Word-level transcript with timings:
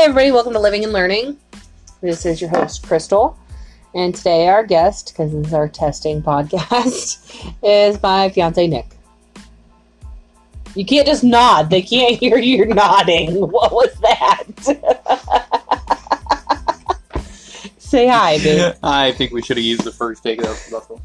Hey, 0.00 0.06
everybody, 0.06 0.32
welcome 0.32 0.54
to 0.54 0.58
Living 0.58 0.82
and 0.82 0.94
Learning. 0.94 1.36
This 2.00 2.24
is 2.24 2.40
your 2.40 2.48
host, 2.48 2.86
Crystal. 2.86 3.38
And 3.94 4.14
today, 4.14 4.48
our 4.48 4.64
guest, 4.64 5.12
because 5.12 5.30
this 5.30 5.48
is 5.48 5.52
our 5.52 5.68
testing 5.68 6.22
podcast, 6.30 7.52
is 7.62 8.02
my 8.02 8.30
fiance, 8.30 8.66
Nick. 8.66 8.86
You 10.74 10.86
can't 10.86 11.06
just 11.06 11.22
nod. 11.22 11.68
They 11.68 11.82
can't 11.82 12.16
hear 12.18 12.38
you 12.38 12.64
nodding. 12.74 13.46
What 13.46 13.72
was 13.72 13.92
that? 14.00 14.44
Say 17.76 18.08
hi, 18.08 18.38
babe. 18.38 18.74
I 18.82 19.12
think 19.12 19.32
we 19.32 19.42
should 19.42 19.58
have 19.58 19.66
used 19.66 19.84
the 19.84 19.92
first 19.92 20.22
take 20.22 20.38
of 20.38 20.46
that. 20.46 20.98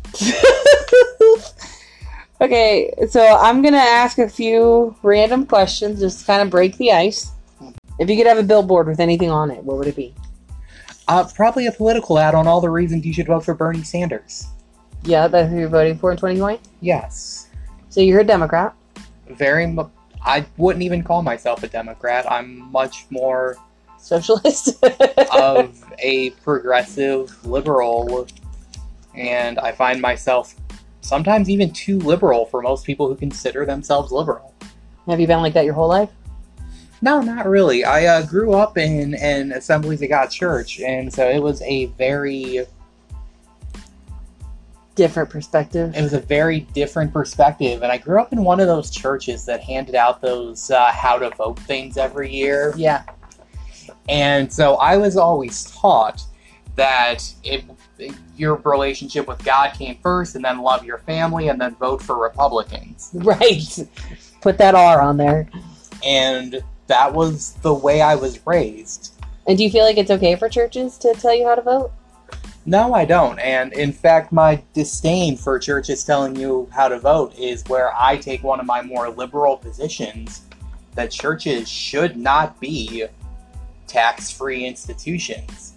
okay, 2.40 2.94
so 3.10 3.22
I'm 3.42 3.62
going 3.62 3.74
to 3.74 3.78
ask 3.78 4.20
a 4.20 4.30
few 4.30 4.96
random 5.04 5.46
questions 5.46 6.00
just 6.00 6.22
to 6.22 6.26
kind 6.26 6.42
of 6.42 6.50
break 6.50 6.78
the 6.78 6.94
ice. 6.94 7.34
If 7.98 8.10
you 8.10 8.18
could 8.18 8.28
have 8.28 8.38
a 8.38 8.44
billboard 8.44 8.88
with 8.88 9.00
anything 9.00 9.32
on 9.32 9.52
it, 9.52 9.64
what 9.64 9.78
would 9.78 9.88
it 9.88 9.96
be? 9.96 10.14
Uh, 11.08 11.28
probably 11.36 11.68
a 11.68 11.72
political 11.72 12.20
ad 12.20 12.36
on 12.36 12.48
all 12.48 12.60
the 12.60 12.70
reasons 12.70 13.06
you 13.06 13.14
should 13.14 13.28
vote 13.28 13.46
for 13.46 13.54
Bernie 13.54 13.84
Sanders. 13.84 14.48
Yeah, 15.04 15.28
that's 15.28 15.50
who 15.50 15.60
you're 15.60 15.70
voting 15.70 15.98
for 15.98 16.12
in 16.12 16.18
2020? 16.18 16.60
Yes. 16.82 17.50
So 17.90 18.02
you're 18.02 18.22
a 18.22 18.24
Democrat. 18.24 18.74
Very 19.30 19.68
mu- 19.68 19.90
I 20.24 20.46
wouldn't 20.58 20.84
even 20.84 21.04
call 21.04 21.22
myself 21.22 21.64
a 21.64 21.68
Democrat. 21.68 22.30
I'm 22.30 22.72
much 22.72 23.06
more 23.12 23.56
Socialist. 23.98 24.84
of 25.32 25.84
a 26.00 26.32
progressive 26.44 27.46
liberal, 27.46 28.28
and 29.14 29.60
I 29.60 29.72
find 29.72 30.02
myself 30.02 30.56
sometimes 31.02 31.50
even 31.50 31.72
too 31.72 32.00
liberal 32.00 32.48
for 32.48 32.62
most 32.62 32.86
people 32.86 33.08
who 33.08 33.16
consider 33.16 33.66
themselves 33.66 34.12
liberal. 34.12 34.54
have 35.08 35.20
you 35.20 35.28
been 35.28 35.42
like 35.42 35.54
that 35.54 35.66
your 35.66 35.76
whole 35.76 35.88
life? 35.88 36.10
No, 37.02 37.22
not 37.22 37.46
really. 37.48 37.84
I 37.84 38.06
uh, 38.06 38.26
grew 38.26 38.54
up 38.54 38.78
in 38.78 39.16
an 39.16 39.52
Assemblies 39.52 40.02
of 40.02 40.10
God 40.10 40.28
church, 40.28 40.80
and 40.80 41.14
so 41.14 41.30
it 41.30 41.42
was 41.42 41.62
a 41.62 41.88
very 41.98 42.66
Different 44.96 45.30
perspective. 45.30 45.94
it 45.94 46.02
was 46.02 46.14
a 46.14 46.22
very 46.22 46.62
different 46.62 47.12
perspective. 47.12 47.84
And 47.84 47.92
I 47.92 47.98
grew 47.98 48.22
up 48.22 48.32
in 48.32 48.46
one 48.46 48.62
of 48.62 48.68
those 48.68 48.90
churches 48.90 49.44
that 49.44 49.60
handed 49.60 49.94
out 49.94 50.22
those 50.22 50.72
uh, 50.72 50.90
how 50.94 51.18
to 51.18 51.32
vote 51.32 51.60
things 51.60 51.98
every 51.98 52.32
year. 52.32 52.74
Yeah. 52.78 53.04
And 54.08 54.52
so 54.52 54.76
I 54.76 54.96
was 54.96 55.18
always 55.18 55.66
taught 55.72 56.24
that 56.78 57.30
it, 57.44 57.66
your 58.38 58.56
relationship 58.56 59.28
with 59.28 59.44
God 59.44 59.74
came 59.74 59.98
first, 59.98 60.36
and 60.36 60.46
then 60.46 60.60
love 60.60 60.86
your 60.86 61.00
family, 61.00 61.50
and 61.50 61.60
then 61.60 61.76
vote 61.76 62.02
for 62.02 62.18
Republicans. 62.18 63.10
Right. 63.14 63.90
Put 64.40 64.58
that 64.60 64.76
R 64.76 65.02
on 65.02 65.18
there. 65.18 65.50
And 66.06 66.64
that 66.88 67.14
was 67.14 67.54
the 67.62 67.74
way 67.74 68.02
I 68.02 68.16
was 68.16 68.46
raised. 68.46 69.14
And 69.48 69.58
do 69.58 69.64
you 69.64 69.70
feel 69.70 69.84
like 69.84 69.98
it's 69.98 70.12
okay 70.12 70.36
for 70.36 70.50
churches 70.50 70.98
to 71.00 71.14
tell 71.14 71.34
you 71.34 71.46
how 71.46 71.56
to 71.56 71.62
vote? 71.62 71.92
No, 72.66 72.94
I 72.94 73.06
don't. 73.06 73.38
And 73.40 73.74
in 73.74 73.94
fact, 73.94 74.32
my 74.32 74.64
disdain 74.74 75.38
for 75.38 75.60
churches 75.60 76.04
telling 76.04 76.36
you 76.36 76.68
how 76.72 76.88
to 76.88 77.00
vote 77.00 77.38
is 77.38 77.64
where 77.68 77.94
I 77.96 78.18
take 78.18 78.44
one 78.44 78.60
of 78.60 78.66
my 78.66 78.82
more 78.82 79.10
liberal 79.10 79.58
positions 79.58 80.42
that 80.96 81.12
churches 81.12 81.70
should 81.70 82.18
not 82.18 82.60
be 82.60 83.06
tax 83.88 84.32
free 84.32 84.66
institutions 84.66 85.74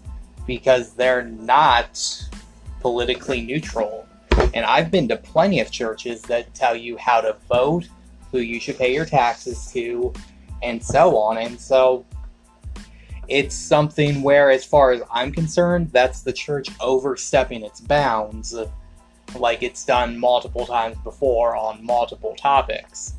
because 0.47 0.95
they're 0.95 1.25
not 1.25 2.29
politically 2.81 3.43
neutral. 3.43 4.07
And 4.55 4.65
I've 4.65 4.91
been 4.91 5.09
to 5.09 5.17
plenty 5.17 5.61
of 5.61 5.71
churches 5.71 6.23
that 6.23 6.55
tell 6.55 6.75
you 6.75 6.97
how 6.97 7.21
to 7.21 7.37
vote, 7.51 7.87
who 8.33 8.39
you 8.39 8.61
should 8.61 8.79
pay 8.79 8.95
your 8.95 9.05
taxes 9.05 9.71
to, 9.73 10.15
and 10.63 10.83
so 10.83 11.17
on. 11.17 11.39
And 11.39 11.61
so 11.61 12.05
it's 13.29 13.55
something 13.55 14.23
where, 14.23 14.51
as 14.51 14.65
far 14.65 14.93
as 14.93 15.03
I'm 15.13 15.33
concerned, 15.33 15.91
that's 15.93 16.23
the 16.23 16.33
church 16.33 16.69
overstepping 16.81 17.63
its 17.63 17.81
bounds, 17.81 18.55
like 19.37 19.63
it's 19.63 19.85
done 19.85 20.19
multiple 20.19 20.65
times 20.67 20.97
before 21.05 21.55
on 21.55 21.85
multiple 21.85 22.35
topics. 22.37 23.15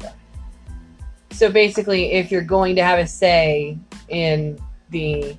So 1.31 1.51
basically, 1.51 2.13
if 2.13 2.31
you're 2.31 2.41
going 2.41 2.75
to 2.75 2.83
have 2.83 2.99
a 2.99 3.07
say 3.07 3.77
in 4.09 4.59
the 4.89 5.37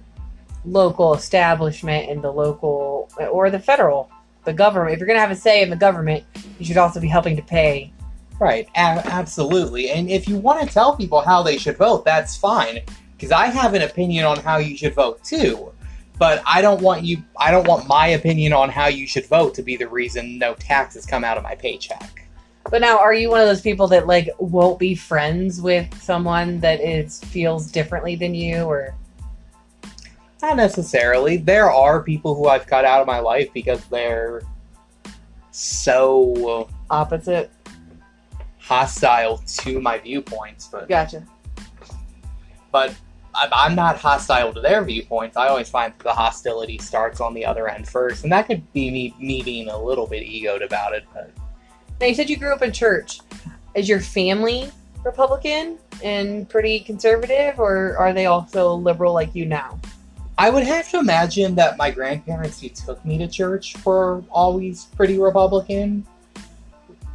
local 0.64 1.14
establishment 1.14 2.08
and 2.08 2.22
the 2.22 2.30
local 2.30 3.10
or 3.30 3.50
the 3.50 3.58
federal, 3.58 4.08
the 4.44 4.52
government, 4.52 4.94
if 4.94 5.00
you're 5.00 5.06
going 5.06 5.16
to 5.16 5.20
have 5.20 5.32
a 5.32 5.36
say 5.36 5.62
in 5.62 5.68
the 5.68 5.76
government, 5.76 6.24
you 6.58 6.64
should 6.64 6.76
also 6.76 7.00
be 7.00 7.08
helping 7.08 7.36
to 7.36 7.42
pay. 7.42 7.92
Right, 8.40 8.66
a- 8.74 9.06
absolutely. 9.06 9.90
And 9.90 10.10
if 10.10 10.26
you 10.26 10.36
want 10.38 10.66
to 10.66 10.66
tell 10.66 10.96
people 10.96 11.20
how 11.20 11.42
they 11.42 11.58
should 11.58 11.76
vote, 11.76 12.06
that's 12.06 12.38
fine. 12.38 12.80
Because 13.12 13.32
I 13.32 13.46
have 13.46 13.74
an 13.74 13.82
opinion 13.82 14.24
on 14.24 14.38
how 14.38 14.56
you 14.56 14.78
should 14.78 14.94
vote 14.94 15.22
too. 15.22 15.72
But 16.18 16.42
I 16.46 16.62
don't 16.62 16.80
want 16.80 17.04
you. 17.04 17.22
I 17.38 17.50
don't 17.50 17.68
want 17.68 17.86
my 17.86 18.08
opinion 18.08 18.54
on 18.54 18.70
how 18.70 18.86
you 18.86 19.06
should 19.06 19.26
vote 19.26 19.54
to 19.54 19.62
be 19.62 19.76
the 19.76 19.88
reason 19.88 20.38
no 20.38 20.54
taxes 20.54 21.04
come 21.04 21.22
out 21.22 21.36
of 21.36 21.42
my 21.42 21.54
paycheck. 21.54 22.26
But 22.70 22.80
now, 22.80 22.98
are 22.98 23.12
you 23.12 23.30
one 23.30 23.40
of 23.40 23.46
those 23.46 23.60
people 23.60 23.86
that 23.88 24.06
like 24.06 24.30
won't 24.38 24.78
be 24.78 24.94
friends 24.94 25.60
with 25.60 26.02
someone 26.02 26.60
that 26.60 26.80
is 26.80 27.22
feels 27.24 27.70
differently 27.70 28.16
than 28.16 28.34
you, 28.34 28.64
or 28.64 28.94
Not 30.40 30.56
necessarily. 30.56 31.36
There 31.36 31.70
are 31.70 32.02
people 32.02 32.34
who 32.34 32.48
I've 32.48 32.66
cut 32.66 32.86
out 32.86 33.02
of 33.02 33.06
my 33.06 33.18
life 33.18 33.52
because 33.52 33.84
they're 33.86 34.42
so 35.50 36.68
opposite? 36.90 37.50
Hostile 38.70 39.38
to 39.48 39.80
my 39.80 39.98
viewpoints. 39.98 40.68
But 40.70 40.88
Gotcha. 40.88 41.24
but 42.70 42.94
I- 43.34 43.48
I'm 43.52 43.74
not 43.74 43.96
hostile 43.98 44.54
to 44.54 44.60
their 44.60 44.84
viewpoints. 44.84 45.36
I 45.36 45.48
always 45.48 45.68
find 45.68 45.92
the 46.04 46.14
hostility 46.14 46.78
starts 46.78 47.20
on 47.20 47.34
the 47.34 47.44
other 47.44 47.66
end 47.66 47.88
first, 47.88 48.22
and 48.22 48.32
that 48.32 48.46
could 48.46 48.72
be 48.72 48.90
me, 48.92 49.14
me 49.18 49.42
being 49.42 49.68
a 49.68 49.76
little 49.76 50.06
bit 50.06 50.22
egoed 50.22 50.62
about 50.62 50.94
it. 50.94 51.04
But 51.12 51.32
Now 52.00 52.06
you 52.06 52.14
said 52.14 52.30
you 52.30 52.36
grew 52.36 52.54
up 52.54 52.62
in 52.62 52.70
church. 52.70 53.20
Is 53.74 53.88
your 53.88 54.00
family 54.00 54.70
Republican 55.04 55.78
and 56.04 56.48
pretty 56.48 56.78
conservative, 56.78 57.58
or 57.58 57.96
are 57.98 58.12
they 58.12 58.26
also 58.26 58.74
liberal 58.74 59.12
like 59.12 59.34
you 59.34 59.46
now? 59.46 59.80
I 60.38 60.48
would 60.48 60.62
have 60.62 60.88
to 60.90 61.00
imagine 61.00 61.56
that 61.56 61.76
my 61.76 61.90
grandparents 61.90 62.60
who 62.60 62.68
took 62.68 63.04
me 63.04 63.18
to 63.18 63.26
church 63.26 63.74
were 63.84 64.22
always 64.30 64.84
pretty 64.96 65.18
Republican. 65.18 66.06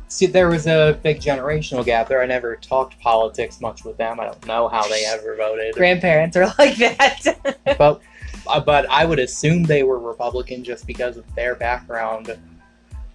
See, 0.08 0.28
there 0.28 0.50
was 0.50 0.68
a 0.68 1.00
big 1.02 1.20
generational 1.20 1.84
gap 1.84 2.08
there. 2.08 2.22
I 2.22 2.26
never 2.26 2.56
talked 2.56 3.00
politics 3.00 3.60
much 3.60 3.84
with 3.84 3.98
them. 3.98 4.20
I 4.20 4.26
don't 4.26 4.46
know 4.46 4.68
how 4.68 4.88
they 4.88 5.04
ever 5.06 5.36
voted. 5.36 5.74
Grandparents 5.74 6.38
are 6.38 6.46
like 6.60 6.78
that. 6.78 7.58
but 7.78 8.02
uh, 8.48 8.60
but 8.60 8.90
I 8.90 9.06
would 9.06 9.20
assume 9.20 9.64
they 9.64 9.84
were 9.84 10.00
Republican 10.00 10.64
just 10.64 10.86
because 10.86 11.18
of 11.18 11.36
their 11.36 11.56
background. 11.56 12.38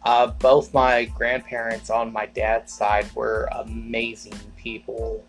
Uh, 0.05 0.29
both 0.29 0.73
my 0.75 1.05
grandparents 1.05 1.91
on 1.91 2.13
my 2.13 2.27
dad's 2.27 2.73
side 2.73 3.07
were 3.15 3.49
amazing 3.53 4.39
people 4.57 5.25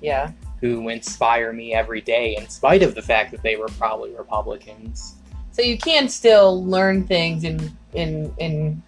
yeah. 0.00 0.30
who 0.60 0.88
inspire 0.88 1.52
me 1.52 1.74
every 1.74 2.00
day, 2.00 2.36
in 2.36 2.48
spite 2.48 2.82
of 2.82 2.94
the 2.94 3.02
fact 3.02 3.32
that 3.32 3.42
they 3.42 3.56
were 3.56 3.68
probably 3.78 4.14
Republicans. 4.14 5.16
So 5.52 5.62
you 5.62 5.78
can 5.78 6.08
still 6.08 6.64
learn 6.64 7.06
things 7.06 7.44
and 7.44 7.70
and 7.94 8.32
and 8.40 8.82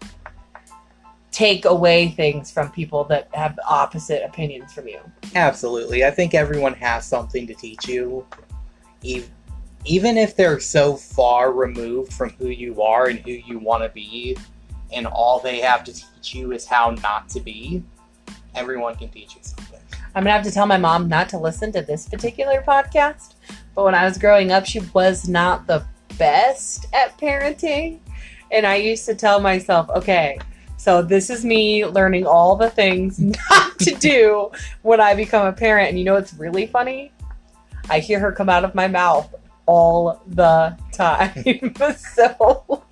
take 1.37 1.67
away 1.67 2.09
things 2.09 2.51
from 2.51 2.71
people 2.71 3.05
that 3.05 3.29
have 3.35 3.59
opposite 3.69 4.25
opinions 4.25 4.73
from 4.73 4.89
you. 4.89 4.99
Absolutely, 5.35 6.03
I 6.03 6.11
think 6.11 6.33
everyone 6.33 6.73
has 6.73 7.05
something 7.05 7.47
to 7.47 7.53
teach 7.53 7.87
you, 7.87 8.27
even 9.03 10.17
if 10.17 10.35
they're 10.35 10.59
so 10.59 10.97
far 10.97 11.53
removed 11.53 12.11
from 12.15 12.31
who 12.31 12.49
you 12.49 12.81
are 12.81 13.09
and 13.09 13.19
who 13.19 13.33
you 13.33 13.59
want 13.59 13.83
to 13.83 13.91
be, 13.91 14.35
and 14.95 15.07
all 15.07 15.39
they 15.39 15.61
have 15.61 15.85
to 15.85 15.93
teach 15.93 16.35
you 16.35 16.53
is 16.53 16.65
how 16.65 16.93
not 17.03 17.29
to 17.29 17.41
be. 17.41 17.83
Everyone 18.55 18.95
can 18.97 19.11
teach 19.11 19.35
you 19.35 19.43
something. 19.43 19.81
I'm 20.15 20.25
gonna 20.25 20.31
have 20.31 20.45
to 20.45 20.51
tell 20.51 20.65
my 20.65 20.79
mom 20.79 21.07
not 21.07 21.29
to 21.29 21.39
listen 21.39 21.71
to 21.73 21.83
this 21.83 22.09
particular 22.09 22.65
podcast. 22.67 23.35
But 23.75 23.85
when 23.85 23.95
I 23.95 24.07
was 24.07 24.17
growing 24.17 24.53
up, 24.53 24.65
she 24.65 24.81
was 24.95 25.29
not 25.29 25.67
the 25.67 25.85
best 26.17 26.87
at 26.95 27.19
parenting. 27.19 27.99
And 28.51 28.67
I 28.67 28.77
used 28.77 29.05
to 29.05 29.15
tell 29.15 29.39
myself, 29.39 29.91
okay, 29.91 30.39
so 30.77 31.03
this 31.03 31.31
is 31.31 31.45
me 31.45 31.85
learning 31.87 32.27
all 32.27 32.57
the 32.57 32.71
things 32.71 33.19
not 33.51 33.79
to 33.81 33.95
do 33.95 34.51
when 34.83 35.01
I 35.01 35.15
become 35.15 35.47
a 35.47 35.53
parent. 35.53 35.89
And 35.89 35.99
you 35.99 36.05
know 36.05 36.15
what's 36.15 36.35
really 36.35 36.67
funny? 36.67 37.13
I 37.89 38.01
hear 38.01 38.19
her 38.21 38.33
come 38.33 38.49
out 38.49 38.65
of 38.65 38.75
my 38.75 38.89
mouth 38.89 39.35
all 39.67 40.23
the 40.29 40.77
time. 40.93 41.75
so 41.97 42.85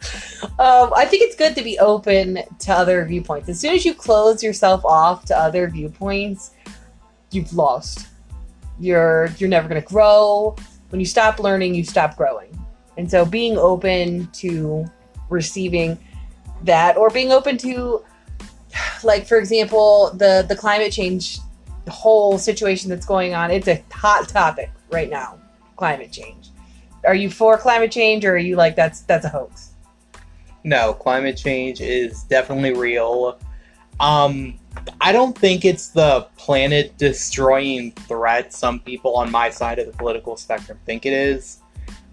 um, 0.59 0.93
I 0.97 1.07
think 1.09 1.23
it's 1.23 1.37
good 1.37 1.55
to 1.55 1.63
be 1.63 1.79
open 1.79 2.41
to 2.61 2.73
other 2.73 3.05
viewpoints. 3.05 3.49
As 3.49 3.61
soon 3.61 3.75
as 3.75 3.85
you 3.85 3.95
close 3.95 4.43
yourself 4.43 4.85
off 4.85 5.25
to 5.27 5.39
other 5.39 5.69
viewpoints, 5.69 6.53
you've 7.31 7.53
lost. 7.55 8.09
You're 8.81 9.31
you're 9.39 9.49
never 9.49 9.69
going 9.69 9.81
to 9.81 9.87
grow. 9.87 10.57
When 10.89 11.01
you 11.01 11.07
stop 11.07 11.39
learning, 11.39 11.75
you 11.75 11.85
stop 11.85 12.17
growing. 12.17 12.59
And 12.97 13.09
so 13.11 13.25
being 13.25 13.57
open 13.57 14.29
to 14.33 14.85
receiving 15.29 15.99
that 16.65 16.97
or 16.97 17.11
being 17.11 17.33
open 17.33 17.57
to 17.59 18.03
like 19.03 19.27
for 19.27 19.39
example, 19.39 20.11
the 20.15 20.45
the 20.49 20.57
climate 20.57 20.93
change 20.93 21.39
whole 21.89 22.39
situation 22.39 22.91
that's 22.91 23.07
going 23.07 23.35
on, 23.35 23.51
it's 23.51 23.69
a 23.69 23.83
hot 23.93 24.29
topic 24.29 24.71
right 24.91 25.11
now. 25.11 25.39
Climate 25.77 26.13
change. 26.13 26.51
are 27.05 27.15
you 27.15 27.29
for 27.29 27.59
climate 27.59 27.91
change 27.91 28.25
or 28.25 28.35
are 28.35 28.39
you 28.39 28.57
like 28.57 28.77
that's 28.77 29.01
that's 29.03 29.25
a 29.25 29.29
hoax? 29.29 29.71
No, 30.65 30.95
climate 30.95 31.37
change 31.37 31.81
is 31.81 32.23
definitely 32.25 32.73
real. 32.73 33.39
Um, 34.01 34.59
I 35.01 35.13
don't 35.13 35.37
think 35.37 35.65
it's 35.65 35.89
the 35.89 36.27
planet 36.37 36.97
destroying 36.97 37.93
threat 37.93 38.53
some 38.53 38.81
people 38.81 39.15
on 39.15 39.31
my 39.31 39.51
side 39.51 39.79
of 39.79 39.87
the 39.87 39.93
political 39.93 40.37
spectrum 40.37 40.79
think 40.87 41.07
it 41.07 41.13
is. 41.13 41.59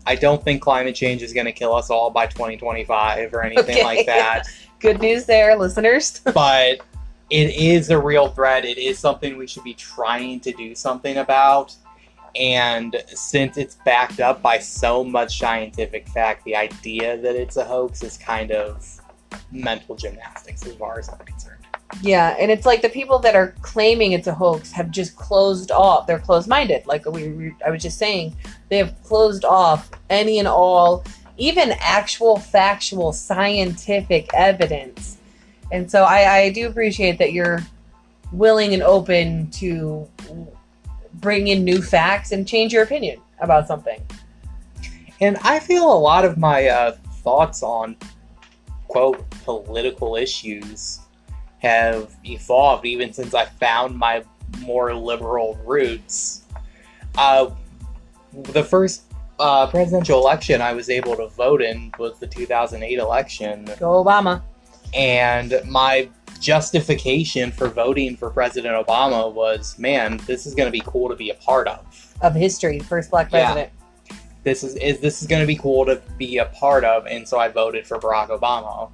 I 0.06 0.16
don't 0.16 0.44
think 0.44 0.62
climate 0.62 0.96
change 0.96 1.22
is 1.22 1.34
going 1.34 1.46
to 1.46 1.52
kill 1.52 1.74
us 1.76 1.90
all 1.90 2.10
by 2.10 2.28
2025 2.28 3.34
or 3.34 3.44
anything 3.44 3.76
Okay. 3.78 3.84
like 3.84 4.06
that. 4.08 4.48
Good 4.80 5.00
news 5.00 5.26
there, 5.26 5.56
listeners. 5.56 6.20
but 6.34 6.82
it 7.30 7.56
is 7.56 7.90
a 7.92 8.00
real 8.00 8.30
threat. 8.30 8.66
It 8.66 8.78
is 8.78 8.98
something 8.98 9.38
we 9.38 9.48
should 9.48 9.64
be 9.64 9.76
trying 9.76 10.40
to 10.42 10.52
do 10.52 10.74
something 10.76 11.18
about. 11.18 11.76
And 12.36 12.96
since 13.08 13.58
it's 13.58 13.76
backed 13.86 14.20
up 14.20 14.42
by 14.42 14.58
so 14.58 15.04
much 15.04 15.38
scientific 15.38 16.08
fact, 16.10 16.44
the 16.46 16.56
idea 16.56 17.18
that 17.18 17.36
it's 17.36 17.58
a 17.58 17.64
hoax 17.64 18.04
is 18.04 18.18
kind 18.18 18.52
of 18.52 18.86
mental 19.52 19.96
gymnastics 19.96 20.66
as 20.66 20.74
far 20.76 20.98
as 20.98 21.10
I'm 21.10 21.20
concerned. 21.20 21.58
Yeah, 22.02 22.36
and 22.40 22.50
it's 22.50 22.66
like 22.66 22.82
the 22.82 22.90
people 22.90 23.20
that 23.20 23.36
are 23.36 23.54
claiming 23.62 24.14
it's 24.14 24.28
a 24.28 24.34
hoax 24.34 24.72
have 24.72 24.92
just 24.92 25.16
closed 25.18 25.72
off. 25.72 26.08
They're 26.08 26.20
closed-minded. 26.20 26.88
Like 26.88 27.06
we, 27.06 27.30
we 27.30 27.56
I 27.66 27.70
was 27.70 27.82
just 27.84 27.98
saying, 27.98 28.36
they 28.72 28.78
have 28.78 28.96
closed 29.04 29.44
off 29.44 29.92
any 30.10 30.40
and 30.40 30.48
all, 30.48 31.04
even 31.38 31.74
actual 31.82 32.40
factual 32.40 33.12
scientific 33.12 34.34
evidence. 34.34 35.18
And 35.74 35.92
so 35.92 36.06
I, 36.06 36.36
I 36.38 36.50
do 36.52 36.70
appreciate 36.70 37.18
that 37.18 37.34
you're 37.34 37.60
willing 38.32 38.74
and 38.74 38.82
open 38.82 39.52
to 39.52 40.08
bring 41.16 41.50
in 41.50 41.66
new 41.66 41.82
facts 41.82 42.32
and 42.32 42.48
change 42.48 42.72
your 42.72 42.84
opinion 42.84 43.20
about 43.42 43.68
something. 43.68 44.02
And 45.20 45.38
I 45.44 45.60
feel 45.60 45.92
a 45.92 46.00
lot 46.00 46.24
of 46.24 46.38
my 46.38 46.68
uh, 46.68 46.92
thoughts 47.26 47.64
on, 47.64 47.98
quote, 48.88 49.30
political 49.44 50.16
issues 50.16 51.02
have 51.60 52.16
evolved 52.24 52.86
even 52.86 53.12
since 53.12 53.34
I 53.34 53.48
found 53.48 53.98
my 53.98 54.24
more 54.62 54.96
liberal 54.96 55.60
roots. 55.66 56.46
Uh, 57.18 57.50
the 58.34 58.64
first 58.64 59.04
uh, 59.40 59.68
presidential 59.68 60.20
election 60.20 60.62
I 60.62 60.74
was 60.74 60.90
able 60.90 61.16
to 61.16 61.28
vote 61.28 61.62
in 61.62 61.92
was 61.98 62.20
the 62.20 62.28
2008 62.28 63.00
election, 63.00 63.66
Go 63.80 64.04
Obama. 64.04 64.42
and 64.94 65.60
my 65.68 66.10
justification 66.40 67.52
for 67.52 67.68
voting 67.68 68.16
for 68.18 68.30
President 68.30 68.74
Obama 68.86 69.32
was, 69.32 69.78
man, 69.80 70.18
this 70.26 70.46
is 70.46 70.54
going 70.56 70.68
to 70.68 70.72
be 70.72 70.82
cool 70.86 71.08
to 71.10 71.16
be 71.16 71.30
a 71.30 71.36
part 71.36 71.68
of 71.68 71.86
Of 72.22 72.34
history, 72.36 72.80
first 72.80 73.10
black 73.12 73.32
Yeah. 73.32 73.46
president. 73.54 73.70
this 74.44 74.64
is, 74.64 74.76
is 74.76 75.00
this 75.00 75.22
is 75.22 75.28
going 75.28 75.42
to 75.42 75.48
be 75.48 75.56
cool 75.56 75.86
to 75.86 76.02
be 76.18 76.38
a 76.40 76.46
part 76.46 76.84
of 76.84 77.06
and 77.06 77.28
so 77.28 77.38
i 77.38 77.48
voted 77.48 77.86
for 77.86 78.00
barack 78.00 78.30
obama 78.30 78.90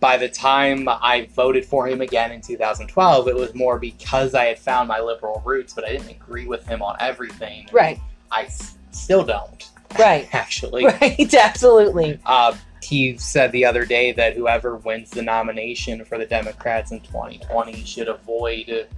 by 0.00 0.16
the 0.16 0.30
time 0.30 0.88
i 0.88 1.28
voted 1.34 1.62
for 1.62 1.86
him 1.86 2.00
again 2.00 2.32
in 2.32 2.40
2012 2.40 3.28
it 3.28 3.36
was 3.36 3.54
more 3.54 3.78
because 3.78 4.34
i 4.34 4.46
had 4.46 4.58
found 4.58 4.88
my 4.88 4.98
liberal 4.98 5.42
roots 5.44 5.74
but 5.74 5.84
i 5.84 5.88
didn't 5.90 6.08
agree 6.08 6.46
with 6.46 6.66
him 6.66 6.80
on 6.80 6.96
everything 7.00 7.68
Right, 7.70 7.98
i 8.30 8.46
still 8.90 9.24
don't 9.24 9.70
right, 9.98 10.28
actually 10.32 10.84
right, 11.00 11.34
absolutely. 11.34 12.18
uh, 12.26 12.54
he 12.82 13.16
said 13.16 13.50
the 13.52 13.64
other 13.64 13.84
day 13.84 14.12
that 14.12 14.34
whoever 14.36 14.76
wins 14.76 15.10
the 15.10 15.22
nomination 15.22 16.04
for 16.04 16.18
the 16.18 16.26
democrats 16.26 16.92
in 16.92 17.00
2020 17.00 17.84
should 17.84 18.08
avoid 18.08 18.88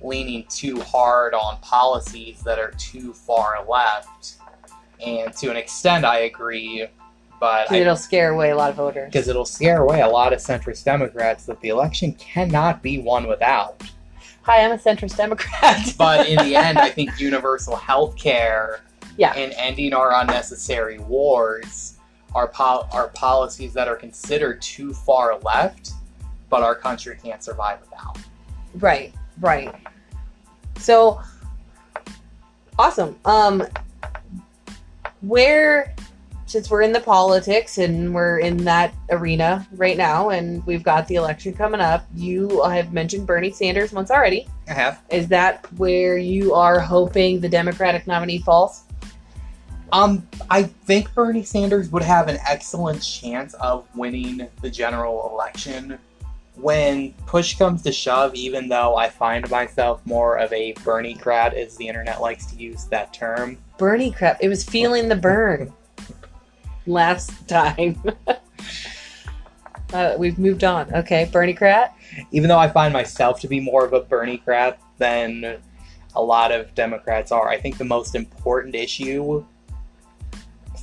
leaning 0.00 0.44
too 0.48 0.80
hard 0.82 1.34
on 1.34 1.58
policies 1.60 2.40
that 2.42 2.58
are 2.58 2.70
too 2.78 3.12
far 3.12 3.64
left 3.68 4.36
and 5.04 5.32
to 5.34 5.50
an 5.50 5.56
extent 5.56 6.04
i 6.04 6.20
agree 6.20 6.86
but 7.40 7.70
I 7.70 7.76
It'll 7.76 7.96
scare 7.96 8.32
away 8.32 8.50
a 8.50 8.56
lot 8.56 8.70
of 8.70 8.76
voters. 8.76 9.06
because 9.06 9.28
it'll 9.28 9.44
scare 9.44 9.82
away 9.82 10.00
a 10.00 10.08
lot 10.08 10.32
of 10.32 10.40
centrist 10.40 10.84
Democrats 10.84 11.46
that 11.46 11.60
the 11.60 11.68
election 11.68 12.12
cannot 12.14 12.82
be 12.82 12.98
won 12.98 13.26
without. 13.28 13.82
Hi, 14.48 14.64
I'm 14.64 14.72
a 14.72 14.78
centrist 14.78 15.14
Democrat. 15.18 15.94
But 15.98 16.26
in 16.26 16.38
the 16.38 16.56
end, 16.56 16.78
I 16.78 16.88
think 16.88 17.20
universal 17.20 17.76
health 17.76 18.16
care 18.16 18.80
Yeah. 19.18 19.32
and 19.34 19.52
ending 19.58 19.92
our 19.92 20.18
unnecessary 20.22 20.98
wars 21.00 21.98
are, 22.34 22.48
pol- 22.48 22.88
are 22.90 23.08
policies 23.08 23.74
that 23.74 23.88
are 23.88 23.94
considered 23.96 24.62
too 24.62 24.94
far 24.94 25.38
left, 25.40 25.92
but 26.48 26.62
our 26.62 26.74
country 26.74 27.18
can't 27.22 27.44
survive 27.44 27.78
without. 27.82 28.16
right, 28.76 29.12
right. 29.40 29.74
So 30.78 31.20
awesome. 32.78 33.18
Um, 33.26 33.66
where, 35.20 35.94
since 36.48 36.70
we're 36.70 36.82
in 36.82 36.92
the 36.92 37.00
politics 37.00 37.76
and 37.76 38.14
we're 38.14 38.38
in 38.38 38.56
that 38.64 38.94
arena 39.10 39.66
right 39.72 39.98
now, 39.98 40.30
and 40.30 40.64
we've 40.66 40.82
got 40.82 41.06
the 41.06 41.16
election 41.16 41.52
coming 41.52 41.80
up, 41.80 42.06
you 42.14 42.62
have 42.64 42.92
mentioned 42.92 43.26
Bernie 43.26 43.52
Sanders 43.52 43.92
once 43.92 44.10
already. 44.10 44.48
I 44.66 44.72
have. 44.72 45.02
Is 45.10 45.28
that 45.28 45.70
where 45.74 46.16
you 46.16 46.54
are 46.54 46.80
hoping 46.80 47.40
the 47.40 47.48
Democratic 47.48 48.06
nominee 48.06 48.38
falls? 48.38 48.84
Um, 49.92 50.26
I 50.50 50.64
think 50.64 51.14
Bernie 51.14 51.44
Sanders 51.44 51.90
would 51.90 52.02
have 52.02 52.28
an 52.28 52.38
excellent 52.48 53.02
chance 53.02 53.54
of 53.54 53.86
winning 53.94 54.48
the 54.62 54.70
general 54.70 55.30
election. 55.30 55.98
When 56.56 57.12
push 57.26 57.56
comes 57.56 57.82
to 57.82 57.92
shove, 57.92 58.34
even 58.34 58.68
though 58.68 58.96
I 58.96 59.10
find 59.10 59.48
myself 59.48 60.04
more 60.04 60.38
of 60.38 60.52
a 60.52 60.72
Bernie 60.84 61.14
crowd, 61.14 61.54
as 61.54 61.76
the 61.76 61.86
internet 61.86 62.20
likes 62.20 62.46
to 62.46 62.56
use 62.56 62.86
that 62.86 63.14
term, 63.14 63.58
Bernie 63.76 64.10
crap. 64.10 64.38
It 64.40 64.48
was 64.48 64.64
feeling 64.64 65.08
the 65.08 65.14
burn 65.14 65.72
last 66.88 67.46
time. 67.48 68.00
uh, 69.92 70.14
we've 70.18 70.38
moved 70.38 70.64
on. 70.64 70.92
Okay, 70.94 71.28
Bernie 71.30 71.54
Krat. 71.54 71.92
even 72.32 72.48
though 72.48 72.58
I 72.58 72.68
find 72.68 72.92
myself 72.92 73.40
to 73.40 73.48
be 73.48 73.60
more 73.60 73.84
of 73.84 73.92
a 73.92 74.00
Bernie 74.00 74.38
crowd 74.38 74.76
than 74.98 75.58
a 76.14 76.22
lot 76.22 76.50
of 76.50 76.74
Democrats 76.74 77.30
are, 77.30 77.48
I 77.48 77.58
think 77.60 77.78
the 77.78 77.84
most 77.84 78.14
important 78.14 78.74
issue 78.74 79.44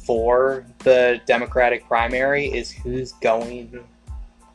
for 0.06 0.66
the 0.80 1.19
Democratic 1.25 1.86
primary 1.88 2.46
is 2.46 2.72
who's 2.72 3.13
going 3.13 3.84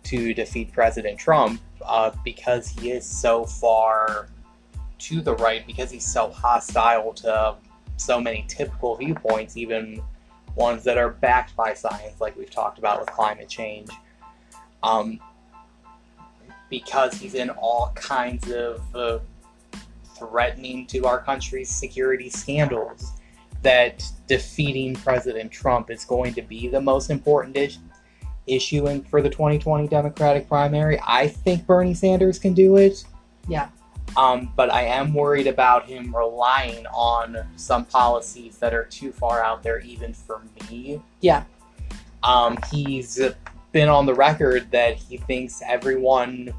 to 0.05 0.33
defeat 0.33 0.73
President 0.73 1.19
Trump 1.19 1.61
uh, 1.85 2.13
because 2.25 2.69
he 2.69 2.93
is 2.93 3.05
so 3.05 3.45
far 3.45 4.29
to 4.99 5.21
the 5.21 5.35
right, 5.37 5.67
because 5.67 5.91
he's 5.91 6.07
so 6.07 6.31
hostile 6.31 7.13
to 7.15 7.57
so 7.97 8.21
many 8.21 8.45
typical 8.49 8.97
viewpoints, 8.97 9.57
even 9.57 10.01
ones 10.55 10.85
that 10.85 10.99
are 10.99 11.11
backed 11.11 11.55
by 11.57 11.75
science, 11.75 12.21
like 12.21 12.37
we've 12.37 12.51
talked 12.51 12.79
about 12.79 13.01
with 13.01 13.11
climate 13.11 13.49
change. 13.49 13.91
Um, 14.83 15.21
because 16.69 17.15
he's 17.15 17.35
in 17.35 17.51
all 17.51 17.93
kinds 17.95 18.51
of 18.51 18.83
uh, 18.95 19.19
threatening 20.17 20.87
to 20.87 21.05
our 21.05 21.21
country's 21.21 21.69
security 21.69 22.31
scandals, 22.31 23.13
that 23.63 24.05
defeating 24.27 24.95
President 24.95 25.51
Trump 25.51 25.91
is 25.91 26.05
going 26.05 26.33
to 26.35 26.43
be 26.43 26.69
the 26.69 26.81
most 26.81 27.11
important 27.11 27.57
is- 27.57 27.79
issue 28.47 28.89
in, 28.89 29.03
for 29.03 29.21
the 29.21 29.29
2020 29.29 29.89
Democratic 29.89 30.49
primary. 30.49 30.99
I 31.07 31.29
think 31.29 31.67
Bernie 31.67 31.95
Sanders 31.95 32.39
can 32.39 32.55
do 32.55 32.77
it. 32.77 33.05
Yeah. 33.49 33.69
Um, 34.17 34.53
but 34.57 34.73
I 34.73 34.83
am 34.83 35.15
worried 35.15 35.47
about 35.47 35.87
him 35.87 36.15
relying 36.15 36.87
on 36.87 37.39
some 37.57 37.85
policies 37.85 38.59
that 38.59 38.75
are 38.75 38.85
too 38.85 39.13
far 39.13 39.43
out 39.43 39.63
there, 39.63 39.81
even 39.81 40.13
for 40.13 40.43
me. 40.69 41.01
Yeah. 41.21 41.45
Um, 42.23 42.59
he's 42.71 43.21
been 43.73 43.89
on 43.89 44.07
the 44.07 44.15
record 44.15 44.71
that 44.73 44.97
he 44.97 45.17
thinks 45.17 45.63
everyone 45.65 46.53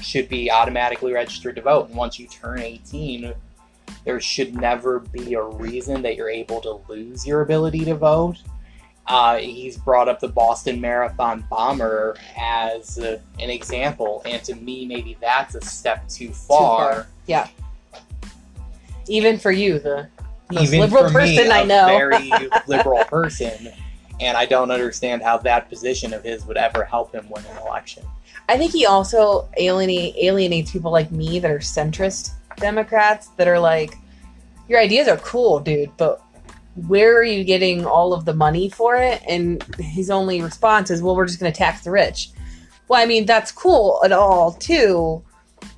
should 0.00 0.28
be 0.28 0.50
automatically 0.50 1.12
registered 1.12 1.56
to 1.56 1.62
vote. 1.62 1.88
And 1.88 1.96
once 1.96 2.18
you 2.18 2.26
turn 2.26 2.60
18, 2.60 3.34
there 4.04 4.20
should 4.20 4.54
never 4.54 5.00
be 5.00 5.34
a 5.34 5.42
reason 5.42 6.02
that 6.02 6.16
you're 6.16 6.30
able 6.30 6.60
to 6.60 6.80
lose 6.88 7.26
your 7.26 7.40
ability 7.40 7.84
to 7.86 7.94
vote. 7.94 8.36
Uh, 9.06 9.36
he's 9.36 9.76
brought 9.76 10.08
up 10.08 10.18
the 10.18 10.28
Boston 10.28 10.80
Marathon 10.80 11.44
bomber 11.50 12.16
as 12.38 12.98
uh, 12.98 13.18
an 13.38 13.50
example, 13.50 14.22
and 14.24 14.42
to 14.44 14.54
me, 14.54 14.86
maybe 14.86 15.16
that's 15.20 15.54
a 15.54 15.60
step 15.60 16.08
too 16.08 16.30
far. 16.30 16.94
far. 16.94 17.06
Even 19.06 19.38
for 19.38 19.52
you, 19.52 19.78
the 19.78 20.08
most 20.50 20.68
Even 20.68 20.80
liberal 20.80 21.10
for 21.10 21.18
me, 21.18 21.36
person 21.36 21.52
I 21.52 21.60
a 21.60 21.66
know. 21.66 21.86
very 21.86 22.32
liberal 22.66 23.04
person, 23.04 23.68
and 24.20 24.36
I 24.36 24.46
don't 24.46 24.70
understand 24.70 25.22
how 25.22 25.36
that 25.38 25.68
position 25.68 26.14
of 26.14 26.24
his 26.24 26.46
would 26.46 26.56
ever 26.56 26.84
help 26.84 27.14
him 27.14 27.28
win 27.28 27.44
an 27.44 27.58
election. 27.58 28.04
I 28.48 28.56
think 28.56 28.72
he 28.72 28.86
also 28.86 29.48
alienate, 29.58 30.16
alienates 30.16 30.70
people 30.70 30.90
like 30.90 31.10
me 31.10 31.38
that 31.40 31.50
are 31.50 31.58
centrist 31.58 32.32
Democrats 32.56 33.28
that 33.36 33.48
are 33.48 33.58
like, 33.58 33.96
your 34.68 34.80
ideas 34.80 35.08
are 35.08 35.16
cool, 35.18 35.60
dude, 35.60 35.94
but 35.96 36.22
where 36.74 37.16
are 37.16 37.24
you 37.24 37.44
getting 37.44 37.86
all 37.86 38.12
of 38.12 38.24
the 38.24 38.34
money 38.34 38.68
for 38.68 38.96
it? 38.96 39.22
And 39.28 39.62
his 39.78 40.10
only 40.10 40.42
response 40.42 40.90
is, 40.90 41.02
well, 41.02 41.16
we're 41.16 41.26
just 41.26 41.40
going 41.40 41.52
to 41.52 41.56
tax 41.56 41.82
the 41.82 41.90
rich. 41.90 42.30
Well, 42.88 43.00
I 43.00 43.06
mean, 43.06 43.26
that's 43.26 43.52
cool 43.52 44.00
at 44.04 44.12
all, 44.12 44.52
too. 44.52 45.22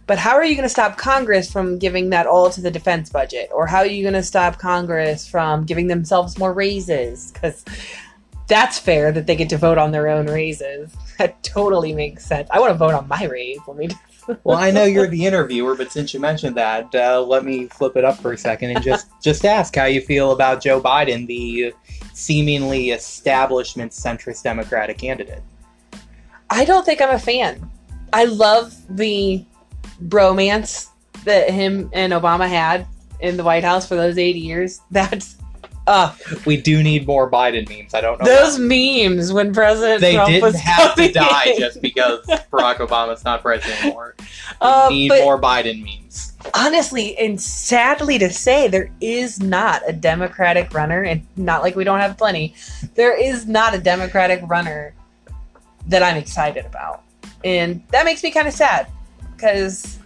But 0.07 0.19
how 0.19 0.35
are 0.35 0.45
you 0.45 0.55
going 0.55 0.65
to 0.65 0.69
stop 0.69 0.97
Congress 0.97 1.51
from 1.51 1.79
giving 1.79 2.11
that 2.11 2.27
all 2.27 2.49
to 2.51 2.61
the 2.61 2.71
defense 2.71 3.11
budget? 3.11 3.51
Or 3.53 3.67
how 3.67 3.79
are 3.79 3.87
you 3.87 4.03
going 4.03 4.15
to 4.15 4.23
stop 4.23 4.59
Congress 4.59 5.27
from 5.27 5.65
giving 5.65 5.89
themselves 5.89 6.39
more 6.39 6.53
raises? 6.53 7.33
Because 7.33 7.65
that's 8.47 8.79
fair 8.79 9.11
that 9.13 9.27
they 9.27 9.35
get 9.37 9.49
to 9.51 9.59
vote 9.59 9.79
on 9.79 9.91
their 9.93 10.09
own 10.09 10.27
raises. 10.27 10.95
That 11.17 11.43
totally 11.43 11.95
makes 11.95 12.27
sense. 12.27 12.47
I 12.51 12.61
want 12.61 12.73
to 12.73 12.77
vote 12.77 12.93
on 12.93 13.09
my 13.09 13.25
raise. 13.25 13.59
Let 13.67 13.79
me. 13.79 13.89
Well, 14.45 14.59
I 14.59 14.71
know 14.71 14.85
you're 14.85 15.07
the 15.07 15.27
interviewer, 15.27 15.77
but 15.77 15.93
since 15.93 16.13
you 16.13 16.21
mentioned 16.21 16.57
that, 16.57 16.95
uh, 16.95 17.23
let 17.23 17.45
me 17.45 17.67
flip 17.67 17.97
it 17.97 18.05
up 18.05 18.19
for 18.19 18.33
a 18.33 18.39
second 18.39 18.71
and 18.71 18.83
just 18.83 19.09
just 19.23 19.45
ask 19.45 19.75
how 19.75 19.85
you 19.85 20.01
feel 20.01 20.33
about 20.33 20.61
Joe 20.61 20.81
Biden, 20.81 21.27
the 21.27 21.75
seemingly 22.13 22.91
establishment 22.91 23.93
centrist 23.93 24.43
Democratic 24.43 24.99
candidate. 24.99 25.43
I 26.51 26.65
don't 26.65 26.85
think 26.85 27.01
I'm 27.01 27.11
a 27.11 27.19
fan. 27.19 27.71
I 28.13 28.25
love 28.25 28.75
the 28.97 29.45
bromance 30.05 30.89
that 31.25 31.51
him 31.51 31.91
and 31.93 32.13
Obama 32.13 32.49
had 32.49 32.87
in 33.21 33.37
the 33.37 33.45
White 33.45 33.65
House 33.65 33.87
for 33.87 33.97
those 33.97 34.19
eight 34.19 34.37
years. 34.37 34.81
That's 34.91 35.37
uh 35.87 36.15
We 36.45 36.57
do 36.57 36.83
need 36.83 37.07
more 37.07 37.31
Biden 37.31 37.69
memes. 37.69 37.95
I 37.95 38.01
don't 38.01 38.19
know. 38.21 38.27
those 38.27 38.59
memes 38.59 39.33
when 39.33 39.53
President 39.55 40.01
they 40.01 40.15
Trump 40.15 40.31
didn't 40.31 40.43
was 40.43 40.57
have 40.57 40.95
to 40.97 41.13
die 41.13 41.55
just 41.59 41.81
because 41.81 42.25
Barack 42.53 42.77
Obama's 42.79 43.25
not 43.25 43.43
president 43.43 43.85
anymore. 43.85 44.15
We 44.19 44.25
Uh, 44.61 44.89
need 44.91 45.09
more 45.23 45.41
Biden 45.41 45.83
memes. 45.85 46.33
honestly, 46.55 47.17
and 47.19 47.41
sadly 47.41 48.19
to 48.19 48.31
say, 48.33 48.69
there 48.69 48.91
is 49.01 49.41
not 49.41 49.83
a 49.87 49.93
Democratic 49.93 50.73
runner, 50.75 51.03
and 51.03 51.27
not 51.37 51.63
like 51.63 51.77
we 51.77 51.85
don't 51.85 52.01
have 52.01 52.17
plenty. 52.19 52.55
There 52.95 53.17
is 53.17 53.47
not 53.47 53.75
a 53.75 53.79
Democratic 53.79 54.41
runner 54.47 54.95
that 55.89 56.03
I'm 56.03 56.17
excited 56.17 56.65
about, 56.67 57.03
and 57.45 57.83
that 57.91 58.05
makes 58.05 58.23
me 58.23 58.31
kind 58.31 58.49
of 58.49 58.55
sad 58.55 58.87
because 59.37 59.99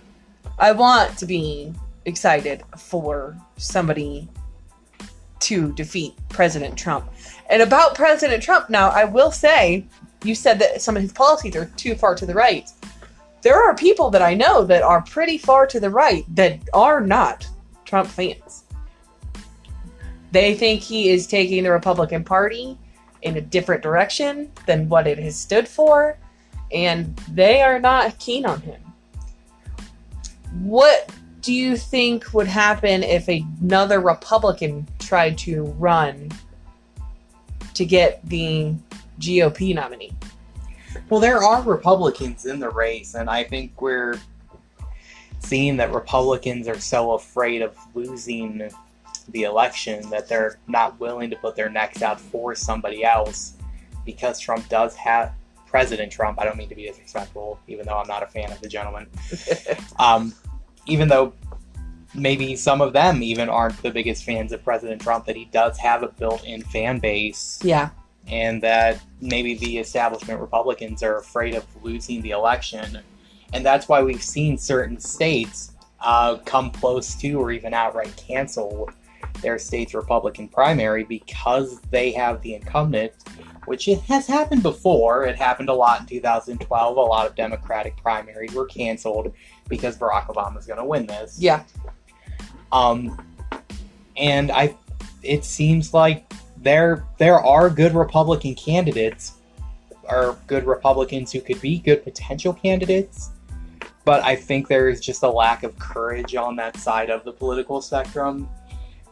I 0.59 0.73
want 0.73 1.17
to 1.19 1.27
be 1.27 1.73
excited 2.05 2.63
for 2.77 3.37
somebody 3.57 4.29
to 5.41 5.73
defeat 5.73 6.15
President 6.29 6.77
Trump. 6.77 7.11
And 7.49 7.63
about 7.63 7.95
President 7.95 8.43
Trump, 8.43 8.71
now 8.71 8.91
I 8.91 9.05
will 9.05 9.31
say, 9.31 9.87
you 10.23 10.35
said 10.35 10.59
that 10.59 10.83
some 10.83 10.97
of 10.97 11.03
his 11.03 11.13
policies 11.13 11.57
are 11.57 11.67
too 11.77 11.95
far 11.95 12.15
to 12.15 12.27
the 12.27 12.35
right 12.35 12.71
there 13.43 13.63
are 13.63 13.75
people 13.75 14.11
that 14.11 14.23
I 14.23 14.35
know 14.35 14.65
that 14.65 14.83
are 14.83 15.03
pretty 15.03 15.39
far 15.39 15.67
to 15.67 15.81
the 15.81 15.91
right 15.91 16.25
that 16.37 16.61
are 16.73 17.01
not 17.01 17.49
Trump 17.85 18.09
fans. 18.09 18.65
They 20.33 20.55
think 20.55 20.83
he 20.83 21.09
is 21.09 21.27
taking 21.27 21.65
the 21.65 21.71
Republican 21.71 22.23
Party 22.23 22.79
in 23.23 23.37
a 23.37 23.41
different 23.41 23.83
direction 23.83 24.51
than 24.67 24.89
what 24.89 25.07
it 25.07 25.19
has 25.19 25.37
stood 25.37 25.67
for, 25.67 26.19
and 26.73 27.17
they 27.31 27.63
are 27.63 27.81
not 27.81 28.19
keen 28.19 28.47
on 28.47 28.61
him. 28.61 28.81
What 30.61 31.11
do 31.41 31.53
you 31.53 31.77
think 31.77 32.33
would 32.35 32.47
happen 32.47 33.03
if 33.03 33.29
another 33.29 34.01
Republican 34.01 34.87
tried 34.99 35.39
to 35.39 35.65
run 35.79 36.31
to 37.75 37.85
get 37.85 38.21
the 38.29 38.75
GOP 39.19 39.75
nominee? 39.75 40.13
Well, 41.09 41.21
there 41.21 41.43
are 41.43 41.63
Republicans 41.63 42.47
in 42.47 42.61
the 42.61 42.71
race, 42.71 43.15
and 43.15 43.31
I 43.31 43.45
think 43.45 43.81
we're 43.81 44.19
seeing 45.41 45.77
that 45.79 45.93
Republicans 45.93 46.69
are 46.69 46.79
so 46.79 47.13
afraid 47.13 47.63
of 47.63 47.77
losing 47.95 48.71
the 49.29 49.45
election 49.45 50.09
that 50.11 50.29
they're 50.29 50.59
not 50.67 50.99
willing 51.01 51.31
to 51.31 51.37
put 51.37 51.57
their 51.57 51.71
necks 51.71 52.03
out 52.03 52.21
for 52.21 52.55
somebody 52.55 53.05
else 53.05 53.55
because 54.05 54.41
Trump 54.41 54.69
does 54.69 54.95
have 54.97 55.33
President 55.67 56.11
Trump. 56.11 56.41
I 56.41 56.45
don't 56.45 56.57
mean 56.57 56.69
to 56.69 56.75
be 56.75 56.87
disrespectful, 56.87 57.61
even 57.69 57.87
though 57.87 57.97
I'm 57.97 58.09
not 58.09 58.23
a 58.23 58.27
fan 58.27 58.51
of 58.51 58.61
the 58.61 58.69
gentleman. 58.69 59.07
Um, 59.99 60.33
even 60.87 61.09
though 61.09 61.33
maybe 62.15 62.57
some 62.57 62.81
of 62.81 62.93
them 62.93 63.23
even 63.23 63.49
aren't 63.49 63.81
the 63.83 63.91
biggest 63.91 64.25
fans 64.25 64.53
of 64.53 64.63
President 64.65 65.01
Trump, 65.01 65.27
that 65.27 65.37
he 65.37 65.45
does 65.47 65.79
have 65.79 66.03
a 66.03 66.09
built-in 66.09 66.63
fan 66.63 66.99
base 66.99 67.61
Yeah. 67.63 67.91
and 68.27 68.63
that 68.63 69.01
maybe 69.21 69.55
the 69.55 69.79
establishment 69.79 70.41
Republicans 70.41 71.03
are 71.03 71.19
afraid 71.19 71.55
of 71.55 71.65
losing 71.83 72.21
the 72.23 72.31
election. 72.31 72.99
And 73.53 73.65
that's 73.65 73.89
why 73.89 74.03
we've 74.03 74.23
seen 74.23 74.59
certain 74.59 74.99
states 74.99 75.73
uh, 76.01 76.37
come 76.39 76.71
close 76.71 77.15
to 77.17 77.33
or 77.35 77.53
even 77.53 77.75
outright 77.75 78.15
cancel 78.17 78.89
their 79.43 79.59
state's 79.59 79.95
Republican 79.95 80.49
primary 80.49 81.05
because 81.05 81.81
they 81.91 82.11
have 82.13 82.43
the 82.43 82.55
incumbent, 82.55 83.13
which 83.67 83.89
it 83.89 84.01
has 84.03 84.27
happened 84.27 84.63
before. 84.63 85.25
It 85.25 85.37
happened 85.37 85.69
a 85.69 85.75
lot 85.75 86.01
in 86.01 86.07
2012. 86.07 86.97
A 86.97 87.01
lot 87.01 87.27
of 87.27 87.35
Democratic 87.35 87.97
primaries 87.97 88.53
were 88.55 88.67
canceled 88.67 89.33
because 89.69 89.97
Barack 89.99 90.27
Obama 90.27 90.59
is 90.59 90.67
going 90.67 90.79
to 90.79 90.85
win 90.85 91.07
this. 91.07 91.39
Yeah. 91.39 91.65
Um, 92.73 93.21
and 94.17 94.51
I, 94.51 94.77
it 95.23 95.45
seems 95.45 95.93
like 95.95 96.33
there 96.57 97.05
there 97.19 97.41
are 97.41 97.71
good 97.71 97.95
Republican 97.95 98.55
candidates, 98.55 99.35
or 100.09 100.37
good 100.47 100.67
Republicans 100.67 101.33
who 101.33 101.41
could 101.41 101.61
be 101.61 101.79
good 101.79 102.05
potential 102.05 102.53
candidates, 102.53 103.31
but 104.05 104.23
I 104.25 104.37
think 104.37 104.69
there 104.69 104.89
is 104.89 105.01
just 105.01 105.23
a 105.23 105.31
lack 105.31 105.63
of 105.63 105.79
courage 105.79 106.35
on 106.35 106.57
that 106.57 106.77
side 106.77 107.11
of 107.11 107.25
the 107.25 107.33
political 107.33 107.81
spectrum, 107.81 108.49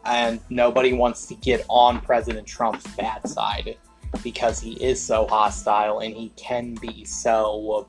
and 0.05 0.39
nobody 0.49 0.93
wants 0.93 1.25
to 1.27 1.35
get 1.35 1.65
on 1.69 2.01
President 2.01 2.47
Trump's 2.47 2.87
bad 2.95 3.27
side 3.27 3.77
because 4.23 4.59
he 4.59 4.73
is 4.83 5.01
so 5.01 5.27
hostile 5.27 5.99
and 5.99 6.13
he 6.13 6.29
can 6.35 6.75
be 6.75 7.05
so 7.05 7.87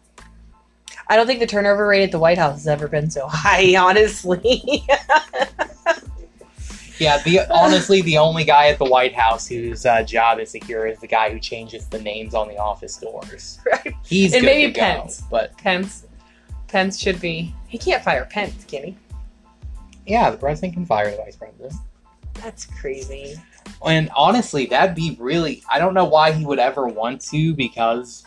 I 1.09 1.17
don't 1.17 1.27
think 1.27 1.41
the 1.41 1.47
turnover 1.47 1.87
rate 1.89 2.05
at 2.05 2.13
the 2.13 2.19
White 2.21 2.39
House 2.39 2.55
has 2.55 2.69
ever 2.69 2.87
been 2.87 3.11
so 3.11 3.27
high, 3.29 3.75
honestly. 3.79 4.85
Yeah, 6.99 7.17
the 7.23 7.41
honestly, 7.51 8.03
the 8.03 8.19
only 8.19 8.45
guy 8.45 8.69
at 8.69 8.79
the 8.79 8.85
White 8.85 9.15
House 9.15 9.49
whose 9.49 9.87
uh, 9.87 10.03
job 10.03 10.39
is 10.39 10.51
secure 10.51 10.87
is 10.87 11.01
the 11.01 11.07
guy 11.07 11.31
who 11.33 11.41
changes 11.41 11.87
the 11.87 11.99
names 11.99 12.35
on 12.35 12.47
the 12.47 12.59
office 12.59 12.97
doors. 12.99 13.59
Right. 13.67 13.95
He's 14.05 14.35
And 14.35 14.45
maybe 14.45 14.71
to 14.73 14.79
go, 14.79 14.85
Pence. 14.85 15.23
but 15.31 15.57
Pence 15.57 16.07
Pence 16.69 16.99
should 16.99 17.19
be 17.21 17.55
he 17.69 17.79
can't 17.79 18.05
fire 18.05 18.27
Pence, 18.31 18.65
can 18.67 18.85
he? 18.85 18.97
yeah, 20.07 20.31
the 20.31 20.37
president 20.37 20.75
can 20.75 20.85
fire 20.87 21.11
the 21.11 21.17
vice 21.17 21.37
president. 21.37 21.73
That's 22.35 22.67
crazy. 22.67 23.37
And 23.87 24.11
honestly, 24.15 24.67
that'd 24.67 24.95
be 24.95 25.17
really. 25.19 25.63
I 25.71 25.79
don't 25.79 25.95
know 25.95 26.05
why 26.05 26.33
he 26.33 26.45
would 26.45 26.59
ever 26.59 26.87
want 26.87 27.21
to 27.23 27.55
because 27.55 28.25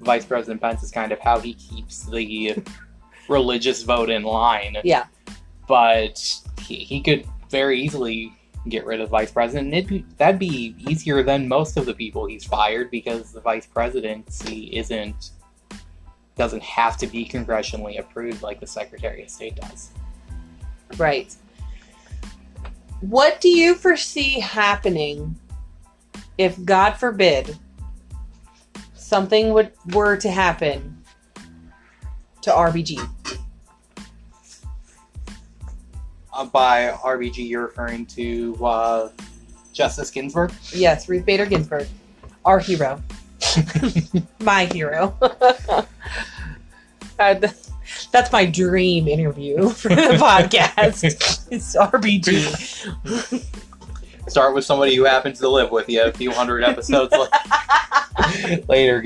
Vice 0.00 0.24
President 0.24 0.60
Pence 0.60 0.82
is 0.82 0.90
kind 0.90 1.12
of 1.12 1.20
how 1.20 1.38
he 1.38 1.54
keeps 1.54 2.04
the 2.06 2.56
religious 3.28 3.82
vote 3.82 4.10
in 4.10 4.22
line. 4.22 4.76
Yeah. 4.84 5.06
But 5.66 6.18
he, 6.60 6.76
he 6.76 7.00
could 7.00 7.26
very 7.50 7.80
easily 7.80 8.32
get 8.68 8.84
rid 8.84 9.00
of 9.00 9.10
vice 9.10 9.30
president. 9.30 9.66
And 9.66 9.74
it'd 9.74 9.88
be, 9.88 10.04
that'd 10.16 10.38
be 10.38 10.74
easier 10.78 11.22
than 11.22 11.48
most 11.48 11.76
of 11.76 11.86
the 11.86 11.94
people 11.94 12.26
he's 12.26 12.44
fired 12.44 12.90
because 12.90 13.32
the 13.32 13.40
vice 13.40 13.66
presidency 13.66 14.76
isn't 14.76 15.30
doesn't 16.36 16.62
have 16.62 16.96
to 16.96 17.06
be 17.08 17.26
congressionally 17.26 17.98
approved 17.98 18.42
like 18.42 18.60
the 18.60 18.66
Secretary 18.66 19.24
of 19.24 19.28
State 19.28 19.56
does. 19.56 19.90
Right. 20.96 21.34
What 23.00 23.40
do 23.40 23.48
you 23.48 23.74
foresee 23.74 24.40
happening 24.40 25.36
if 26.36 26.62
God 26.64 26.92
forbid 26.92 27.56
something 28.94 29.52
would 29.52 29.72
were 29.92 30.16
to 30.16 30.30
happen 30.30 31.02
to 32.42 32.50
RBG? 32.50 33.08
Uh, 36.32 36.44
by 36.46 36.90
RBG, 37.02 37.48
you're 37.48 37.66
referring 37.66 38.04
to 38.06 38.56
uh, 38.64 39.08
Justice 39.72 40.10
Ginsburg. 40.10 40.52
Yes, 40.72 41.08
Ruth 41.08 41.24
Bader 41.24 41.46
Ginsburg, 41.46 41.86
our 42.44 42.58
hero, 42.58 43.00
my 44.40 44.66
hero. 44.66 45.16
Uh, 47.20 47.34
that's 48.12 48.32
my 48.32 48.46
dream 48.46 49.08
interview 49.08 49.68
for 49.70 49.88
the 49.90 50.16
podcast. 50.18 51.46
It's 51.50 51.74
RBG. 51.76 53.44
Start 54.28 54.54
with 54.54 54.64
somebody 54.64 54.94
who 54.94 55.04
happens 55.04 55.38
to 55.38 55.48
live 55.48 55.70
with 55.70 55.88
you 55.88 56.02
a 56.02 56.12
few 56.12 56.30
hundred 56.30 56.62
episodes 56.62 57.14
later. 58.68 59.02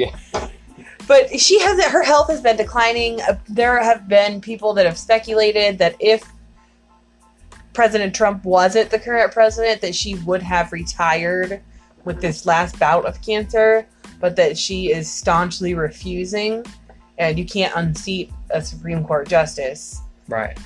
But 1.06 1.38
she 1.38 1.60
hasn't. 1.60 1.88
Her 1.90 2.02
health 2.02 2.28
has 2.30 2.40
been 2.40 2.56
declining. 2.56 3.20
Uh, 3.20 3.38
There 3.48 3.80
have 3.82 4.08
been 4.08 4.40
people 4.40 4.72
that 4.74 4.86
have 4.86 4.98
speculated 4.98 5.78
that 5.78 5.94
if 6.00 6.24
President 7.72 8.14
Trump 8.14 8.44
wasn't 8.44 8.90
the 8.90 8.98
current 8.98 9.32
president, 9.32 9.80
that 9.82 9.94
she 9.94 10.16
would 10.16 10.42
have 10.42 10.72
retired 10.72 11.60
with 12.04 12.20
this 12.20 12.44
last 12.44 12.78
bout 12.78 13.04
of 13.06 13.22
cancer, 13.22 13.86
but 14.20 14.34
that 14.36 14.58
she 14.58 14.90
is 14.92 15.08
staunchly 15.10 15.74
refusing, 15.74 16.64
and 17.18 17.38
you 17.38 17.44
can't 17.44 17.74
unseat 17.76 18.32
a 18.50 18.62
Supreme 18.62 19.04
Court 19.04 19.28
justice. 19.28 20.00
Right. 20.28 20.58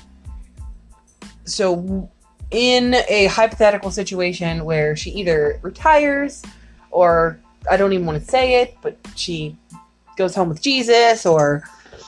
So, 1.45 2.09
in 2.51 2.95
a 3.09 3.25
hypothetical 3.27 3.91
situation 3.91 4.63
where 4.65 4.95
she 4.95 5.11
either 5.11 5.59
retires, 5.61 6.43
or 6.91 7.39
I 7.69 7.77
don't 7.77 7.93
even 7.93 8.05
want 8.05 8.21
to 8.23 8.29
say 8.29 8.61
it, 8.61 8.77
but 8.81 8.97
she 9.15 9.57
goes 10.15 10.33
home 10.33 10.49
with 10.49 10.61
Jesus, 10.61 11.25
or 11.25 11.63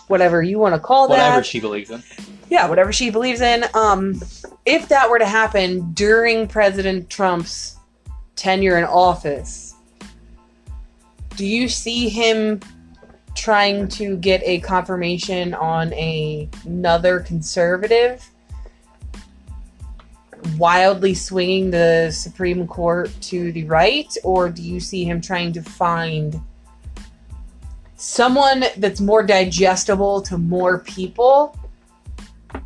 whatever 0.08 0.42
you 0.42 0.60
want 0.60 0.76
to 0.76 0.80
call 0.80 1.08
Whatever 1.08 1.24
that. 1.24 1.30
Whatever 1.30 1.44
she 1.44 1.60
believes 1.60 1.90
in. 1.92 2.04
yeah, 2.50 2.68
whatever 2.68 2.92
she 2.92 3.10
believes 3.10 3.42
in. 3.42 3.66
Um, 3.74 4.22
if 4.66 4.88
that 4.90 5.10
were 5.10 5.20
to 5.20 5.26
happen 5.26 5.92
during 5.94 6.48
President 6.48 7.10
Trump's 7.10 7.76
tenure 8.36 8.78
in 8.78 8.86
office, 8.86 9.76
do 11.36 11.46
you 11.46 11.70
see 11.70 12.10
him 12.10 12.60
trying 13.36 13.88
to 13.90 14.18
get 14.18 14.42
a 14.44 14.60
confirmation 14.60 15.54
on 15.54 15.94
a, 15.94 16.50
another 16.66 17.20
conservative? 17.20 18.28
Wildly 20.58 21.14
swinging 21.14 21.72
the 21.72 22.12
Supreme 22.12 22.66
Court 22.68 23.12
to 23.22 23.52
the 23.52 23.66
right, 23.66 24.12
or 24.24 24.50
do 24.50 24.62
you 24.62 24.80
see 24.80 25.04
him 25.04 25.22
trying 25.22 25.54
to 25.54 25.62
find 25.62 26.40
someone 27.96 28.64
that's 28.78 29.02
more 29.02 29.24
digestible 29.24 30.22
to 30.22 30.38
more 30.38 30.80
people 30.80 31.58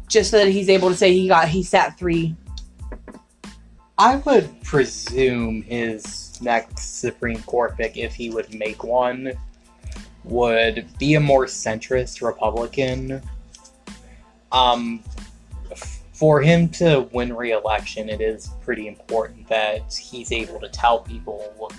just 0.07 0.29
so 0.29 0.37
that 0.37 0.49
he's 0.49 0.69
able 0.69 0.89
to 0.89 0.95
say 0.95 1.11
he 1.11 1.27
got 1.27 1.47
he 1.47 1.63
sat 1.63 1.97
three 1.97 2.35
I 3.97 4.17
would 4.17 4.61
presume 4.63 5.61
his 5.61 6.41
next 6.41 6.99
Supreme 6.99 7.41
Court 7.43 7.77
pick, 7.77 7.95
if 7.95 8.13
he 8.15 8.29
would 8.31 8.53
make 8.53 8.83
one, 8.83 9.33
would 10.23 10.87
be 10.97 11.15
a 11.15 11.19
more 11.19 11.45
centrist 11.45 12.25
Republican. 12.25 13.21
Um, 14.51 15.03
for 16.13 16.41
him 16.41 16.69
to 16.69 17.09
win 17.11 17.35
re-election, 17.35 18.09
it 18.09 18.21
is 18.21 18.51
pretty 18.61 18.87
important 18.87 19.47
that 19.49 19.93
he's 19.93 20.31
able 20.31 20.59
to 20.59 20.69
tell 20.69 20.99
people, 20.99 21.71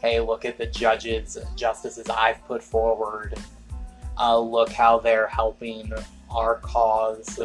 "Hey, 0.00 0.20
look 0.20 0.44
at 0.44 0.58
the 0.58 0.66
judges, 0.66 1.36
justices 1.56 2.08
I've 2.08 2.44
put 2.46 2.62
forward. 2.62 3.34
Uh, 4.18 4.38
look 4.38 4.70
how 4.70 4.98
they're 4.98 5.26
helping 5.26 5.92
our 6.30 6.56
cause." 6.56 7.40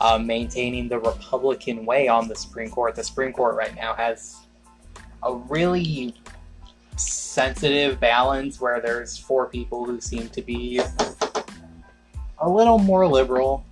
uh, 0.00 0.18
maintaining 0.18 0.88
the 0.88 0.98
Republican 0.98 1.86
way 1.86 2.08
on 2.08 2.28
the 2.28 2.34
Supreme 2.34 2.70
Court. 2.70 2.94
The 2.94 3.04
Supreme 3.04 3.32
Court 3.32 3.54
right 3.54 3.74
now 3.74 3.94
has 3.94 4.36
a 5.22 5.34
really 5.34 6.14
sensitive 7.34 7.98
balance 7.98 8.60
where 8.60 8.80
there's 8.80 9.18
four 9.18 9.46
people 9.46 9.84
who 9.84 10.00
seem 10.00 10.28
to 10.28 10.40
be 10.40 10.80
a 12.38 12.48
little 12.48 12.78
more 12.78 13.06
liberal, 13.08 13.64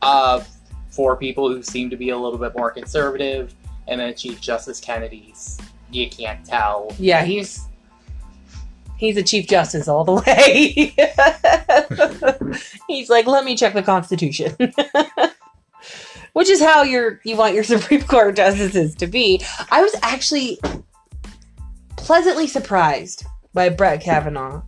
uh, 0.00 0.42
four 0.88 1.16
people 1.16 1.48
who 1.52 1.62
seem 1.62 1.90
to 1.90 1.96
be 1.96 2.08
a 2.08 2.16
little 2.16 2.38
bit 2.38 2.56
more 2.56 2.70
conservative, 2.70 3.54
and 3.86 4.00
then 4.00 4.14
Chief 4.14 4.40
Justice 4.40 4.80
Kennedy's. 4.80 5.58
You 5.90 6.08
can't 6.08 6.42
tell. 6.46 6.90
yeah 6.98 7.22
he's 7.22 7.68
he's 8.96 9.18
a 9.18 9.22
chief 9.22 9.46
justice 9.46 9.88
all 9.88 10.04
the 10.04 10.14
way 10.26 10.94
he's 12.88 13.10
like 13.10 13.26
let 13.26 13.44
me 13.44 13.54
check 13.54 13.74
the 13.74 13.82
constitution 13.82 14.56
which 16.32 16.48
is 16.48 16.62
how 16.62 16.82
your 16.82 17.20
you 17.24 17.36
want 17.36 17.54
your 17.54 17.64
supreme 17.64 18.00
court 18.02 18.36
justices 18.36 18.94
to 18.94 19.06
be 19.06 19.42
i 19.70 19.82
was 19.82 19.94
actually 20.02 20.58
pleasantly 22.02 22.46
surprised 22.46 23.24
by 23.54 23.68
brett 23.68 24.00
kavanaugh 24.00 24.62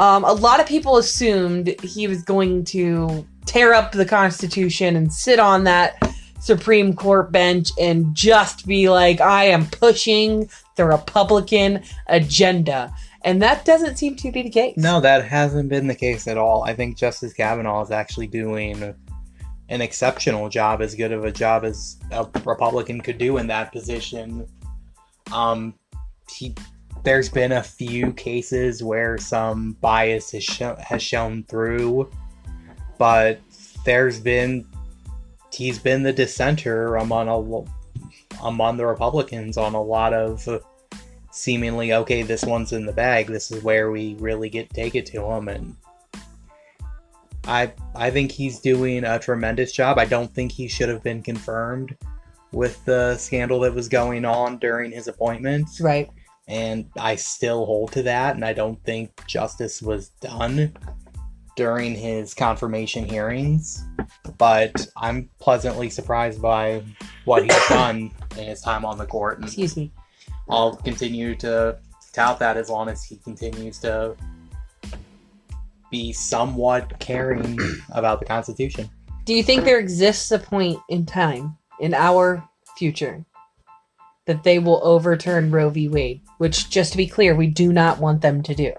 um, 0.00 0.24
a 0.24 0.32
lot 0.32 0.60
of 0.60 0.66
people 0.66 0.96
assumed 0.96 1.74
he 1.82 2.08
was 2.08 2.22
going 2.22 2.64
to 2.64 3.26
tear 3.46 3.72
up 3.72 3.92
the 3.92 4.04
constitution 4.04 4.96
and 4.96 5.12
sit 5.12 5.38
on 5.38 5.64
that 5.64 5.96
supreme 6.40 6.94
court 6.94 7.32
bench 7.32 7.70
and 7.80 8.14
just 8.14 8.66
be 8.66 8.88
like 8.88 9.20
i 9.20 9.44
am 9.44 9.66
pushing 9.66 10.48
the 10.76 10.84
republican 10.84 11.82
agenda 12.08 12.92
and 13.24 13.40
that 13.40 13.64
doesn't 13.64 13.96
seem 13.96 14.16
to 14.16 14.30
be 14.30 14.42
the 14.42 14.50
case 14.50 14.76
No, 14.76 15.00
that 15.00 15.24
hasn't 15.24 15.70
been 15.70 15.86
the 15.86 15.94
case 15.94 16.28
at 16.28 16.36
all. 16.36 16.62
I 16.64 16.74
think 16.74 16.98
Justice 16.98 17.32
Kavanaugh 17.32 17.82
is 17.82 17.90
actually 17.90 18.26
doing 18.26 18.94
an 19.70 19.80
exceptional 19.80 20.50
job, 20.50 20.82
as 20.82 20.94
good 20.94 21.10
of 21.10 21.24
a 21.24 21.32
job 21.32 21.64
as 21.64 21.96
a 22.12 22.28
Republican 22.44 23.00
could 23.00 23.16
do 23.16 23.38
in 23.38 23.46
that 23.46 23.72
position. 23.72 24.46
Um, 25.32 25.74
he, 26.30 26.54
there's 27.02 27.28
been 27.28 27.52
a 27.52 27.62
few 27.62 28.12
cases 28.12 28.82
where 28.82 29.18
some 29.18 29.72
bias 29.80 30.32
has, 30.32 30.44
sho- 30.44 30.76
has 30.80 31.02
shown 31.02 31.44
through, 31.44 32.10
but 32.98 33.40
there's 33.84 34.18
been 34.18 34.66
he's 35.52 35.78
been 35.78 36.02
the 36.02 36.12
dissenter 36.12 36.96
among 36.96 37.28
a 37.28 38.44
among 38.44 38.76
the 38.76 38.86
Republicans 38.86 39.56
on 39.56 39.74
a 39.74 39.82
lot 39.82 40.12
of 40.12 40.48
seemingly 41.30 41.92
okay 41.92 42.22
this 42.22 42.44
one's 42.44 42.72
in 42.72 42.86
the 42.86 42.92
bag 42.92 43.26
this 43.26 43.50
is 43.50 43.62
where 43.64 43.90
we 43.90 44.14
really 44.20 44.48
get 44.48 44.70
take 44.70 44.94
it 44.94 45.04
to 45.04 45.20
him 45.20 45.48
and 45.48 45.74
i 47.44 47.72
i 47.96 48.08
think 48.08 48.30
he's 48.30 48.60
doing 48.60 49.02
a 49.02 49.18
tremendous 49.18 49.72
job. 49.72 49.98
I 49.98 50.04
don't 50.04 50.32
think 50.32 50.52
he 50.52 50.68
should 50.68 50.88
have 50.88 51.02
been 51.02 51.22
confirmed 51.22 51.96
with 52.54 52.84
the 52.84 53.16
scandal 53.16 53.60
that 53.60 53.74
was 53.74 53.88
going 53.88 54.24
on 54.24 54.58
during 54.58 54.92
his 54.92 55.08
appointment. 55.08 55.68
Right. 55.80 56.10
And 56.46 56.90
i 56.98 57.16
still 57.16 57.64
hold 57.64 57.92
to 57.92 58.02
that 58.02 58.34
and 58.34 58.44
i 58.44 58.52
don't 58.52 58.82
think 58.84 59.26
justice 59.26 59.80
was 59.80 60.10
done 60.20 60.74
during 61.56 61.94
his 61.94 62.34
confirmation 62.34 63.04
hearings. 63.04 63.84
But 64.38 64.86
i'm 64.96 65.28
pleasantly 65.38 65.90
surprised 65.90 66.40
by 66.40 66.82
what 67.24 67.42
he's 67.42 67.68
done 67.68 68.10
in 68.36 68.44
his 68.44 68.60
time 68.60 68.84
on 68.84 68.98
the 68.98 69.06
court. 69.06 69.38
And 69.38 69.46
excuse 69.46 69.76
me. 69.76 69.92
I'll 70.48 70.76
continue 70.76 71.34
to 71.36 71.78
tout 72.12 72.38
that 72.38 72.56
as 72.56 72.68
long 72.68 72.88
as 72.88 73.02
he 73.02 73.16
continues 73.16 73.78
to 73.78 74.14
be 75.90 76.12
somewhat 76.12 76.98
caring 77.00 77.58
about 77.92 78.20
the 78.20 78.26
Constitution. 78.26 78.90
Do 79.24 79.32
you 79.32 79.42
think 79.42 79.64
there 79.64 79.78
exists 79.78 80.30
a 80.32 80.38
point 80.38 80.78
in 80.90 81.06
time 81.06 81.56
in 81.80 81.94
our 81.94 82.46
future 82.76 83.24
that 84.26 84.42
they 84.42 84.58
will 84.58 84.80
overturn 84.82 85.50
Roe 85.50 85.70
v. 85.70 85.88
Wade? 85.88 86.22
Which, 86.38 86.70
just 86.70 86.92
to 86.92 86.96
be 86.96 87.06
clear, 87.06 87.34
we 87.34 87.46
do 87.46 87.72
not 87.72 87.98
want 87.98 88.22
them 88.22 88.42
to 88.42 88.54
do. 88.54 88.72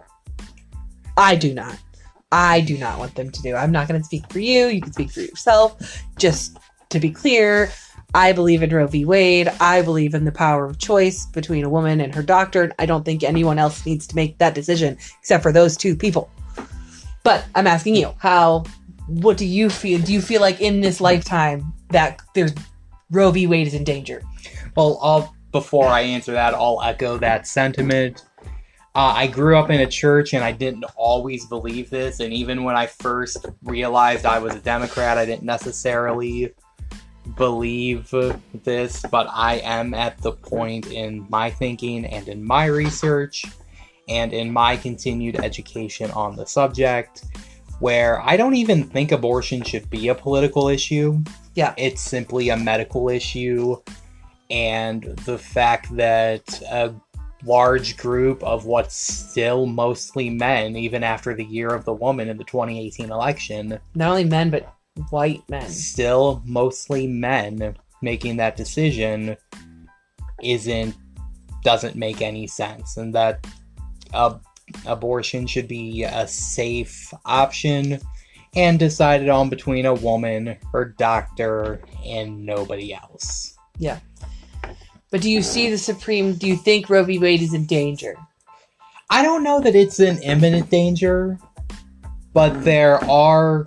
I 1.18 1.36
do 1.36 1.54
not. 1.54 1.78
I 2.32 2.62
do 2.62 2.78
not 2.78 3.00
want 3.00 3.16
them 3.16 3.32
to 3.32 3.42
do. 3.42 3.56
I'm 3.56 3.72
not 3.72 3.88
going 3.88 4.00
to 4.00 4.06
speak 4.06 4.30
for 4.32 4.40
you. 4.40 4.68
You 4.68 4.82
can 4.82 4.92
speak 4.92 5.12
for 5.12 5.22
yourself. 5.22 6.04
Just 6.18 6.58
to 6.90 7.00
be 7.00 7.12
clear, 7.12 7.72
I 8.14 8.34
believe 8.34 8.64
in 8.64 8.70
Roe 8.72 8.88
v. 8.88 9.06
Wade. 9.06 9.48
I 9.60 9.82
believe 9.82 10.14
in 10.14 10.26
the 10.26 10.32
power 10.32 10.66
of 10.66 10.80
choice 10.80 11.26
between 11.28 11.64
a 11.64 11.70
woman 11.70 12.02
and 12.02 12.14
her 12.16 12.24
doctor. 12.24 12.72
I 12.80 12.86
don't 12.86 13.06
think 13.06 13.24
anyone 13.24 13.60
else 13.60 13.86
needs 13.86 14.08
to 14.08 14.16
make 14.16 14.38
that 14.40 14.56
decision 14.56 14.98
except 15.20 15.44
for 15.44 15.52
those 15.52 15.78
two 15.78 15.96
people. 15.96 16.30
But 17.24 17.46
I'm 17.56 17.68
asking 17.68 17.96
you, 17.96 18.14
how 18.18 18.66
what 19.08 19.38
do 19.38 19.46
you 19.46 19.70
feel? 19.70 20.00
Do 20.00 20.14
you 20.14 20.22
feel 20.22 20.42
like 20.42 20.62
in 20.62 20.82
this 20.82 21.00
lifetime 21.00 21.74
that 21.90 22.22
there's 22.34 22.54
Roe 23.12 23.32
v. 23.32 23.48
Wade 23.48 23.68
is 23.68 23.74
in 23.74 23.84
danger? 23.84 24.22
Well, 24.76 25.00
I'll, 25.02 25.36
before 25.52 25.88
I 25.88 26.02
answer 26.02 26.32
that, 26.34 26.54
I'll 26.54 26.82
echo 26.82 27.18
that 27.18 27.48
sentiment. 27.48 28.26
Uh, 28.96 29.14
I 29.16 29.28
grew 29.28 29.58
up 29.58 29.70
in 29.70 29.82
a 29.82 29.88
church 29.88 30.34
and 30.34 30.44
I 30.44 30.54
didn't 30.54 30.86
always 30.96 31.46
believe 31.46 31.90
this. 31.90 32.20
And 32.20 32.34
even 32.34 32.64
when 32.64 32.76
I 32.76 32.88
first 32.88 33.46
realized 33.64 34.26
I 34.26 34.40
was 34.40 34.56
a 34.56 34.60
Democrat, 34.60 35.18
I 35.18 35.26
didn't 35.26 35.44
necessarily 35.44 36.54
believe 37.36 38.14
this. 38.64 39.04
But 39.12 39.28
I 39.32 39.56
am 39.58 39.94
at 39.94 40.18
the 40.20 40.32
point 40.32 40.92
in 40.92 41.28
my 41.30 41.50
thinking 41.52 42.06
and 42.06 42.28
in 42.28 42.44
my 42.44 42.66
research 42.66 43.44
and 44.08 44.34
in 44.34 44.52
my 44.52 44.78
continued 44.78 45.38
education 45.38 46.10
on 46.12 46.36
the 46.36 46.46
subject 46.46 47.26
where 47.80 48.22
I 48.22 48.38
don't 48.38 48.56
even 48.56 48.84
think 48.84 49.12
abortion 49.12 49.62
should 49.64 49.90
be 49.90 50.08
a 50.08 50.16
political 50.16 50.70
issue. 50.70 51.22
Yeah. 51.56 51.74
It's 51.78 52.02
simply 52.02 52.50
a 52.50 52.58
medical 52.58 53.10
issue. 53.10 53.78
And 54.52 55.04
the 55.26 55.38
fact 55.38 55.96
that 55.96 56.62
a 56.70 56.94
large 57.44 57.98
group 57.98 58.44
of 58.44 58.66
what's 58.66 58.96
still 58.96 59.66
mostly 59.66 60.30
men, 60.30 60.76
even 60.76 61.04
after 61.04 61.34
the 61.34 61.46
year 61.46 61.70
of 61.70 61.86
the 61.86 61.94
woman 61.94 62.30
in 62.30 62.38
the 62.38 62.44
2018 62.44 63.12
election, 63.12 63.80
Not 63.96 64.10
only 64.10 64.26
men, 64.26 64.50
but 64.50 64.76
white 65.10 65.42
men. 65.50 65.68
still 65.70 66.42
mostly 66.46 67.08
men 67.08 67.76
making 68.02 68.38
that 68.38 68.56
decision 68.56 69.36
isn't 70.44 70.96
doesn't 71.64 71.96
make 71.96 72.22
any 72.22 72.46
sense 72.46 72.98
and 72.98 73.14
that 73.16 73.46
uh, 74.14 74.38
abortion 74.86 75.48
should 75.48 75.68
be 75.68 76.04
a 76.04 76.28
safe 76.28 77.12
option 77.26 78.00
and 78.56 78.80
decided 78.80 79.30
on 79.30 79.50
between 79.50 79.86
a 79.86 79.94
woman 79.94 80.56
her 80.72 80.86
doctor 80.98 81.82
and 82.06 82.46
nobody 82.46 82.94
else 82.94 83.56
Yeah. 83.78 84.00
But 85.12 85.22
do 85.22 85.30
you 85.30 85.42
see 85.44 85.70
the 85.70 85.78
Supreme? 85.78 86.34
Do 86.34 86.46
you 86.48 86.58
think 86.58 86.90
Roe 86.90 87.04
v. 87.04 87.20
Wade 87.20 87.42
is 87.42 87.54
in 87.54 87.66
danger? 87.66 88.16
i 89.12 89.22
don't 89.22 89.44
know 89.44 89.62
that 89.62 89.76
it's 89.76 90.00
in 90.00 90.18
imminent 90.24 90.70
danger 90.72 91.38
but 92.34 92.64
there 92.64 92.98
are 93.10 93.66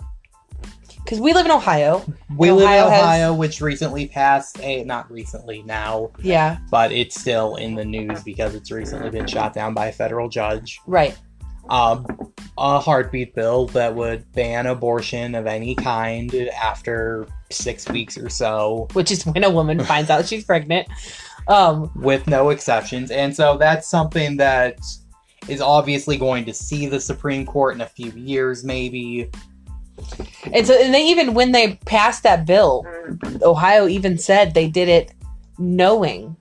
Because 0.97 1.21
we 1.21 1.33
live 1.33 1.47
in 1.47 1.53
Ohio. 1.53 2.05
we 2.37 2.51
live 2.51 2.65
Ohio 2.65 2.87
in 2.87 2.93
has- 2.93 3.03
ohio 3.03 3.35
which 3.35 3.61
recently 3.61 4.09
passed 4.09 4.59
a 4.61 4.83
not 4.83 5.09
recently 5.11 5.63
now 5.63 6.11
Yeah, 6.21 6.59
but 6.73 6.91
it's 6.91 7.19
still 7.21 7.55
in 7.55 7.77
the 7.77 7.85
news 7.85 8.25
because 8.25 8.57
it's 8.57 8.73
recently 8.73 9.11
been 9.11 9.29
shot 9.29 9.55
down 9.55 9.75
by 9.75 9.87
a 9.87 9.93
federal 9.93 10.29
judge 10.29 10.81
right. 10.87 11.17
Um, 11.69 12.07
a 12.57 12.81
heartbeat 12.81 13.35
bill 13.35 13.67
that 13.69 13.95
would 13.95 14.31
ban 14.33 14.67
abortion 14.67 15.35
of 15.35 15.47
any 15.47 15.75
kind 15.75 16.35
after 16.63 17.27
six 17.51 17.89
weeks 17.89 18.19
or 18.19 18.29
so, 18.29 18.89
which 18.93 19.11
is 19.11 19.25
when 19.27 19.45
a 19.45 19.51
woman 19.51 19.83
finds 19.85 20.11
out 20.11 20.27
she's 20.27 20.45
pregnant. 20.45 20.89
Um, 21.47 21.91
with 21.95 22.27
no 22.27 22.51
exceptions. 22.51 23.11
And 23.11 23.35
so 23.35 23.57
that's 23.57 23.89
something 23.89 24.37
that 24.37 24.79
is 25.49 25.63
obviously 25.63 26.19
going 26.19 26.45
to 26.45 26.53
see 26.53 26.87
the 26.87 27.01
Supreme 27.01 27.47
Court 27.47 27.75
in 27.75 27.81
a 27.81 27.87
few 27.87 28.11
years, 28.11 28.65
maybe. 28.65 29.31
and 30.53 30.67
so, 30.67 30.75
and 30.75 30.93
they 30.93 31.07
even 31.07 31.33
when 31.33 31.53
they 31.53 31.77
passed 31.87 32.23
that 32.25 32.47
bill, 32.47 32.85
Ohio 33.43 33.89
even 33.89 34.19
said 34.19 34.53
they 34.53 34.69
did 34.69 34.89
it 34.89 35.15
knowing 35.59 36.37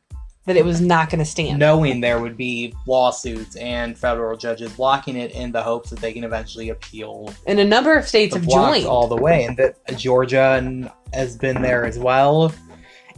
that 0.48 0.56
it 0.56 0.64
was 0.64 0.80
not 0.80 1.10
going 1.10 1.20
to 1.20 1.26
stand. 1.26 1.60
knowing 1.60 2.00
there 2.00 2.20
would 2.22 2.38
be 2.38 2.74
lawsuits 2.86 3.58
and 3.58 3.98
federal 3.98 4.36
judges 4.38 4.72
blocking 4.74 5.18
it 5.18 5.32
in 5.32 5.52
the 5.52 5.62
hopes 5.62 5.90
that 5.90 6.00
they 6.00 6.14
can 6.14 6.24
eventually 6.24 6.70
appeal 6.70 7.32
And 7.46 7.60
a 7.60 7.66
number 7.66 7.96
of 7.96 8.08
states 8.08 8.34
have 8.34 8.48
joined. 8.48 8.86
all 8.86 9.08
the 9.08 9.18
way, 9.18 9.44
and 9.44 9.58
that 9.58 9.76
Georgia 9.98 10.90
has 11.14 11.36
been 11.36 11.62
there 11.62 11.86
as 11.86 12.00
well. 12.00 12.54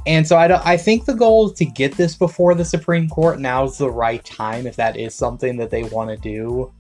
And 0.08 0.28
so 0.28 0.38
I, 0.38 0.48
don't, 0.48 0.66
I 0.66 0.76
think 0.76 1.06
the 1.06 1.14
goal 1.14 1.52
is 1.52 1.58
to 1.60 1.66
get 1.66 1.96
this 1.96 2.16
before 2.16 2.56
the 2.56 2.66
Supreme 2.66 3.08
Court. 3.08 3.40
Now's 3.40 3.78
the 3.78 3.92
right 3.92 4.24
time 4.26 4.66
if 4.66 4.76
that 4.78 4.98
is 4.98 5.14
something 5.14 5.56
that 5.58 5.70
they 5.70 5.84
want 5.84 6.10
to 6.10 6.18
do. 6.18 6.74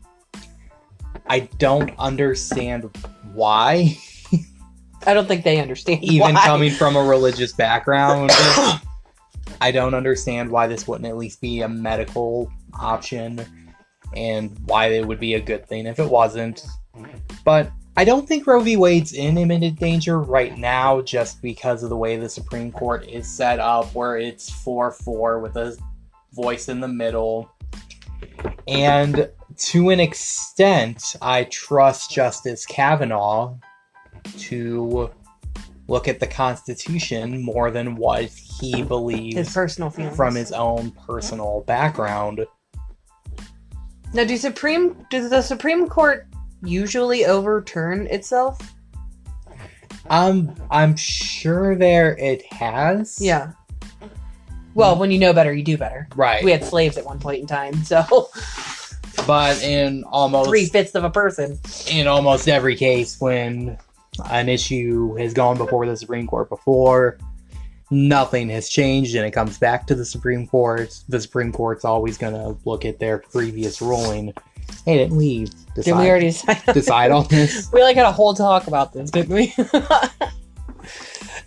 I 1.27 1.41
don't 1.59 1.91
understand 1.99 2.89
why, 3.33 3.97
I 5.05 5.13
don't 5.13 5.27
think 5.27 5.43
they 5.43 5.61
understand. 5.61 6.03
even 6.03 6.33
why. 6.33 6.43
coming 6.43 6.71
from 6.71 6.95
a 6.95 7.03
religious 7.03 7.53
background. 7.53 8.31
I 9.61 9.71
don't 9.71 9.93
understand 9.93 10.49
why 10.49 10.67
this 10.67 10.87
wouldn't 10.87 11.07
at 11.07 11.17
least 11.17 11.41
be 11.41 11.61
a 11.61 11.69
medical 11.69 12.51
option 12.73 13.45
and 14.15 14.57
why 14.65 14.87
it 14.87 15.05
would 15.05 15.19
be 15.19 15.35
a 15.35 15.41
good 15.41 15.67
thing 15.67 15.85
if 15.85 15.99
it 15.99 16.09
wasn't. 16.09 16.65
But 17.43 17.71
I 17.97 18.05
don't 18.05 18.27
think 18.27 18.47
Roe 18.47 18.61
v. 18.61 18.77
Wade's 18.77 19.13
in 19.13 19.37
imminent 19.37 19.79
danger 19.79 20.19
right 20.21 20.57
now 20.57 21.01
just 21.01 21.41
because 21.41 21.83
of 21.83 21.89
the 21.89 21.97
way 21.97 22.15
the 22.15 22.29
Supreme 22.29 22.71
Court 22.71 23.07
is 23.07 23.27
set 23.27 23.59
up, 23.59 23.93
where 23.93 24.17
it's 24.17 24.49
4 24.49 24.91
4 24.91 25.39
with 25.39 25.57
a 25.57 25.77
voice 26.31 26.69
in 26.69 26.79
the 26.79 26.87
middle. 26.87 27.51
And 28.67 29.29
to 29.57 29.89
an 29.89 29.99
extent, 29.99 31.15
I 31.21 31.43
trust 31.45 32.11
Justice 32.11 32.65
Kavanaugh 32.65 33.55
to 34.37 35.11
look 35.89 36.07
at 36.07 36.19
the 36.19 36.27
Constitution 36.27 37.41
more 37.41 37.71
than 37.71 37.95
what 37.95 38.25
he 38.25 38.83
believes 38.83 39.35
his 39.35 39.53
personal 39.53 39.89
feelings 39.89 40.15
from 40.15 40.35
his 40.35 40.51
own 40.51 40.91
personal 40.91 41.61
background. 41.61 42.45
Now, 44.13 44.23
do 44.23 44.37
Supreme 44.37 45.05
does 45.09 45.29
the 45.29 45.41
Supreme 45.41 45.87
Court 45.87 46.27
usually 46.63 47.25
overturn 47.25 48.07
itself? 48.07 48.59
Um, 50.09 50.55
I'm 50.71 50.95
sure 50.95 51.75
there 51.75 52.17
it 52.17 52.43
has. 52.51 53.19
Yeah. 53.21 53.51
Well, 54.73 54.97
when 54.97 55.11
you 55.11 55.19
know 55.19 55.33
better, 55.33 55.53
you 55.53 55.63
do 55.63 55.77
better. 55.77 56.07
Right. 56.15 56.43
We 56.43 56.51
had 56.51 56.63
slaves 56.63 56.97
at 56.97 57.05
one 57.05 57.19
point 57.19 57.41
in 57.41 57.47
time, 57.47 57.83
so 57.83 58.29
but 59.27 59.61
in 59.61 60.03
almost 60.05 60.49
three 60.49 60.65
fifths 60.65 60.95
of 60.95 61.03
a 61.03 61.09
person. 61.09 61.59
in 61.87 62.07
almost 62.07 62.47
every 62.47 62.75
case 62.75 63.19
when 63.19 63.77
an 64.29 64.49
issue 64.49 65.15
has 65.15 65.33
gone 65.33 65.57
before 65.57 65.85
the 65.85 65.95
Supreme 65.95 66.27
Court 66.27 66.49
before, 66.49 67.17
nothing 67.91 68.49
has 68.49 68.69
changed 68.69 69.15
and 69.15 69.25
it 69.25 69.31
comes 69.31 69.57
back 69.57 69.87
to 69.87 69.95
the 69.95 70.05
Supreme 70.05 70.47
Court. 70.47 70.97
The 71.09 71.19
Supreme 71.19 71.51
Court's 71.51 71.85
always 71.85 72.17
gonna 72.17 72.55
look 72.65 72.85
at 72.85 72.99
their 72.99 73.19
previous 73.19 73.81
ruling. 73.81 74.33
Hey, 74.85 74.97
didn't 74.97 75.17
we 75.17 75.45
decide, 75.75 75.83
Did 75.83 75.97
we 75.97 76.09
already 76.09 76.27
decide? 76.27 76.61
on 76.67 76.73
decide 76.73 77.11
on 77.11 77.27
this? 77.27 77.69
We 77.73 77.81
like 77.81 77.95
had 77.95 78.05
a 78.05 78.11
whole 78.11 78.33
talk 78.33 78.67
about 78.67 78.93
this, 78.93 79.09
didn't 79.09 79.33
we? 79.33 79.53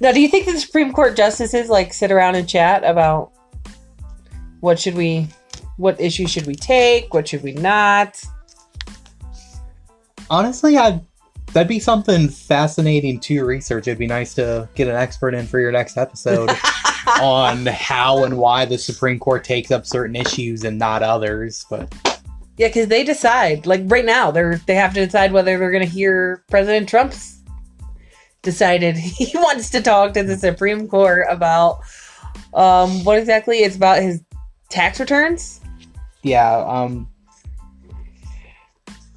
now, 0.00 0.12
do 0.12 0.20
you 0.20 0.28
think 0.28 0.46
the 0.46 0.58
Supreme 0.58 0.92
Court 0.92 1.16
justices 1.16 1.68
like 1.68 1.92
sit 1.92 2.10
around 2.10 2.34
and 2.34 2.48
chat 2.48 2.84
about 2.84 3.32
what 4.60 4.78
should 4.78 4.94
we, 4.94 5.28
what 5.76 6.00
issues 6.00 6.30
should 6.30 6.46
we 6.46 6.54
take, 6.54 7.14
what 7.14 7.28
should 7.28 7.42
we 7.42 7.52
not? 7.52 8.20
Honestly, 10.30 10.78
I 10.78 11.00
that'd 11.52 11.68
be 11.68 11.78
something 11.78 12.28
fascinating 12.28 13.20
to 13.20 13.44
research. 13.44 13.86
It'd 13.86 13.98
be 13.98 14.06
nice 14.06 14.34
to 14.34 14.68
get 14.74 14.88
an 14.88 14.96
expert 14.96 15.34
in 15.34 15.46
for 15.46 15.60
your 15.60 15.72
next 15.72 15.96
episode 15.96 16.50
on 17.20 17.66
how 17.66 18.24
and 18.24 18.38
why 18.38 18.64
the 18.64 18.78
Supreme 18.78 19.18
Court 19.18 19.44
takes 19.44 19.70
up 19.70 19.86
certain 19.86 20.16
issues 20.16 20.64
and 20.64 20.78
not 20.78 21.02
others. 21.02 21.64
But 21.68 21.92
Yeah, 22.56 22.68
because 22.68 22.88
they 22.88 23.04
decide. 23.04 23.66
Like 23.66 23.82
right 23.84 24.04
now, 24.04 24.30
they're 24.30 24.56
they 24.66 24.74
have 24.74 24.94
to 24.94 25.04
decide 25.04 25.32
whether 25.32 25.58
they're 25.58 25.70
going 25.70 25.86
to 25.86 25.90
hear 25.90 26.44
President 26.48 26.88
Trump's 26.88 27.40
decided 28.42 28.96
he 28.98 29.36
wants 29.36 29.70
to 29.70 29.80
talk 29.80 30.14
to 30.14 30.22
the 30.22 30.36
Supreme 30.36 30.88
Court 30.88 31.26
about 31.30 31.80
um 32.54 33.04
what 33.04 33.18
exactly 33.18 33.58
it's 33.58 33.76
about 33.76 34.02
his 34.02 34.22
tax 34.68 34.98
returns. 34.98 35.60
yeah, 36.22 36.56
um, 36.66 37.08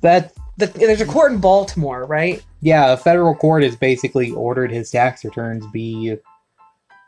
that 0.02 0.34
The, 0.58 0.68
there's 0.68 1.02
a 1.02 1.06
court 1.06 1.34
in 1.34 1.40
Baltimore, 1.40 2.06
right? 2.06 2.44
yeah, 2.62 2.94
a 2.94 2.98
federal 2.98 3.36
court 3.36 3.62
has 3.64 3.76
basically 3.76 4.32
ordered 4.32 4.72
his 4.72 4.90
tax 4.90 5.24
returns 5.26 5.66
be 5.74 6.16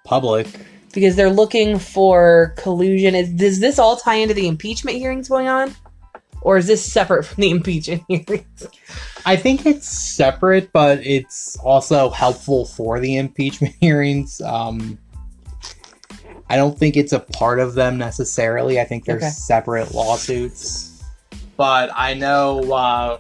public. 0.06 0.48
Because 0.94 1.16
they're 1.16 1.30
looking 1.32 1.80
for 1.80 2.54
collusion. 2.58 3.16
Is 3.16 3.30
does 3.32 3.60
this 3.60 3.80
all 3.80 3.98
tie 3.98 4.16
into 4.16 4.34
the 4.34 4.48
impeachment 4.48 4.98
hearings 4.98 5.30
going 5.30 5.48
on, 5.48 5.74
or 6.42 6.58
is 6.58 6.68
this 6.68 6.84
separate 6.84 7.24
from 7.24 7.42
the 7.42 7.50
impeachment 7.52 8.04
hearings? 8.08 8.68
I 9.26 9.36
think 9.36 9.66
it's 9.66 9.88
separate, 9.88 10.72
but 10.72 11.00
it's 11.06 11.58
also 11.58 12.10
helpful 12.10 12.66
for 12.66 13.00
the 13.00 13.18
impeachment 13.18 13.76
hearings. 13.82 14.42
Um, 14.42 14.98
I 16.50 16.56
don't 16.56 16.78
think 16.80 16.96
it's 16.98 17.14
a 17.14 17.20
part 17.20 17.60
of 17.60 17.74
them 17.76 17.98
necessarily. 17.98 18.80
I 18.80 18.86
think 18.86 19.06
they're 19.06 19.18
Okay. 19.18 19.30
separate 19.30 19.94
lawsuits. 19.94 21.04
But 21.58 21.90
I 21.94 22.14
know 22.14 22.62
uh, 22.72 23.20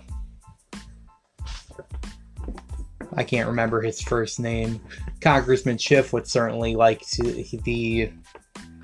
I 3.17 3.23
can't 3.23 3.47
remember 3.47 3.81
his 3.81 3.99
first 4.01 4.39
name. 4.39 4.79
Congressman 5.21 5.79
Schiff 5.79 6.13
would 6.13 6.27
certainly 6.27 6.75
like 6.75 7.01
to 7.09 7.23
the 7.63 8.11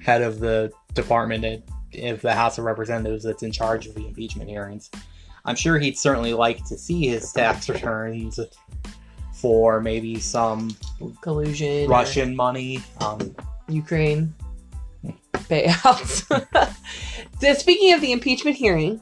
head 0.01 0.23
of 0.23 0.39
the 0.39 0.71
department 0.93 1.45
at, 1.45 1.61
of 2.03 2.21
the 2.21 2.33
House 2.33 2.57
of 2.57 2.65
Representatives 2.65 3.23
that's 3.23 3.43
in 3.43 3.51
charge 3.51 3.85
of 3.85 3.93
the 3.93 4.07
impeachment 4.07 4.49
hearings. 4.49 4.89
I'm 5.45 5.55
sure 5.55 5.77
he'd 5.77 5.97
certainly 5.97 6.33
like 6.33 6.65
to 6.65 6.77
see 6.77 7.07
his 7.07 7.31
tax 7.31 7.69
returns 7.69 8.39
for 9.33 9.79
maybe 9.79 10.19
some 10.19 10.75
Collusion, 11.21 11.87
Russian 11.87 12.35
money. 12.35 12.81
Um, 13.01 13.35
Ukraine 13.69 14.33
payouts. 15.33 16.25
so 17.39 17.53
speaking 17.59 17.93
of 17.93 18.01
the 18.01 18.11
impeachment 18.11 18.57
hearing, 18.57 19.01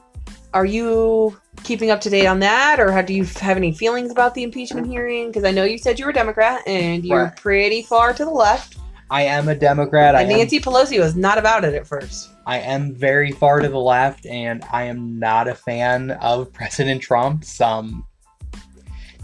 are 0.52 0.66
you 0.66 1.40
keeping 1.64 1.90
up 1.90 2.00
to 2.02 2.10
date 2.10 2.26
on 2.26 2.40
that, 2.40 2.80
or 2.80 2.92
how, 2.92 3.02
do 3.02 3.14
you 3.14 3.24
have 3.24 3.56
any 3.56 3.72
feelings 3.72 4.10
about 4.10 4.34
the 4.34 4.42
impeachment 4.42 4.86
hearing? 4.86 5.28
Because 5.28 5.44
I 5.44 5.50
know 5.50 5.64
you 5.64 5.78
said 5.78 5.98
you 5.98 6.04
were 6.04 6.10
a 6.10 6.14
Democrat 6.14 6.62
and 6.66 7.04
you're 7.04 7.24
Right. 7.24 7.36
pretty 7.36 7.82
far 7.82 8.12
to 8.12 8.24
the 8.24 8.30
left, 8.30 8.76
I 9.10 9.22
am 9.24 9.48
a 9.48 9.54
Democrat. 9.54 10.14
I 10.14 10.22
and 10.22 10.32
am, 10.32 10.38
Nancy 10.38 10.58
Pelosi 10.58 10.98
was 10.98 11.14
not 11.14 11.36
about 11.36 11.64
it 11.64 11.74
at 11.74 11.86
first. 11.86 12.30
I 12.46 12.58
am 12.60 12.94
very 12.94 13.30
far 13.30 13.60
to 13.60 13.68
the 13.68 13.78
left, 13.78 14.24
and 14.24 14.64
I 14.72 14.84
am 14.84 15.18
not 15.18 15.48
a 15.48 15.54
fan 15.54 16.12
of 16.12 16.50
President 16.54 17.02
Trump's. 17.02 17.60
Um, 17.60 18.06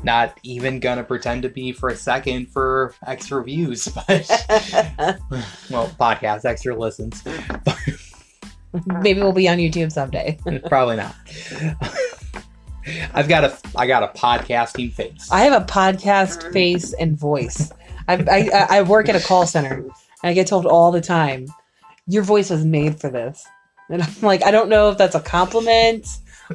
not 0.05 0.39
even 0.45 0.79
gonna 0.79 1.03
pretend 1.03 1.43
to 1.43 1.49
be 1.49 1.73
for 1.73 1.89
a 1.89 1.97
second 1.97 2.47
for 2.51 2.95
extra 3.07 3.43
views, 3.43 3.89
but 4.07 4.07
well, 5.71 5.89
podcast 5.99 6.45
extra 6.45 6.79
listens. 6.79 7.25
Maybe 9.03 9.21
we'll 9.21 9.33
be 9.33 9.49
on 9.49 9.57
YouTube 9.57 9.91
someday. 9.91 10.39
Probably 10.69 10.97
not. 10.97 11.17
I've 13.15 13.29
got 13.29 13.45
a 13.45 13.57
I 13.77 13.87
got 13.87 14.03
a 14.03 14.09
podcasting 14.19 14.93
face. 14.93 15.29
I 15.31 15.41
have 15.41 15.63
a 15.63 15.65
podcast 15.65 16.53
face 16.53 16.93
and 16.95 17.19
voice. 17.19 17.73
I, 18.07 18.15
I, 18.15 18.79
I 18.79 18.83
work 18.83 19.09
at 19.09 19.17
a 19.17 19.21
call 19.21 19.47
center, 19.47 19.75
and 19.75 19.93
I 20.23 20.33
get 20.33 20.47
told 20.47 20.67
all 20.67 20.91
the 20.91 21.01
time, 21.01 21.47
"Your 22.07 22.23
voice 22.23 22.51
was 22.51 22.65
made 22.65 23.01
for 23.01 23.11
this," 23.11 23.47
and 23.91 24.03
I'm 24.03 24.15
like, 24.23 24.43
I 24.45 24.51
don't 24.51 24.69
know 24.69 24.91
if 24.91 24.99
that's 24.99 25.15
a 25.15 25.21
compliment 25.21 26.07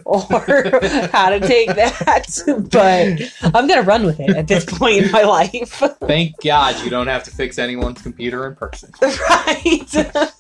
or 0.06 0.22
how 1.12 1.30
to 1.30 1.40
take 1.40 1.68
that, 1.76 2.44
but 2.72 3.54
I'm 3.56 3.68
gonna 3.68 3.84
run 3.84 4.06
with 4.06 4.20
it 4.20 4.36
at 4.36 4.48
this 4.48 4.66
point 4.66 5.06
in 5.06 5.12
my 5.12 5.24
life, 5.24 5.84
Thank 6.02 6.42
God 6.42 6.84
you 6.84 6.90
don't 6.90 7.08
have 7.08 7.24
to 7.26 7.32
fix 7.32 7.60
anyone's 7.60 8.02
computer 8.02 8.48
in 8.48 8.56
person. 8.56 8.92
right? 9.02 10.32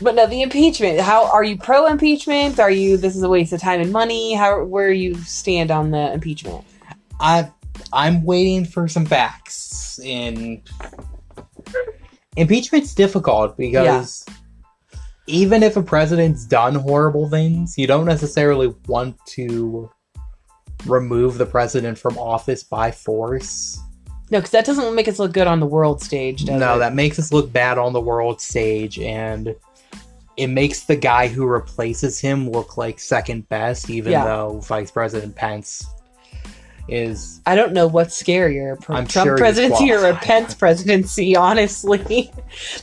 But 0.00 0.14
no, 0.14 0.26
the 0.26 0.42
impeachment. 0.42 1.00
How 1.00 1.30
are 1.30 1.42
you 1.42 1.56
pro 1.56 1.86
impeachment? 1.86 2.60
Are 2.60 2.70
you 2.70 2.96
this 2.96 3.16
is 3.16 3.22
a 3.22 3.28
waste 3.28 3.52
of 3.52 3.60
time 3.60 3.80
and 3.80 3.92
money? 3.92 4.34
How 4.34 4.64
where 4.64 4.92
you 4.92 5.14
stand 5.16 5.70
on 5.70 5.90
the 5.90 6.12
impeachment? 6.12 6.64
I 7.20 7.50
I'm 7.92 8.24
waiting 8.24 8.64
for 8.64 8.88
some 8.88 9.06
facts. 9.06 9.98
In 10.02 10.62
impeachment's 12.36 12.94
difficult 12.94 13.56
because 13.56 14.24
even 15.26 15.62
if 15.62 15.76
a 15.76 15.82
president's 15.82 16.46
done 16.46 16.74
horrible 16.74 17.28
things, 17.28 17.76
you 17.76 17.86
don't 17.86 18.06
necessarily 18.06 18.74
want 18.86 19.16
to 19.26 19.90
remove 20.86 21.38
the 21.38 21.46
president 21.46 21.98
from 21.98 22.16
office 22.18 22.62
by 22.62 22.90
force. 22.90 23.78
No, 24.30 24.38
because 24.38 24.50
that 24.52 24.64
doesn't 24.64 24.94
make 24.94 25.08
us 25.08 25.18
look 25.18 25.32
good 25.32 25.46
on 25.46 25.58
the 25.58 25.66
world 25.66 26.02
stage, 26.02 26.44
does 26.44 26.60
no, 26.60 26.76
it? 26.76 26.78
that 26.78 26.94
makes 26.94 27.18
us 27.18 27.32
look 27.32 27.52
bad 27.52 27.78
on 27.78 27.92
the 27.92 28.00
world 28.00 28.40
stage, 28.40 28.98
and 28.98 29.54
it 30.38 30.46
makes 30.46 30.84
the 30.84 30.94
guy 30.94 31.26
who 31.26 31.44
replaces 31.44 32.20
him 32.20 32.48
look 32.48 32.76
like 32.78 33.00
second 33.00 33.48
best, 33.48 33.90
even 33.90 34.12
Yeah. 34.12 34.24
though 34.24 34.60
Vice 34.60 34.92
President 34.92 35.34
Pence 35.34 35.84
is. 36.88 37.40
I 37.44 37.56
don't 37.56 37.72
know 37.72 37.88
what's 37.88 38.22
scarier, 38.22 38.80
pr- 38.80 38.92
Trump 38.92 39.10
sure 39.10 39.36
presidency 39.36 39.92
or 39.92 40.06
a. 40.06 40.14
Pence 40.14 40.54
presidency. 40.54 41.34
Honestly, 41.36 42.32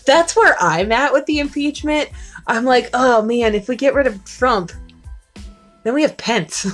that's 0.05 0.35
where 0.35 0.57
I'm 0.59 0.91
at 0.91 1.13
with 1.13 1.25
the 1.27 1.39
impeachment. 1.39 2.09
I'm 2.45 2.65
like, 2.65 2.89
oh 2.93 3.21
man, 3.21 3.55
if 3.55 3.69
we 3.69 3.77
get 3.77 3.93
rid 3.93 4.05
of 4.05 4.23
Trump, 4.25 4.73
then 5.83 5.93
we 5.93 6.01
have 6.01 6.17
Pence, 6.17 6.67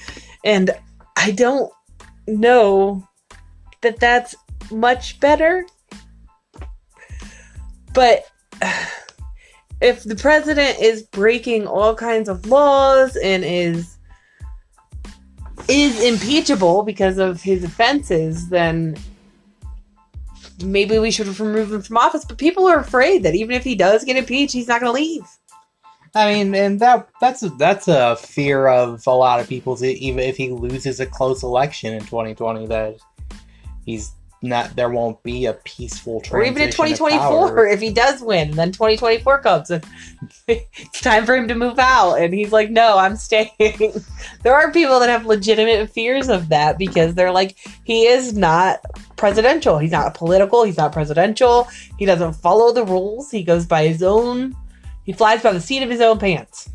and 0.44 0.70
I 1.16 1.30
don't 1.30 1.72
know 2.26 3.02
that 3.80 3.98
that's 3.98 4.34
much 4.70 5.18
better. 5.20 5.64
But 7.94 8.26
if 9.80 10.04
the 10.04 10.16
president 10.16 10.78
is 10.80 11.02
breaking 11.02 11.66
all 11.66 11.94
kinds 11.94 12.28
of 12.28 12.46
laws 12.46 13.16
and 13.16 13.44
is 13.44 13.96
is 15.68 16.02
impeachable 16.02 16.82
because 16.82 17.18
of 17.18 17.42
his 17.42 17.62
offenses, 17.62 18.48
then 18.48 18.96
maybe 20.64 20.98
we 20.98 21.10
should 21.10 21.26
remove 21.38 21.72
him 21.72 21.82
from 21.82 21.96
office. 21.96 22.24
But 22.24 22.38
people 22.38 22.66
are 22.66 22.78
afraid 22.78 23.22
that 23.22 23.34
even 23.34 23.54
if 23.54 23.64
he 23.64 23.74
does 23.74 24.04
get 24.04 24.16
impeached, 24.16 24.52
he's 24.52 24.68
not 24.68 24.80
going 24.80 24.90
to 24.90 25.00
leave. 25.00 25.26
I 26.14 26.32
mean, 26.32 26.54
and 26.54 26.80
that 26.80 27.08
that's 27.20 27.42
a, 27.42 27.50
that's 27.50 27.86
a 27.86 28.16
fear 28.16 28.66
of 28.66 29.06
a 29.06 29.10
lot 29.10 29.40
of 29.40 29.48
people's. 29.48 29.84
e- 29.84 29.92
Even 29.92 30.20
if 30.20 30.36
he 30.36 30.50
loses 30.50 31.00
a 31.00 31.06
close 31.06 31.42
election 31.42 31.92
in 31.92 32.00
2020, 32.00 32.66
that 32.66 32.96
he's 33.84 34.12
not. 34.42 34.76
There 34.76 34.90
won't 34.90 35.22
be 35.22 35.46
a 35.46 35.54
peaceful 35.54 36.20
transition. 36.20 36.36
Or 36.36 36.44
even 36.44 36.62
in 36.62 36.70
2024, 36.70 37.66
if 37.68 37.80
he 37.80 37.92
does 37.92 38.22
win, 38.22 38.52
then 38.52 38.72
2024 38.72 39.40
comes 39.40 39.70
and 39.70 39.84
it's 40.48 41.00
time 41.00 41.26
for 41.26 41.36
him 41.36 41.48
to 41.48 41.54
move 41.54 41.78
out. 41.78 42.14
And 42.14 42.32
he's 42.32 42.52
like, 42.52 42.70
no, 42.70 42.98
I'm 42.98 43.16
staying. 43.16 43.50
there 44.42 44.54
are 44.54 44.72
people 44.72 45.00
that 45.00 45.08
have 45.08 45.26
legitimate 45.26 45.90
fears 45.90 46.28
of 46.28 46.48
that 46.50 46.78
because 46.78 47.14
they're 47.14 47.32
like, 47.32 47.56
he 47.84 48.06
is 48.06 48.34
not 48.34 48.80
presidential. 49.16 49.78
He's 49.78 49.92
not 49.92 50.14
political. 50.14 50.64
He's 50.64 50.76
not 50.76 50.92
presidential. 50.92 51.64
He 51.98 52.06
doesn't 52.06 52.34
follow 52.34 52.72
the 52.72 52.84
rules. 52.84 53.30
He 53.30 53.42
goes 53.42 53.66
by 53.66 53.86
his 53.86 54.02
own, 54.02 54.54
he 55.04 55.12
flies 55.12 55.42
by 55.42 55.52
the 55.52 55.60
seat 55.60 55.82
of 55.82 55.90
his 55.90 56.00
own 56.00 56.18
pants. 56.18 56.70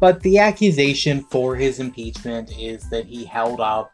But 0.00 0.20
the 0.22 0.38
accusation 0.38 1.22
for 1.22 1.54
his 1.54 1.80
impeachment 1.80 2.58
is 2.58 2.88
that 2.90 3.06
he 3.06 3.24
held 3.24 3.60
up 3.60 3.92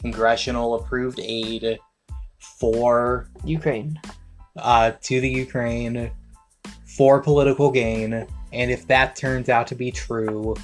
congressional 0.00 0.74
approved 0.74 1.20
aid 1.22 1.78
for 2.60 3.28
Ukraine. 3.44 3.98
uh, 4.56 4.92
to 5.02 5.20
the 5.20 5.28
Ukraine 5.28 6.10
for 6.96 7.20
political 7.22 7.70
gain, 7.70 8.26
and 8.52 8.70
if 8.70 8.86
that 8.88 9.16
turns 9.16 9.48
out 9.48 9.66
to 9.68 9.74
be 9.74 9.90
true, 9.90 10.54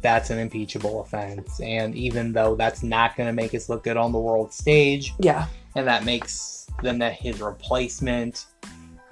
that's 0.00 0.30
an 0.30 0.38
impeachable 0.38 1.02
offense. 1.02 1.60
And 1.60 1.94
even 1.94 2.32
though 2.32 2.56
that's 2.56 2.82
not 2.82 3.16
going 3.16 3.28
to 3.28 3.32
make 3.32 3.54
us 3.54 3.68
look 3.68 3.84
good 3.84 3.96
on 3.96 4.10
the 4.12 4.18
world 4.18 4.52
stage, 4.52 5.14
Yeah. 5.20 5.46
and 5.76 5.86
that 5.86 6.04
makes 6.04 6.66
then 6.82 6.98
that 6.98 7.12
his 7.14 7.40
replacement 7.40 8.46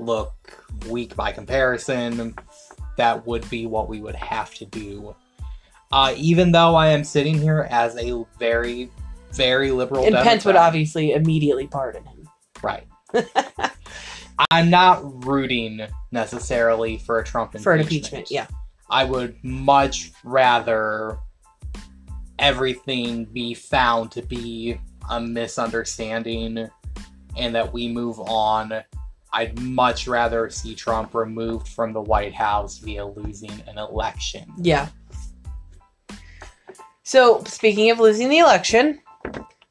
look 0.00 0.32
weak 0.88 1.14
by 1.14 1.30
comparison, 1.30 2.34
that 2.96 3.24
would 3.26 3.48
be 3.48 3.66
what 3.66 3.88
we 3.88 4.00
would 4.00 4.16
have 4.16 4.52
to 4.54 4.64
do. 4.66 5.14
Uh, 5.92 6.12
even 6.16 6.50
though 6.52 6.74
I 6.74 6.88
am 6.88 7.04
sitting 7.04 7.38
here 7.38 7.68
as 7.70 7.96
a 7.96 8.24
very, 8.38 8.90
very 9.32 9.70
liberal, 9.70 10.04
And 10.04 10.16
Pence 10.16 10.44
would 10.46 10.56
obviously 10.56 11.12
immediately 11.12 11.66
pardon 11.68 12.02
him. 12.04 12.11
Right. 12.62 12.86
I'm 14.50 14.70
not 14.70 15.24
rooting 15.26 15.86
necessarily 16.10 16.98
for 16.98 17.18
a 17.18 17.24
Trump 17.24 17.54
impeachment. 17.54 17.64
For 17.64 17.72
an 17.74 17.80
impeachment, 17.80 18.30
yeah. 18.30 18.46
I 18.90 19.04
would 19.04 19.42
much 19.42 20.12
rather 20.24 21.18
everything 22.38 23.24
be 23.26 23.54
found 23.54 24.10
to 24.12 24.22
be 24.22 24.78
a 25.10 25.20
misunderstanding 25.20 26.68
and 27.36 27.54
that 27.54 27.72
we 27.72 27.88
move 27.88 28.20
on. 28.20 28.82
I'd 29.32 29.58
much 29.60 30.06
rather 30.06 30.50
see 30.50 30.74
Trump 30.74 31.14
removed 31.14 31.68
from 31.68 31.92
the 31.92 32.02
White 32.02 32.34
House 32.34 32.78
via 32.78 33.06
losing 33.06 33.62
an 33.66 33.78
election. 33.78 34.52
Yeah. 34.58 34.88
So, 37.02 37.42
speaking 37.44 37.90
of 37.90 37.98
losing 37.98 38.28
the 38.28 38.38
election, 38.38 39.00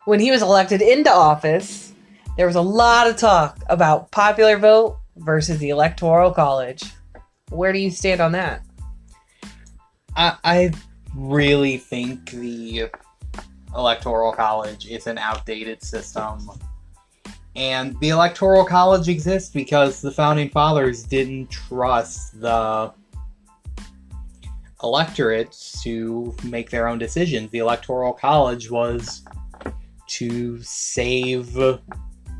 when 0.05 0.19
he 0.19 0.31
was 0.31 0.41
elected 0.41 0.81
into 0.81 1.11
office, 1.11 1.90
there 2.37 2.47
was 2.47 2.55
a 2.55 2.61
lot 2.61 3.07
of 3.07 3.17
talk 3.17 3.59
about 3.67 4.11
popular 4.11 4.57
vote 4.57 4.97
versus 5.17 5.59
the 5.59 5.69
electoral 5.69 6.31
college. 6.31 6.83
Where 7.49 7.73
do 7.73 7.79
you 7.79 7.91
stand 7.91 8.21
on 8.21 8.31
that? 8.31 8.63
I, 10.15 10.37
I 10.43 10.71
really 11.15 11.77
think 11.77 12.31
the 12.31 12.89
electoral 13.75 14.31
college 14.33 14.87
is 14.87 15.07
an 15.07 15.17
outdated 15.17 15.83
system. 15.83 16.49
And 17.55 17.99
the 17.99 18.09
electoral 18.09 18.63
college 18.63 19.09
exists 19.09 19.49
because 19.49 20.01
the 20.01 20.11
founding 20.11 20.49
fathers 20.49 21.03
didn't 21.03 21.51
trust 21.51 22.39
the 22.39 22.93
electorate 24.83 25.55
to 25.83 26.35
make 26.43 26.69
their 26.69 26.87
own 26.87 26.97
decisions. 26.97 27.51
The 27.51 27.59
electoral 27.59 28.13
college 28.13 28.71
was 28.71 29.23
to 30.07 30.61
save, 30.61 31.57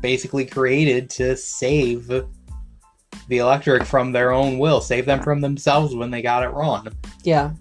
basically 0.02 0.44
created 0.44 1.08
to 1.08 1.36
save 1.36 2.06
the 2.06 3.38
electric 3.38 3.84
from 3.84 4.12
their 4.12 4.32
own 4.32 4.58
will, 4.58 4.80
save 4.80 5.06
them 5.06 5.22
from 5.22 5.40
themselves 5.40 5.94
when 5.94 6.10
they 6.10 6.20
got 6.20 6.42
it 6.42 6.48
wrong 6.48 6.88
Yeah. 7.22 7.52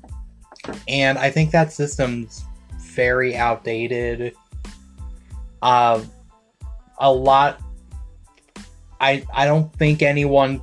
and 0.88 1.18
I 1.18 1.30
think 1.30 1.52
that 1.52 1.72
system's 1.72 2.44
very 2.80 3.36
outdated. 3.36 4.36
Uh, 5.62 6.04
a 7.00 7.12
lot. 7.12 7.62
I 9.00 9.26
I 9.34 9.46
don't 9.46 9.74
think 9.78 10.02
anyone. 10.02 10.62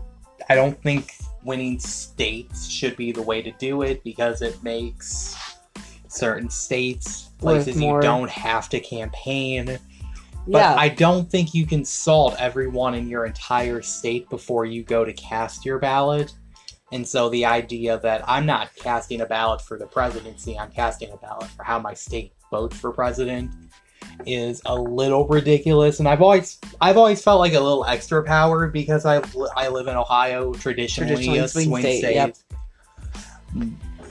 I 0.48 0.54
don't 0.54 0.80
think 0.82 1.14
winning 1.44 1.78
states 1.78 2.68
should 2.68 2.96
be 2.96 3.12
the 3.12 3.22
way 3.22 3.42
to 3.42 3.50
do 3.52 3.82
it 3.82 4.02
because 4.04 4.42
it 4.42 4.62
makes 4.62 5.36
certain 6.08 6.50
states 6.50 7.30
places 7.38 7.80
you 7.80 8.00
don't 8.00 8.30
have 8.30 8.68
to 8.70 8.80
campaign. 8.80 9.78
But 10.48 10.58
yeah. 10.58 10.74
I 10.76 10.88
don't 10.88 11.30
think 11.30 11.52
you 11.52 11.66
can 11.66 11.84
salt 11.84 12.34
everyone 12.38 12.94
in 12.94 13.06
your 13.06 13.26
entire 13.26 13.82
state 13.82 14.30
before 14.30 14.64
you 14.64 14.82
go 14.82 15.04
to 15.04 15.12
cast 15.12 15.66
your 15.66 15.78
ballot. 15.78 16.32
And 16.90 17.06
so 17.06 17.28
the 17.28 17.44
idea 17.44 17.98
that 18.00 18.24
I'm 18.26 18.46
not 18.46 18.74
casting 18.74 19.20
a 19.20 19.26
ballot 19.26 19.60
for 19.60 19.78
the 19.78 19.86
presidency, 19.86 20.58
I'm 20.58 20.70
casting 20.70 21.12
a 21.12 21.18
ballot 21.18 21.48
for 21.50 21.64
how 21.64 21.78
my 21.78 21.92
state 21.92 22.32
votes 22.50 22.78
for 22.78 22.92
president 22.92 23.50
is 24.24 24.62
a 24.64 24.74
little 24.74 25.26
ridiculous. 25.26 25.98
And 25.98 26.08
I've 26.08 26.22
always 26.22 26.58
I've 26.80 26.96
always 26.96 27.22
felt 27.22 27.40
like 27.40 27.52
a 27.52 27.60
little 27.60 27.84
extra 27.84 28.24
power 28.24 28.68
because 28.68 29.04
I 29.04 29.22
I 29.54 29.68
live 29.68 29.86
in 29.86 29.96
Ohio, 29.96 30.54
traditionally, 30.54 31.10
Traditionally 31.10 31.38
a 31.40 31.48
swing 31.48 31.78
state, 31.80 31.98
state. 31.98 32.14
yep. 32.14 32.36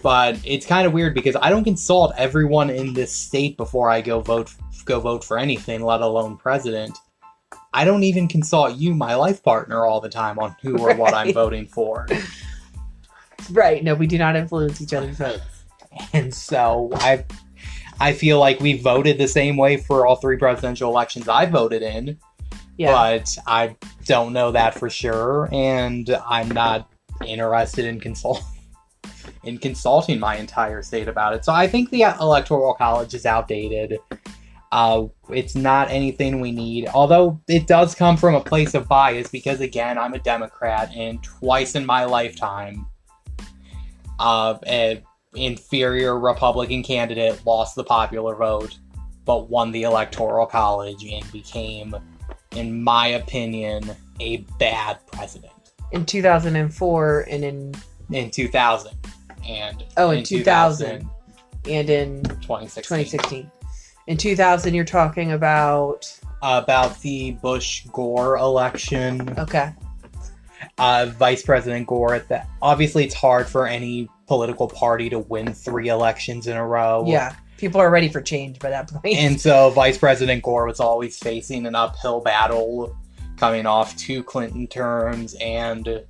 But 0.04 0.40
it's 0.46 0.68
kind 0.68 0.86
of 0.86 0.94
weird 0.94 1.16
because 1.16 1.36
I 1.42 1.50
don't 1.50 1.64
consult 1.64 2.14
everyone 2.16 2.70
in 2.70 2.94
this 2.94 3.12
state 3.12 3.58
before 3.58 3.90
I 3.90 4.02
go 4.02 4.22
vote 4.22 4.54
go 4.88 5.00
vote 5.00 5.24
for 5.24 5.38
anything, 5.38 5.84
let 5.84 6.02
alone 6.02 6.38
president. 6.38 6.98
I 7.74 7.86
don't 7.86 8.04
even 8.04 8.28
consult 8.28 8.78
you, 8.78 8.96
my 8.96 9.16
life 9.16 9.44
partner, 9.44 9.86
all 9.86 10.02
the 10.02 10.10
time 10.10 10.40
on 10.40 10.56
who 10.62 10.78
or 10.80 10.96
what 10.96 11.14
I'm 11.14 11.34
voting 11.34 11.68
for. 11.68 12.08
right. 13.52 13.84
No, 13.84 13.94
we 13.94 14.08
do 14.08 14.18
not 14.18 14.36
influence 14.36 14.82
each 14.82 14.94
other's 14.94 15.18
votes. 15.18 15.44
And 16.14 16.34
so 16.34 16.90
I 16.96 17.26
I 18.00 18.14
feel 18.14 18.40
like 18.40 18.60
we 18.60 18.78
voted 18.80 19.18
the 19.18 19.28
same 19.28 19.58
way 19.58 19.78
for 19.78 20.06
all 20.06 20.16
three 20.16 20.38
presidential 20.38 20.90
elections 20.90 21.28
I 21.28 21.46
voted 21.48 21.82
in, 21.82 22.18
Yeah. 22.78 22.92
but 22.92 23.36
I 23.48 23.76
don't 24.06 24.34
know 24.34 24.52
that 24.52 24.76
for 24.76 24.90
sure, 24.90 25.50
and 25.52 26.10
I'm 26.28 26.50
not 26.50 26.90
interested 27.26 27.86
in 27.86 28.00
consult 28.00 28.44
in 29.44 29.58
consulting 29.58 30.20
my 30.20 30.36
entire 30.38 30.82
state 30.84 31.08
about 31.08 31.34
it. 31.34 31.46
So 31.46 31.54
I 31.54 31.68
think 31.68 31.90
the 31.90 32.02
electoral 32.04 32.74
college 32.76 33.14
is 33.14 33.26
outdated. 33.26 33.98
Uh, 34.72 35.06
it's 35.30 35.56
not 35.56 35.90
anything 35.90 36.42
we 36.42 36.52
need, 36.52 36.88
although 36.94 37.40
it 37.48 37.68
does 37.68 37.96
come 37.96 38.18
from 38.18 38.36
a 38.36 38.42
place 38.42 38.74
of 38.74 38.88
bias 38.88 39.30
because 39.30 39.62
again, 39.62 39.98
I'm 39.98 40.14
a 40.14 40.20
Democrat, 40.20 40.92
and 40.96 41.24
twice 41.24 41.76
in 41.76 41.86
my 41.86 42.04
lifetime, 42.06 42.86
uh, 44.20 44.56
a 44.68 45.02
inferior 45.36 46.20
Republican 46.20 46.84
candidate 46.84 47.40
lost 47.46 47.76
the 47.76 47.84
popular 47.84 48.36
vote, 48.36 48.78
but 49.26 49.50
won 49.50 49.72
the 49.72 49.84
electoral 49.84 50.46
college 50.46 51.04
and 51.06 51.32
became, 51.32 51.96
in 52.52 52.84
my 52.84 53.08
opinion, 53.08 53.96
a 54.20 54.38
bad 54.60 54.98
president. 55.12 55.52
in 55.94 56.06
2004 56.06 57.26
and 57.30 57.44
in 57.46 57.74
in 58.12 58.30
2000 58.32 58.92
and 59.48 59.84
Oh, 59.96 60.10
in 60.12 60.24
2000. 60.24 61.08
and 61.70 61.90
in 61.90 62.24
2016 62.24 62.84
2016. 62.84 63.52
In 64.08 64.16
2000, 64.16 64.74
you're 64.74 64.86
talking 64.86 65.34
about. 65.34 66.12
about 66.42 67.00
the 67.02 67.32
Bush 67.32 67.86
Gore 67.92 68.38
election. 68.38 69.38
Okay. 69.38 69.74
Uh, 70.78 71.08
Vice 71.18 71.44
President 71.44 71.88
Gore. 71.88 72.20
That 72.20 72.48
obviously 72.62 73.04
it's 73.04 73.14
hard 73.14 73.48
for 73.48 73.68
any 73.68 74.08
political 74.28 74.68
party 74.68 75.10
to 75.10 75.20
win 75.20 75.54
three 75.54 75.90
elections 75.90 76.48
in 76.48 76.56
a 76.56 76.66
row. 76.66 77.04
Yeah. 77.06 77.36
People 77.58 77.82
are 77.82 77.90
ready 77.90 78.08
for 78.08 78.22
change 78.22 78.60
by 78.60 78.70
that 78.70 78.88
point. 78.88 79.18
And 79.18 79.42
so 79.42 79.72
Vice 79.72 79.98
President 79.98 80.44
Gore 80.44 80.66
was 80.68 80.80
always 80.80 81.18
facing 81.18 81.66
an 81.66 81.76
uphill 81.76 82.22
battle 82.22 82.96
coming 83.36 83.66
off 83.66 83.96
two 83.98 84.24
Clinton 84.24 84.68
terms 84.68 85.36
and 85.42 86.04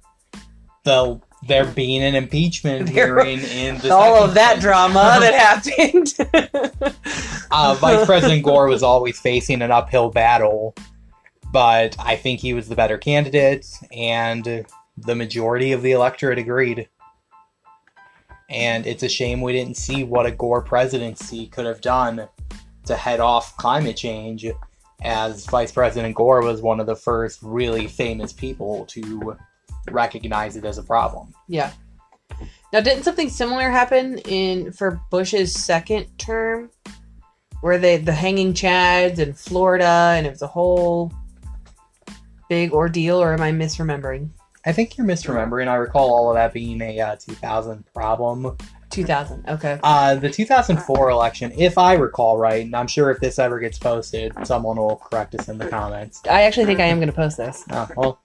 the 0.84 1.20
there 1.48 1.66
being 1.66 2.04
an 2.04 2.16
impeachment 2.16 2.94
There- 2.94 3.24
hearing 3.24 3.40
in 3.40 3.78
the 3.80 3.94
all 3.94 4.24
of 4.24 4.34
that 4.36 4.60
drama 4.60 5.18
that 5.20 5.34
happened. 5.34 6.14
uh, 7.52 7.74
Vice 7.76 8.06
President 8.06 8.44
Gore 8.44 8.68
was 8.68 8.84
always 8.84 9.20
facing 9.20 9.62
an 9.62 9.72
uphill 9.72 10.10
battle, 10.10 10.76
but 11.52 11.96
I 12.00 12.16
think 12.16 12.40
he 12.40 12.54
was 12.54 12.68
the 12.68 12.76
better 12.76 12.98
candidate, 12.98 13.68
and 13.92 14.66
the 14.98 15.16
majority 15.16 15.72
of 15.72 15.82
the 15.82 15.92
electorate 15.92 16.40
agreed. 16.40 16.90
And 18.50 18.86
it's 18.86 19.04
a 19.04 19.10
shame 19.10 19.42
we 19.42 19.54
didn't 19.54 19.78
see 19.78 20.04
what 20.04 20.26
a 20.26 20.32
Gore 20.32 20.62
presidency 20.62 21.48
could 21.48 21.66
have 21.66 21.82
done 21.82 22.28
to 22.86 22.96
head 22.96 23.20
off 23.20 23.56
climate 23.58 23.98
change, 23.98 24.46
as 25.02 25.46
Vice 25.46 25.72
President 25.72 26.16
Gore 26.16 26.42
was 26.42 26.62
one 26.62 26.80
of 26.80 26.88
the 26.88 26.96
first 26.96 27.40
really 27.42 27.88
famous 27.88 28.34
people 28.34 28.86
to 28.86 29.38
recognize 29.92 30.56
it 30.56 30.66
as 30.66 30.78
a 30.78 30.84
problem. 30.84 31.34
Yeah. 31.48 31.72
Now, 32.74 32.82
didn't 32.82 33.04
something 33.04 33.30
similar 33.30 33.70
happen 33.70 34.18
in 34.20 34.72
for 34.72 35.00
Bush's 35.10 35.54
second 35.54 36.08
term, 36.18 36.70
where 37.62 37.78
they 37.78 37.98
the 37.98 38.12
hanging 38.12 38.54
chads 38.54 39.20
in 39.20 39.34
Florida, 39.34 40.14
and 40.16 40.28
it 40.28 40.30
was 40.30 40.42
a 40.42 40.48
whole 40.48 41.12
big 42.50 42.74
ordeal? 42.74 43.22
Or 43.22 43.34
am 43.34 43.42
I 43.42 43.52
misremembering? 43.52 44.30
I 44.66 44.74
think 44.74 44.98
you're 44.98 45.08
misremembering. 45.08 45.70
I 45.70 45.76
recall 45.76 46.14
all 46.14 46.30
of 46.30 46.36
that 46.36 46.54
being 46.54 46.82
a 46.82 47.00
uh, 47.00 47.16
2000 47.16 47.86
problem. 47.94 48.58
2000. 48.98 49.46
Okay. 49.48 49.80
Uh, 49.84 50.16
the 50.16 50.30
2004 50.30 51.10
election, 51.12 51.52
if 51.56 51.78
I 51.78 51.94
recall 51.94 52.38
right, 52.38 52.66
and 52.66 52.76
I'm 52.76 52.88
sure 52.88 53.12
if 53.12 53.20
this 53.20 53.38
ever 53.38 53.60
gets 53.60 53.78
posted, 53.78 54.34
someone 54.46 54.78
will 54.78 54.96
correct 54.96 55.36
us 55.36 55.48
in 55.50 55.60
the 55.60 55.68
comments. 55.68 56.22
I 56.30 56.42
actually 56.44 56.66
think 56.66 56.80
I 56.80 56.86
am 56.86 56.98
going 56.98 57.10
to 57.10 57.16
post 57.16 57.38
this. 57.38 57.64
Uh, 57.70 57.86
well, 57.96 58.20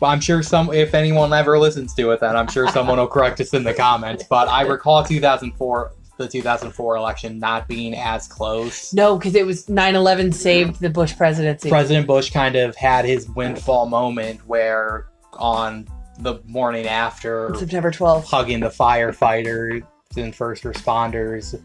I'm 0.00 0.20
sure 0.20 0.40
some, 0.42 0.72
if 0.72 0.94
anyone 0.94 1.32
ever 1.32 1.58
listens 1.58 1.94
to 1.94 2.12
it, 2.12 2.20
then 2.20 2.36
I'm 2.36 2.46
sure 2.46 2.68
someone 2.68 2.98
will 2.98 3.08
correct 3.08 3.40
us 3.40 3.52
in 3.54 3.64
the 3.64 3.74
comments. 3.74 4.24
But 4.30 4.46
I 4.46 4.62
recall 4.62 5.02
2004, 5.02 5.92
the 6.16 6.28
2004 6.28 6.96
election 6.96 7.40
not 7.40 7.66
being 7.66 7.96
as 7.96 8.28
close. 8.28 8.94
No, 8.94 9.18
because 9.18 9.34
it 9.34 9.44
was 9.44 9.66
9/11 9.66 10.32
saved 10.32 10.80
the 10.80 10.90
Bush 10.90 11.16
presidency. 11.16 11.68
President 11.68 12.06
Bush 12.06 12.30
kind 12.30 12.54
of 12.54 12.76
had 12.76 13.04
his 13.04 13.28
windfall 13.30 13.86
moment 13.86 14.46
where 14.46 15.06
on 15.32 15.88
the 16.18 16.40
morning 16.46 16.86
after 16.86 17.54
September 17.56 17.90
12th. 17.90 18.24
hugging 18.24 18.60
the 18.60 18.68
firefighters 18.68 19.82
and 20.16 20.34
first 20.34 20.64
responders 20.64 21.60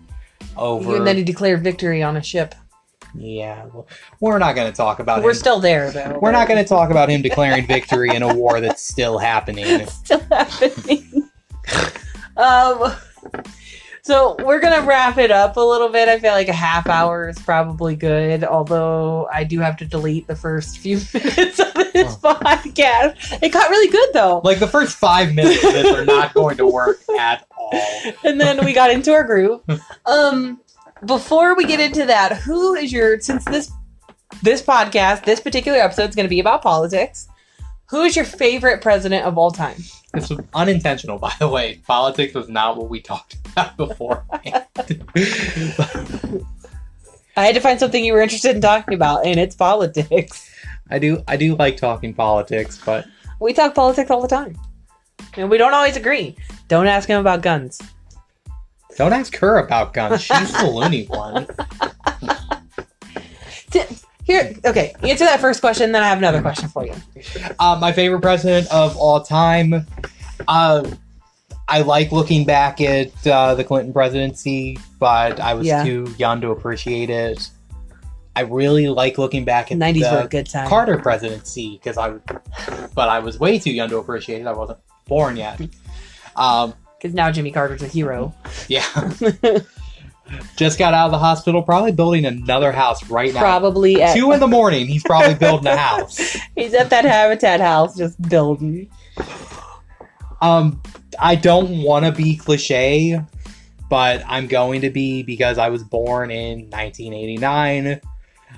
over 0.55 0.95
And 0.97 1.05
then 1.05 1.17
he 1.17 1.23
declared 1.23 1.63
victory 1.63 2.01
on 2.01 2.17
a 2.17 2.23
ship. 2.23 2.55
yeah 3.15 3.65
well, 3.65 3.87
we're 4.21 4.37
not 4.39 4.55
going 4.55 4.71
to 4.71 4.75
talk 4.75 4.99
about 4.99 5.21
We're 5.23 5.31
him. 5.31 5.35
still 5.35 5.59
there, 5.59 5.91
though. 5.91 6.17
we're 6.21 6.31
not 6.31 6.47
going 6.47 6.61
to 6.63 6.67
talk 6.67 6.89
about 6.91 7.09
him 7.09 7.21
declaring 7.21 7.67
victory 7.67 8.09
in 8.15 8.23
a 8.23 8.33
war 8.33 8.61
that's 8.61 8.81
still 8.81 9.17
happening 9.17 9.85
still 9.87 10.21
happening. 10.31 11.29
um, 12.37 12.93
so 14.07 14.37
we're 14.45 14.61
gonna 14.61 14.87
wrap 14.87 15.17
it 15.17 15.31
up 15.31 15.57
a 15.57 15.59
little 15.59 15.89
bit. 15.89 16.07
I 16.07 16.17
feel 16.17 16.31
like 16.31 16.47
a 16.47 16.53
half 16.53 16.87
hour 16.87 17.27
is 17.27 17.37
probably 17.39 17.93
good. 17.93 18.45
Although 18.45 19.27
I 19.33 19.43
do 19.43 19.59
have 19.59 19.75
to 19.77 19.85
delete 19.85 20.27
the 20.27 20.35
first 20.35 20.77
few 20.77 20.95
minutes 21.13 21.59
of 21.59 21.73
this 21.73 22.15
podcast. 22.15 23.43
It 23.43 23.51
got 23.51 23.69
really 23.69 23.91
good 23.91 24.09
though, 24.13 24.39
like 24.45 24.59
the 24.59 24.67
first 24.67 24.95
five 24.95 25.35
minutes 25.35 25.61
of 25.61 25.73
this 25.73 25.93
are 25.93 26.05
not 26.05 26.33
going 26.33 26.55
to 26.55 26.65
work 26.65 27.01
at 27.19 27.45
all 27.57 27.73
and 28.23 28.39
then 28.39 28.63
we 28.63 28.71
got 28.71 28.91
into 28.91 29.11
our 29.11 29.25
groove. 29.25 29.61
Um, 30.05 30.61
before 31.05 31.55
we 31.55 31.65
get 31.65 31.81
into 31.81 32.05
that, 32.05 32.37
who 32.37 32.75
is 32.75 32.93
your 32.93 33.19
since 33.19 33.43
this 33.43 33.69
this 34.41 34.61
podcast, 34.61 35.25
this 35.25 35.41
particular 35.41 35.79
episode 35.79 36.09
is 36.09 36.15
going 36.15 36.25
to 36.25 36.29
be 36.29 36.39
about 36.39 36.61
politics. 36.61 37.27
Who 37.89 38.03
is 38.03 38.15
your 38.15 38.25
favorite 38.25 38.81
president 38.81 39.25
of 39.25 39.37
all 39.37 39.51
time? 39.51 39.83
this 40.13 40.29
was 40.29 40.39
unintentional 40.53 41.19
by 41.19 41.33
the 41.39 41.47
way 41.47 41.81
politics 41.85 42.33
was 42.33 42.49
not 42.49 42.77
what 42.77 42.89
we 42.89 43.01
talked 43.01 43.37
before 43.77 44.25
I 47.35 47.45
had 47.45 47.53
to 47.55 47.61
find 47.61 47.79
something 47.79 48.03
you 48.03 48.13
were 48.13 48.21
interested 48.21 48.55
in 48.55 48.61
talking 48.61 48.93
about, 48.93 49.25
and 49.25 49.39
it's 49.39 49.55
politics. 49.55 50.49
i 50.89 50.99
do 50.99 51.21
i 51.27 51.35
do 51.35 51.55
like 51.55 51.77
talking 51.77 52.13
politics 52.13 52.81
but 52.85 53.05
We 53.39 53.53
talk 53.53 53.75
politics 53.75 54.09
all 54.09 54.21
the 54.21 54.27
time. 54.27 54.57
And 55.35 55.49
we 55.49 55.57
don't 55.57 55.73
always 55.73 55.97
agree. 55.97 56.35
Don't 56.67 56.87
ask 56.87 57.07
him 57.09 57.19
about 57.19 57.41
guns. 57.41 57.81
don't 58.97 59.13
ask 59.13 59.35
her 59.37 59.59
about 59.59 59.93
guns 59.93 60.21
she's 60.21 60.51
the 60.53 60.65
loony 60.67 61.05
one 61.05 61.45
Here, 64.27 64.53
okay, 64.65 64.93
answer 65.03 65.23
that 65.23 65.39
first 65.39 65.61
question, 65.61 65.93
then 65.93 66.03
I 66.03 66.09
have 66.09 66.17
another 66.17 66.41
question 66.41 66.67
for 66.67 66.85
you. 66.85 66.93
Uh, 67.59 67.77
my 67.79 67.93
favorite 67.93 68.21
president 68.21 68.69
of 68.69 68.97
all 68.97 69.21
time. 69.21 69.87
Uh, 70.49 70.83
I 71.69 71.81
like 71.81 72.11
looking 72.11 72.45
back 72.45 72.79
at 72.81 73.27
uh, 73.27 73.55
the 73.55 73.63
Clinton 73.63 73.91
presidency, 73.93 74.77
but 74.99 75.39
I 75.39 75.53
was 75.53 75.67
Yeah. 75.67 75.83
too 75.83 76.13
young 76.17 76.39
to 76.41 76.51
appreciate 76.51 77.09
it. 77.09 77.49
I 78.35 78.41
really 78.41 78.87
like 78.87 79.17
looking 79.17 79.43
back 79.45 79.71
at 79.71 79.77
90s 79.77 80.11
were 80.11 80.19
a 80.19 80.23
the 80.23 80.29
good 80.29 80.45
time. 80.47 80.67
Carter 80.69 80.97
presidency 80.99 81.73
because 81.73 81.97
I, 81.97 82.11
but 82.93 83.09
I 83.09 83.19
was 83.19 83.39
way 83.39 83.57
too 83.59 83.71
young 83.71 83.89
to 83.89 83.97
appreciate 83.97 84.41
it. 84.41 84.47
I 84.47 84.53
wasn't 84.53 84.79
born 85.07 85.35
yet. 85.37 85.59
Um, 86.35 86.73
Because 86.97 87.13
now 87.15 87.31
Jimmy 87.31 87.51
Carter's 87.51 87.81
a 87.81 87.87
hero. 87.87 88.33
yeah, 88.67 88.83
just 90.55 90.77
got 90.77 90.93
out 90.93 91.05
of 91.07 91.11
the 91.11 91.17
hospital, 91.17 91.63
probably 91.63 91.91
building 91.91 92.25
another 92.25 92.71
house 92.71 93.09
right 93.09 93.33
now. 93.33 93.39
Probably 93.39 94.01
at, 94.03 94.15
Two 94.15 94.31
in 94.31 94.39
the 94.39 94.47
morning, 94.47 94.85
he's 94.87 95.03
probably 95.03 95.33
building 95.45 95.67
a 95.67 95.75
house. 95.75 96.37
he's 96.55 96.73
at 96.75 96.89
that 96.91 97.05
Habitat 97.05 97.59
house 97.59 97.97
just 97.97 98.21
building. 98.29 98.87
Um, 100.41 100.81
I 101.19 101.35
don't 101.35 101.81
want 101.83 102.05
to 102.05 102.11
be 102.11 102.35
cliche, 102.37 103.19
but 103.89 104.23
I'm 104.27 104.47
going 104.47 104.81
to 104.81 104.89
be 104.89 105.23
because 105.23 105.57
I 105.57 105.69
was 105.69 105.83
born 105.83 106.31
in 106.31 106.69
1989. 106.69 108.01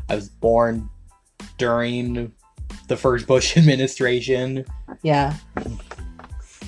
I 0.10 0.16
was 0.16 0.30
born 0.30 0.90
during 1.58 2.32
the 2.88 2.98
first 2.98 3.28
Bush 3.28 3.56
administration, 3.58 4.66
Yeah. 5.04 5.36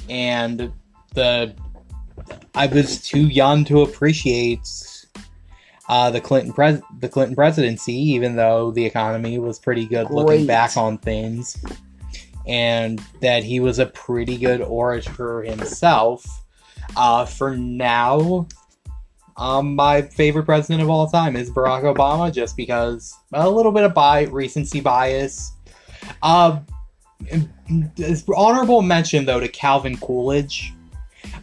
and 0.10 0.72
the 1.14 1.54
I 2.54 2.68
was 2.68 3.02
too 3.02 3.28
young 3.28 3.64
to 3.66 3.82
appreciate 3.82 4.60
uh, 5.90 6.10
the 6.12 6.22
Clinton 6.22 6.54
pres- 6.54 6.82
the 7.00 7.10
Clinton 7.10 7.36
presidency, 7.36 7.94
even 7.94 8.36
though 8.36 8.72
the 8.72 8.86
economy 8.86 9.40
was 9.40 9.58
pretty 9.60 9.86
good 9.86 10.10
looking 10.12 10.46
back 10.46 10.78
on 10.78 10.98
things, 10.98 11.58
and 12.48 13.00
that 13.22 13.44
he 13.44 13.60
was 13.60 13.80
a 13.80 13.86
pretty 13.88 14.38
good 14.38 14.62
orator 14.62 15.42
himself. 15.44 16.26
Uh, 16.96 17.26
for 17.26 17.56
now, 17.56 18.48
um, 19.38 19.76
my 19.76 20.02
favorite 20.02 20.44
president 20.44 20.82
of 20.82 20.90
all 20.90 21.08
time 21.08 21.36
is 21.36 21.50
Barack 21.50 21.84
Obama, 21.84 22.34
just 22.34 22.58
because 22.58 23.16
a 23.34 23.50
little 23.50 23.72
bit 23.72 23.84
of 23.84 23.94
bi- 23.94 24.24
recency 24.24 24.82
bias. 24.82 25.54
Uh, 26.22 26.60
honorable 28.36 28.82
mention 28.82 29.26
though 29.26 29.40
to 29.40 29.48
Calvin 29.48 29.98
Coolidge. 29.98 30.74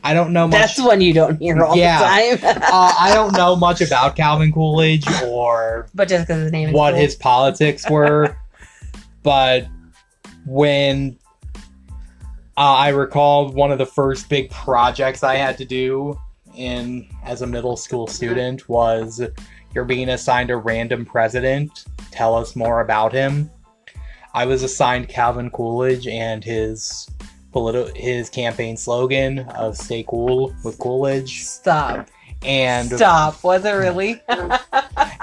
I 0.05 0.15
don't 0.15 0.33
know 0.33 0.47
much. 0.47 0.53
That's 0.61 0.81
one 0.81 1.01
you 1.01 1.13
don't 1.13 1.41
hear 1.41 1.63
all 1.65 1.77
Yeah. 1.77 1.99
the 2.37 2.37
time. 2.39 2.57
uh, 2.63 2.95
I 2.99 3.13
don't 3.15 3.33
know 3.37 3.57
much 3.57 3.81
about 3.81 4.17
Calvin 4.17 4.53
Coolidge 4.53 5.07
or 5.23 5.89
but 5.95 6.09
just 6.09 6.27
because 6.27 6.43
his 6.43 6.53
name 6.53 6.69
is 6.69 6.75
what 6.75 6.93
cool. 6.93 7.01
his 7.01 7.15
politics 7.15 7.89
were, 7.89 8.37
but 9.23 9.67
when 10.49 11.19
uh, 12.57 12.75
I 12.75 12.89
recall 12.89 13.53
one 13.53 13.71
of 13.71 13.79
the 13.79 13.87
first 13.87 14.29
big 14.29 14.51
projects 14.51 15.23
I 15.23 15.37
had 15.37 15.57
to 15.59 15.65
do 15.65 16.19
in 16.57 17.09
as 17.25 17.43
a 17.43 17.47
middle 17.47 17.77
school 17.77 18.07
student 18.07 18.69
was 18.69 19.23
you're 19.75 19.85
being 19.85 20.09
assigned 20.09 20.51
a 20.51 20.57
random 20.57 21.05
president. 21.05 21.85
Tell 22.11 22.35
us 22.35 22.57
more 22.57 22.81
about 22.81 23.13
him. 23.13 23.51
I 24.35 24.47
was 24.47 24.63
assigned 24.63 25.09
Calvin 25.09 25.51
Coolidge 25.51 26.07
and 26.07 26.43
his 26.43 27.09
politi- 27.55 27.97
his 27.97 28.31
campaign 28.31 28.77
slogan 28.77 29.41
of 29.51 29.77
"Stay 29.77 30.05
cool 30.09 30.55
with 30.65 30.79
Coolidge," 30.79 31.45
Stop. 31.45 32.09
and 32.43 32.91
Stop. 32.91 33.45
Was 33.45 33.65
it 33.65 33.73
really? 33.73 34.21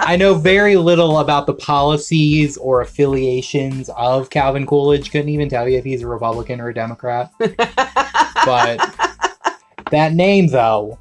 I 0.06 0.18
know 0.18 0.36
very 0.36 0.76
little 0.78 1.18
about 1.18 1.48
the 1.48 1.54
policies 1.56 2.58
or 2.58 2.82
affiliations 2.82 3.90
of 3.90 4.30
Calvin 4.30 4.68
Coolidge. 4.68 5.12
Couldn't 5.12 5.30
even 5.30 5.50
tell 5.50 5.68
you 5.68 5.80
if 5.80 5.84
he's 5.84 6.04
a 6.04 6.08
Republican 6.08 6.62
or 6.62 6.70
a 6.70 6.74
Democrat. 6.74 7.32
But 7.40 8.80
that 9.90 10.14
name 10.14 10.48
though. 10.48 11.00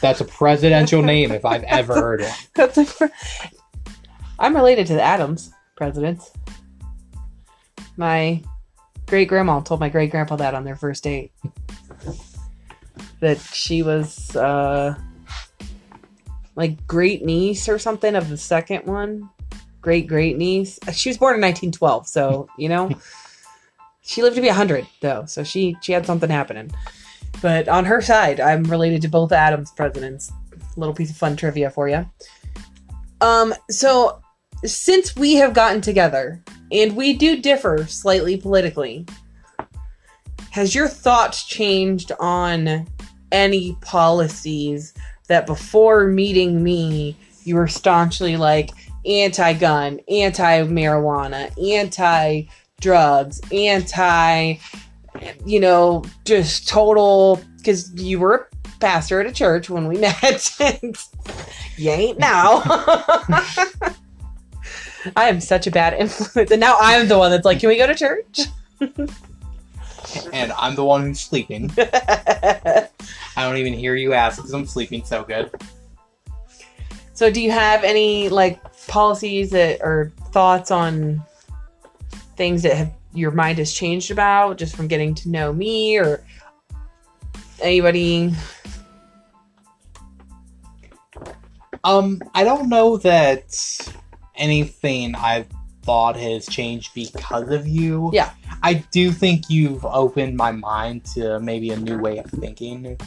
That's 0.00 0.20
a 0.20 0.24
presidential 0.24 1.02
name 1.02 1.32
if 1.32 1.44
I've 1.44 1.64
ever 1.64 1.94
heard 1.94 2.20
one. 2.20 2.30
That's 2.54 2.78
a 2.78 2.84
fr- 2.84 3.06
I'm 4.38 4.54
related 4.54 4.86
to 4.88 4.94
the 4.94 5.02
Adams 5.02 5.50
presidents. 5.74 6.30
My 7.96 8.42
great 9.06 9.26
grandma 9.26 9.60
told 9.60 9.80
my 9.80 9.88
great 9.88 10.12
grandpa 10.12 10.36
that 10.36 10.54
on 10.54 10.64
their 10.64 10.76
first 10.76 11.02
date. 11.02 11.32
That 13.20 13.38
she 13.40 13.82
was 13.82 14.36
uh 14.36 14.94
like 16.56 16.86
great 16.86 17.24
niece 17.24 17.68
or 17.68 17.78
something 17.78 18.16
of 18.16 18.28
the 18.28 18.36
second 18.36 18.86
one. 18.86 19.30
Great 19.80 20.08
great 20.08 20.36
niece. 20.36 20.78
She 20.92 21.10
was 21.10 21.18
born 21.18 21.36
in 21.36 21.40
1912, 21.40 22.08
so 22.08 22.48
you 22.58 22.68
know. 22.68 22.90
she 24.02 24.22
lived 24.22 24.36
to 24.36 24.42
be 24.42 24.48
100 24.48 24.86
though, 25.00 25.24
so 25.26 25.44
she 25.44 25.76
she 25.80 25.92
had 25.92 26.06
something 26.06 26.30
happening. 26.30 26.70
But 27.42 27.68
on 27.68 27.84
her 27.84 28.00
side, 28.00 28.40
I'm 28.40 28.64
related 28.64 29.02
to 29.02 29.08
both 29.08 29.30
Adams 29.32 29.70
presidents. 29.72 30.32
Little 30.76 30.94
piece 30.94 31.10
of 31.10 31.16
fun 31.16 31.36
trivia 31.36 31.70
for 31.70 31.88
you. 31.88 32.08
Um, 33.20 33.54
so 33.70 34.22
since 34.64 35.16
we 35.16 35.34
have 35.34 35.54
gotten 35.54 35.80
together 35.80 36.42
and 36.72 36.96
we 36.96 37.12
do 37.14 37.40
differ 37.40 37.86
slightly 37.86 38.36
politically, 38.36 39.06
has 40.50 40.74
your 40.74 40.88
thoughts 40.88 41.44
changed 41.44 42.12
on 42.20 42.86
any 43.32 43.76
policies 43.82 44.94
that 45.28 45.46
before 45.46 46.06
meeting 46.06 46.62
me 46.62 47.16
you 47.44 47.54
were 47.54 47.68
staunchly 47.68 48.36
like 48.36 48.70
anti-gun, 49.06 50.00
anti-marijuana, 50.08 51.50
anti-drugs, 51.72 53.40
anti 53.52 54.56
you 55.44 55.60
know, 55.60 56.04
just 56.24 56.68
total 56.68 57.40
because 57.56 57.92
you 57.94 58.18
were 58.18 58.34
a 58.64 58.68
pastor 58.80 59.20
at 59.20 59.26
a 59.26 59.32
church 59.32 59.70
when 59.70 59.86
we 59.88 59.96
met. 60.00 60.50
you 61.76 61.90
ain't 61.90 62.18
now. 62.18 62.62
I 65.14 65.28
am 65.28 65.40
such 65.40 65.66
a 65.66 65.70
bad 65.70 65.94
influence. 65.94 66.50
And 66.50 66.60
now 66.60 66.76
I'm 66.80 67.08
the 67.08 67.16
one 67.18 67.30
that's 67.30 67.44
like, 67.44 67.60
can 67.60 67.68
we 67.68 67.76
go 67.76 67.86
to 67.86 67.94
church? 67.94 68.40
And 70.32 70.52
I'm 70.52 70.74
the 70.74 70.84
one 70.84 71.02
who's 71.02 71.20
sleeping. 71.20 71.70
I 71.78 72.88
don't 73.36 73.56
even 73.56 73.72
hear 73.72 73.94
you 73.94 74.12
ask 74.12 74.36
because 74.36 74.52
I'm 74.52 74.66
sleeping 74.66 75.04
so 75.04 75.24
good. 75.24 75.50
so 77.12 77.30
do 77.30 77.40
you 77.40 77.50
have 77.50 77.84
any 77.84 78.28
like 78.28 78.60
policies 78.86 79.50
that 79.50 79.80
or 79.82 80.12
thoughts 80.32 80.70
on 80.70 81.22
things 82.36 82.62
that 82.62 82.76
have 82.76 82.92
your 83.12 83.30
mind 83.30 83.58
has 83.58 83.72
changed 83.72 84.10
about 84.10 84.58
just 84.58 84.76
from 84.76 84.86
getting 84.86 85.14
to 85.14 85.30
know 85.30 85.52
me 85.52 85.98
or 85.98 86.22
anybody 87.60 88.32
Um, 91.86 92.20
I 92.34 92.42
don't 92.42 92.68
know 92.68 92.96
that 92.96 93.88
anything 94.34 95.14
I've 95.14 95.46
thought 95.86 96.16
has 96.16 96.46
changed 96.46 96.92
because 96.94 97.48
of 97.50 97.66
you. 97.66 98.10
Yeah. 98.12 98.32
I 98.62 98.74
do 98.90 99.12
think 99.12 99.48
you've 99.48 99.84
opened 99.84 100.36
my 100.36 100.52
mind 100.52 101.04
to 101.14 101.40
maybe 101.40 101.70
a 101.70 101.76
new 101.76 101.98
way 101.98 102.18
of 102.18 102.26
thinking, 102.26 102.98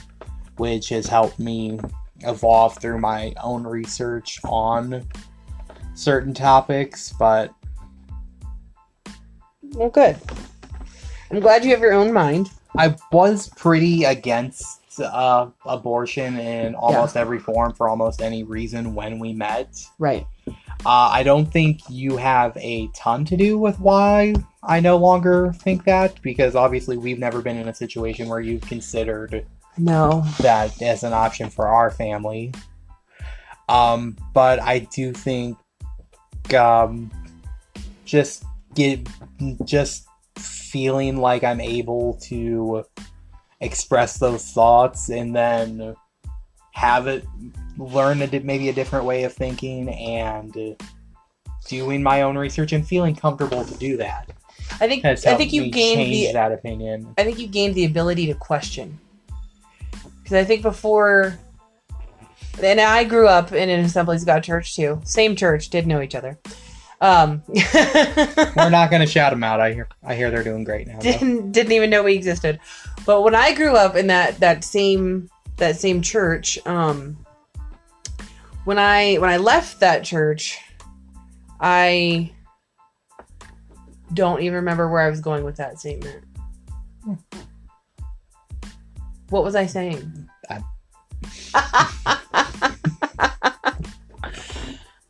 which 0.58 0.90
has 0.90 1.06
helped 1.06 1.38
me 1.38 1.80
evolve 2.22 2.78
through 2.80 3.00
my 3.00 3.34
own 3.44 3.64
research 3.64 4.40
on 4.46 5.06
certain 5.94 6.34
topics, 6.34 7.14
but 7.20 7.54
well 9.74 9.90
good 9.90 10.18
i'm 11.30 11.40
glad 11.40 11.64
you 11.64 11.70
have 11.70 11.80
your 11.80 11.94
own 11.94 12.12
mind 12.12 12.50
I 12.78 12.96
was 13.12 13.50
pretty 13.50 14.04
against 14.04 15.00
uh, 15.00 15.50
abortion 15.66 16.38
in 16.40 16.76
almost 16.76 17.18
every 17.18 17.40
form 17.40 17.74
for 17.74 17.90
almost 17.90 18.22
any 18.22 18.44
reason 18.44 18.94
when 18.94 19.18
we 19.18 19.34
met. 19.34 19.76
right 19.98 20.26
Uh, 20.86 21.10
I 21.12 21.24
don't 21.24 21.46
think 21.46 21.82
you 21.90 22.16
have 22.16 22.56
a 22.56 22.88
ton 22.96 23.26
to 23.26 23.36
do 23.36 23.58
with 23.60 23.80
why 23.80 24.34
I 24.64 24.80
no 24.80 24.98
longer 24.98 25.52
think 25.54 25.84
that, 25.84 26.22
because 26.22 26.56
obviously 26.56 26.98
we've 26.98 27.20
never 27.20 27.42
been 27.42 27.58
in 27.58 27.68
a 27.68 27.74
situation 27.74 28.30
where 28.30 28.40
you've 28.40 28.62
considered 28.62 29.46
no 29.78 30.24
that 30.40 30.82
as 30.82 31.04
an 31.04 31.14
option 31.14 31.50
for 31.50 31.68
our 31.68 31.92
family. 31.92 32.54
Um, 33.68 34.18
but 34.34 34.62
I 34.62 34.80
do 34.80 35.14
think 35.14 35.58
um, 36.54 37.12
just 38.06 38.44
get 38.74 39.08
just 39.66 40.08
feeling 40.38 41.18
like 41.18 41.44
I'm 41.44 41.62
able 41.62 42.16
to 42.24 42.86
express 43.62 44.18
those 44.18 44.46
thoughts 44.52 45.10
and 45.10 45.36
then 45.36 45.96
have 46.74 47.08
it 47.08 47.26
learn 47.78 48.22
a 48.22 48.40
maybe 48.42 48.70
a 48.70 48.74
different 48.74 49.06
way 49.06 49.24
of 49.24 49.34
thinking 49.34 49.90
and 49.90 50.78
doing 51.68 52.04
my 52.04 52.22
own 52.22 52.38
research 52.38 52.74
and 52.74 52.86
feeling 52.86 53.16
comfortable 53.16 53.64
to 53.64 53.76
do 53.76 53.96
that 53.98 54.30
i 54.82 54.88
think 54.88 55.06
i 55.06 55.16
think 55.16 55.54
you 55.54 55.70
gained 55.70 56.12
the 56.12 56.30
that 56.34 56.52
opinion. 56.52 57.14
I 57.18 57.24
think 57.24 57.40
you 57.40 57.48
gained 57.48 57.76
the 57.76 57.86
ability 57.86 58.28
to 58.28 58.34
question. 58.34 59.00
Because 60.22 60.34
I 60.34 60.46
think 60.46 60.62
before, 60.62 61.38
and 62.62 62.80
I 62.80 63.04
grew 63.04 63.28
up 63.28 63.52
in 63.52 63.70
an 63.70 63.82
Assemblies 63.82 64.22
of 64.22 64.28
God 64.28 64.44
church 64.44 64.76
too. 64.76 65.02
Same 65.04 65.36
church, 65.36 65.70
did 65.70 65.88
know 65.88 66.02
each 66.02 66.16
other. 66.16 66.38
Um, 67.02 67.42
We're 67.48 68.70
not 68.70 68.90
going 68.90 69.02
to 69.02 69.08
shout 69.08 69.32
them 69.32 69.44
out. 69.44 69.62
I 69.62 69.74
hear 69.74 69.88
I 70.04 70.16
hear 70.16 70.30
they're 70.30 70.44
doing 70.44 70.66
great 70.66 70.88
now. 70.88 71.00
didn't 71.00 71.52
didn't 71.52 71.72
even 71.72 71.90
know 71.90 72.04
we 72.04 72.14
existed. 72.14 72.60
But 73.06 73.22
when 73.24 73.36
I 73.36 73.54
grew 73.54 73.76
up 73.76 73.96
in 73.96 74.08
that 74.08 74.40
that 74.42 74.64
same 74.64 75.30
that 75.60 75.80
same 75.80 76.02
church, 76.02 76.58
um, 76.66 77.18
when 78.66 78.78
I 78.78 79.16
when 79.16 79.30
I 79.30 79.38
left 79.38 79.80
that 79.80 80.04
church, 80.04 80.60
I 81.60 82.32
don't 84.14 84.42
even 84.42 84.56
remember 84.56 84.90
where 84.90 85.02
I 85.02 85.10
was 85.10 85.22
going 85.22 85.44
with 85.44 85.58
that 85.58 85.80
statement. 85.80 86.24
What 89.30 89.44
was 89.44 89.56
I 89.56 89.66
saying? 89.66 90.30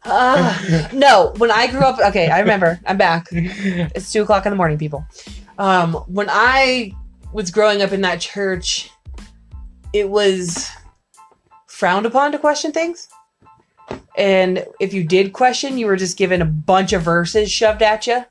Uh, 0.10 0.88
no, 0.91 1.34
when 1.38 1.52
I 1.52 1.68
grew 1.68 1.82
up, 1.82 2.00
okay, 2.00 2.30
I 2.30 2.39
remember. 2.39 2.80
I'm 2.88 2.97
back. 2.97 3.28
It's 3.32 4.12
two 4.12 4.24
o'clock 4.24 4.45
in 4.45 4.50
the 4.50 4.56
morning, 4.56 4.80
people. 4.80 5.06
Um, 5.60 5.93
when 6.08 6.28
I 6.30 6.93
was 7.32 7.52
growing 7.52 7.84
up 7.84 7.91
in 7.91 8.02
that 8.02 8.20
church, 8.20 8.89
it 9.94 10.10
was 10.10 10.70
frowned 11.68 12.06
upon 12.06 12.32
to 12.32 12.40
question 12.40 12.72
things. 12.72 13.08
And 14.18 14.66
if 14.80 14.94
you 14.94 15.04
did 15.04 15.34
question, 15.34 15.78
you 15.78 15.86
were 15.86 15.96
just 15.96 16.18
given 16.18 16.42
a 16.42 16.46
bunch 16.46 16.94
of 16.94 17.02
verses 17.02 17.52
shoved 17.52 17.82
at 17.82 18.06
you. 18.06 18.26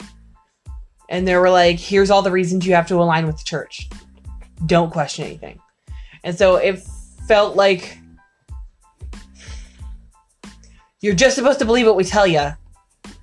And 1.09 1.27
they 1.27 1.37
were 1.37 1.51
like, 1.51 1.79
here's 1.79 2.11
all 2.11 2.23
the 2.23 2.31
reasons 2.31 2.67
you 2.67 2.75
have 2.75 2.89
to 2.89 2.97
align 2.97 3.27
with 3.27 3.39
the 3.39 3.45
church. 3.45 3.89
Don't 4.67 4.91
question 4.93 5.25
anything. 5.25 5.59
And 6.25 6.37
so 6.37 6.57
it 6.57 6.81
felt 7.27 7.57
like 7.57 7.99
you're 11.01 11.15
just 11.15 11.37
supposed 11.37 11.61
to 11.61 11.65
believe 11.65 11.87
what 11.87 11.97
we 11.97 12.05
tell 12.05 12.27
you 12.27 12.51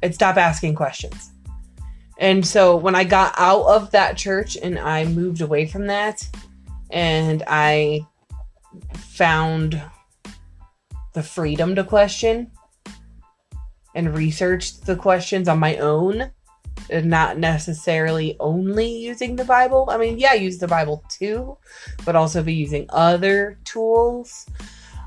and 0.02 0.16
stop 0.16 0.38
asking 0.38 0.76
questions. 0.76 1.32
And 2.18 2.46
so 2.46 2.76
when 2.76 2.96
I 2.96 3.04
got 3.04 3.36
out 3.38 3.66
of 3.66 3.92
that 3.92 4.18
church 4.18 4.58
and 4.62 4.80
I 4.80 5.06
moved 5.06 5.42
away 5.42 5.68
from 5.68 5.88
that 5.88 6.28
and 6.90 7.44
I 7.48 8.08
found 8.94 9.82
the 11.14 11.24
freedom 11.24 11.76
to 11.76 11.84
question 11.84 12.52
and 13.96 14.16
researched 14.16 14.86
the 14.86 14.96
questions 14.96 15.48
on 15.48 15.60
my 15.60 15.78
own 15.78 16.32
and 16.90 17.10
not 17.10 17.38
necessarily 17.38 18.36
only 18.40 18.88
using 18.88 19.36
the 19.36 19.46
Bible. 19.46 19.88
I 19.90 19.98
mean, 19.98 20.20
yeah, 20.20 20.34
use 20.34 20.58
the 20.58 20.68
Bible 20.68 21.04
too, 21.10 21.58
but 22.04 22.16
also 22.16 22.44
be 22.44 22.54
using 22.54 22.86
other 22.90 23.58
tools. 23.64 24.46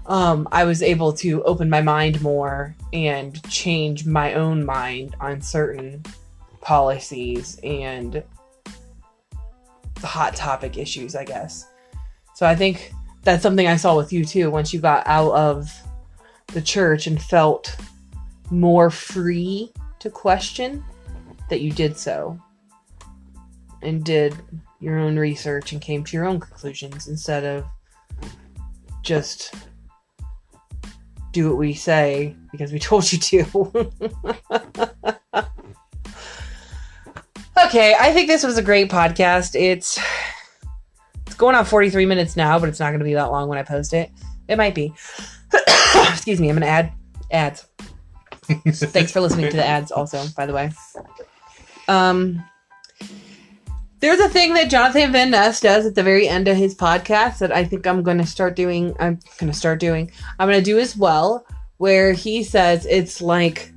Um, 0.06 0.48
I 0.50 0.64
was 0.64 0.82
able 0.82 1.12
to 1.14 1.42
open 1.44 1.68
my 1.68 1.82
mind 1.82 2.22
more 2.22 2.74
and 2.92 3.40
change 3.50 4.06
my 4.06 4.34
own 4.34 4.64
mind 4.64 5.14
on 5.20 5.42
certain 5.42 6.02
policies 6.62 7.60
and 7.62 8.22
the 10.00 10.06
hot 10.06 10.34
topic 10.34 10.78
issues, 10.78 11.14
I 11.14 11.24
guess. 11.24 11.66
So 12.34 12.46
I 12.46 12.54
think 12.54 12.92
that's 13.28 13.42
something 13.42 13.68
I 13.68 13.76
saw 13.76 13.94
with 13.94 14.10
you 14.10 14.24
too 14.24 14.50
once 14.50 14.72
you 14.72 14.80
got 14.80 15.06
out 15.06 15.32
of 15.32 15.70
the 16.54 16.62
church 16.62 17.06
and 17.06 17.20
felt 17.20 17.76
more 18.50 18.88
free 18.88 19.70
to 19.98 20.08
question 20.08 20.82
that 21.50 21.60
you 21.60 21.70
did 21.70 21.98
so 21.98 22.40
and 23.82 24.02
did 24.02 24.34
your 24.80 24.98
own 24.98 25.18
research 25.18 25.72
and 25.72 25.82
came 25.82 26.02
to 26.04 26.16
your 26.16 26.24
own 26.24 26.40
conclusions 26.40 27.08
instead 27.08 27.44
of 27.44 27.66
just 29.02 29.54
do 31.32 31.50
what 31.50 31.58
we 31.58 31.74
say 31.74 32.34
because 32.50 32.72
we 32.72 32.78
told 32.88 33.12
you 33.12 33.18
to. 33.18 33.40
okay, 37.66 37.94
I 38.00 38.10
think 38.14 38.26
this 38.26 38.42
was 38.42 38.56
a 38.56 38.62
great 38.62 38.90
podcast. 38.90 39.54
It's 39.54 39.98
going 41.38 41.54
on 41.54 41.64
43 41.64 42.04
minutes 42.04 42.36
now, 42.36 42.58
but 42.58 42.68
it's 42.68 42.80
not 42.80 42.90
going 42.90 42.98
to 42.98 43.04
be 43.04 43.14
that 43.14 43.30
long 43.30 43.48
when 43.48 43.58
I 43.58 43.62
post 43.62 43.94
it. 43.94 44.10
It 44.48 44.56
might 44.56 44.74
be. 44.74 44.92
Excuse 46.10 46.40
me. 46.40 46.50
I'm 46.50 46.56
going 46.56 46.62
to 46.62 46.68
add 46.68 46.92
ads. 47.30 47.66
Thanks 48.42 49.12
for 49.12 49.20
listening 49.20 49.50
to 49.50 49.56
the 49.56 49.64
ads, 49.64 49.90
also, 49.90 50.24
by 50.36 50.46
the 50.46 50.52
way. 50.52 50.70
Um, 51.86 52.42
there's 54.00 54.20
a 54.20 54.28
thing 54.28 54.54
that 54.54 54.70
Jonathan 54.70 55.12
Van 55.12 55.30
Ness 55.30 55.60
does 55.60 55.86
at 55.86 55.94
the 55.94 56.02
very 56.02 56.28
end 56.28 56.48
of 56.48 56.56
his 56.56 56.74
podcast 56.74 57.38
that 57.38 57.52
I 57.52 57.64
think 57.64 57.86
I'm 57.86 58.02
going 58.02 58.18
to 58.18 58.26
start 58.26 58.56
doing. 58.56 58.94
I'm 58.98 59.18
going 59.38 59.52
to 59.52 59.58
start 59.58 59.80
doing. 59.80 60.10
I'm 60.38 60.48
going 60.48 60.58
to 60.58 60.64
do 60.64 60.78
as 60.78 60.96
well, 60.96 61.46
where 61.78 62.12
he 62.12 62.42
says 62.42 62.86
it's 62.86 63.20
like 63.20 63.72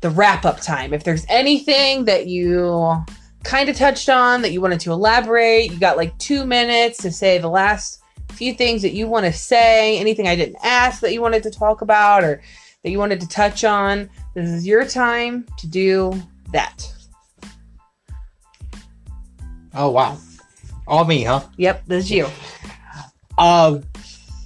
the 0.00 0.10
wrap 0.10 0.44
up 0.44 0.60
time. 0.60 0.92
If 0.92 1.04
there's 1.04 1.24
anything 1.28 2.04
that 2.06 2.26
you 2.26 3.04
kind 3.42 3.68
of 3.68 3.76
touched 3.76 4.08
on 4.08 4.42
that 4.42 4.52
you 4.52 4.60
wanted 4.60 4.80
to 4.80 4.92
elaborate, 4.92 5.70
you 5.70 5.78
got 5.78 5.96
like 5.96 6.16
two 6.18 6.44
minutes 6.44 6.98
to 6.98 7.10
say 7.10 7.38
the 7.38 7.48
last 7.48 8.02
few 8.32 8.54
things 8.54 8.82
that 8.82 8.92
you 8.92 9.06
want 9.06 9.26
to 9.26 9.32
say, 9.32 9.98
anything 9.98 10.28
I 10.28 10.36
didn't 10.36 10.56
ask 10.62 11.00
that 11.00 11.12
you 11.12 11.20
wanted 11.20 11.42
to 11.44 11.50
talk 11.50 11.82
about 11.82 12.24
or 12.24 12.42
that 12.82 12.90
you 12.90 12.98
wanted 12.98 13.20
to 13.20 13.28
touch 13.28 13.64
on. 13.64 14.08
This 14.34 14.48
is 14.48 14.66
your 14.66 14.84
time 14.84 15.46
to 15.58 15.66
do 15.66 16.12
that. 16.52 16.92
Oh 19.74 19.90
wow. 19.90 20.18
All 20.86 21.04
me, 21.04 21.22
huh? 21.22 21.42
Yep, 21.56 21.84
this 21.86 22.04
is 22.04 22.10
you. 22.10 22.26
Um, 23.38 23.84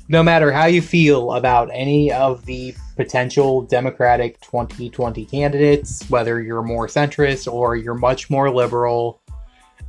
no 0.09 0.23
matter 0.23 0.53
how 0.53 0.67
you 0.67 0.83
feel 0.83 1.33
about 1.33 1.71
any 1.73 2.13
of 2.13 2.45
the 2.45 2.75
potential 2.97 3.63
Democratic 3.63 4.41
2020 4.41 5.25
candidates, 5.27 6.09
whether 6.09 6.41
you're 6.41 6.63
more 6.63 6.87
centrist 6.87 7.53
or 7.53 7.77
you're 7.77 7.95
much 7.95 8.31
more 8.31 8.51
liberal, 8.51 9.21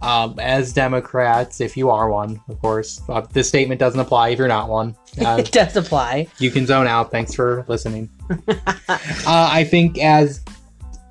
um, 0.01 0.37
as 0.39 0.73
Democrats, 0.73 1.61
if 1.61 1.77
you 1.77 1.89
are 1.89 2.09
one, 2.09 2.41
of 2.49 2.59
course, 2.59 3.01
uh, 3.09 3.21
this 3.31 3.47
statement 3.47 3.79
doesn't 3.79 3.99
apply 3.99 4.29
if 4.29 4.39
you're 4.39 4.47
not 4.47 4.69
one. 4.69 4.95
Uh, 5.15 5.37
it 5.39 5.49
does 5.49 5.77
apply. 5.77 6.27
you 6.39 6.51
can 6.51 6.65
zone 6.65 6.87
out. 6.87 7.09
Thanks 7.09 7.33
for 7.33 7.63
listening. 7.69 8.09
uh, 8.49 8.57
I 9.27 9.63
think 9.63 9.97
as 9.97 10.43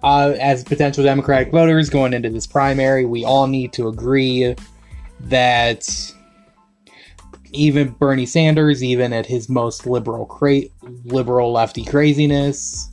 uh, 0.02 0.34
as 0.38 0.62
potential 0.62 1.02
Democratic 1.02 1.50
voters 1.50 1.88
going 1.88 2.12
into 2.12 2.28
this 2.28 2.46
primary, 2.46 3.06
we 3.06 3.24
all 3.24 3.46
need 3.46 3.72
to 3.72 3.88
agree 3.88 4.54
that 5.20 6.13
even 7.54 7.90
Bernie 7.90 8.26
Sanders, 8.26 8.82
even 8.82 9.12
at 9.12 9.26
his 9.26 9.48
most 9.48 9.86
liberal, 9.86 10.26
cra- 10.26 10.62
liberal 11.04 11.52
lefty 11.52 11.84
craziness, 11.84 12.90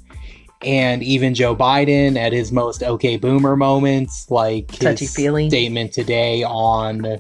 and 0.62 1.02
even 1.04 1.34
Joe 1.34 1.56
Biden 1.56 2.18
at 2.18 2.34
his 2.34 2.52
most 2.52 2.84
okay 2.84 3.18
boomer 3.18 3.56
moments, 3.56 4.30
like 4.30 4.68
Touchy 4.68 5.06
his 5.06 5.16
feely. 5.16 5.50
statement 5.50 5.94
today 5.94 6.44
on 6.44 7.20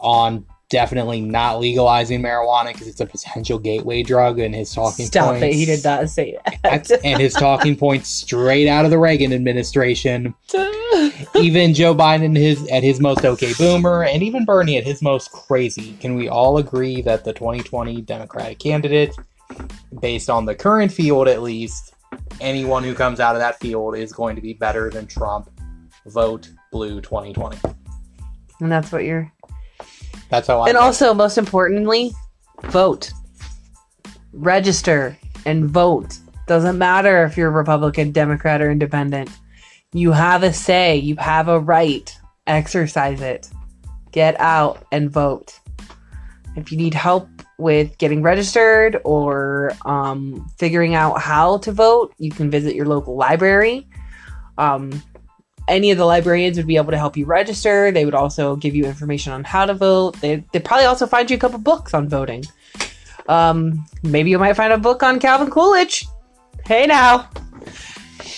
on 0.00 0.44
definitely 0.70 1.20
not 1.20 1.60
legalizing 1.60 2.22
marijuana 2.22 2.72
because 2.72 2.88
it's 2.88 3.00
a 3.00 3.06
potential 3.06 3.58
gateway 3.58 4.02
drug, 4.02 4.38
and 4.38 4.54
his 4.54 4.72
talking 4.72 5.06
Stop 5.06 5.30
points, 5.30 5.44
it. 5.44 5.54
He 5.54 5.64
did 5.64 5.84
not 5.84 6.08
say 6.08 6.38
that. 6.62 6.90
and 7.04 7.20
his 7.20 7.34
talking 7.34 7.76
points 7.76 8.08
straight 8.08 8.68
out 8.68 8.84
of 8.84 8.90
the 8.90 8.98
Reagan 8.98 9.32
administration. 9.32 10.34
Even 11.36 11.74
Joe 11.74 11.94
Biden 11.94 12.36
his 12.36 12.66
at 12.68 12.82
his 12.82 13.00
most 13.00 13.24
okay 13.24 13.52
boomer, 13.54 14.04
and 14.04 14.22
even 14.22 14.44
Bernie 14.44 14.76
at 14.76 14.84
his 14.84 15.02
most 15.02 15.32
crazy. 15.32 15.96
Can 16.00 16.14
we 16.14 16.28
all 16.28 16.58
agree 16.58 17.02
that 17.02 17.24
the 17.24 17.32
2020 17.32 18.00
Democratic 18.02 18.58
candidate, 18.58 19.14
based 20.00 20.30
on 20.30 20.44
the 20.44 20.54
current 20.54 20.92
field 20.92 21.28
at 21.28 21.42
least, 21.42 21.94
anyone 22.40 22.84
who 22.84 22.94
comes 22.94 23.20
out 23.20 23.34
of 23.34 23.40
that 23.40 23.58
field 23.60 23.96
is 23.96 24.12
going 24.12 24.36
to 24.36 24.42
be 24.42 24.52
better 24.52 24.90
than 24.90 25.06
Trump? 25.06 25.50
Vote 26.06 26.50
blue 26.70 27.00
2020. 27.00 27.58
and 28.60 28.70
that's 28.70 28.92
what 28.92 29.04
you're. 29.04 29.33
That's 30.28 30.48
how 30.48 30.60
I. 30.60 30.68
And 30.68 30.78
also, 30.78 31.14
most 31.14 31.38
importantly, 31.38 32.12
vote. 32.64 33.12
Register 34.32 35.16
and 35.46 35.68
vote. 35.68 36.18
Doesn't 36.46 36.78
matter 36.78 37.24
if 37.24 37.36
you're 37.36 37.50
Republican, 37.50 38.12
Democrat, 38.12 38.60
or 38.60 38.70
Independent. 38.70 39.30
You 39.92 40.12
have 40.12 40.42
a 40.42 40.52
say. 40.52 40.96
You 40.96 41.16
have 41.16 41.48
a 41.48 41.60
right. 41.60 42.14
Exercise 42.46 43.20
it. 43.20 43.48
Get 44.10 44.38
out 44.40 44.86
and 44.92 45.10
vote. 45.10 45.58
If 46.56 46.70
you 46.70 46.78
need 46.78 46.94
help 46.94 47.28
with 47.58 47.96
getting 47.98 48.22
registered 48.22 49.00
or 49.04 49.72
um, 49.86 50.48
figuring 50.58 50.94
out 50.94 51.20
how 51.20 51.58
to 51.58 51.72
vote, 51.72 52.14
you 52.18 52.30
can 52.30 52.50
visit 52.50 52.74
your 52.74 52.86
local 52.86 53.16
library. 53.16 53.88
Um, 54.58 55.02
any 55.68 55.90
of 55.90 55.98
the 55.98 56.04
librarians 56.04 56.56
would 56.56 56.66
be 56.66 56.76
able 56.76 56.90
to 56.90 56.98
help 56.98 57.16
you 57.16 57.26
register. 57.26 57.90
They 57.90 58.04
would 58.04 58.14
also 58.14 58.56
give 58.56 58.74
you 58.74 58.84
information 58.84 59.32
on 59.32 59.44
how 59.44 59.66
to 59.66 59.74
vote. 59.74 60.20
They 60.20 60.44
they 60.52 60.60
probably 60.60 60.86
also 60.86 61.06
find 61.06 61.30
you 61.30 61.36
a 61.36 61.40
couple 61.40 61.58
books 61.58 61.94
on 61.94 62.08
voting. 62.08 62.44
Um, 63.28 63.86
maybe 64.02 64.30
you 64.30 64.38
might 64.38 64.54
find 64.54 64.72
a 64.72 64.78
book 64.78 65.02
on 65.02 65.18
Calvin 65.18 65.50
Coolidge. 65.50 66.06
Hey 66.64 66.86
now. 66.86 67.28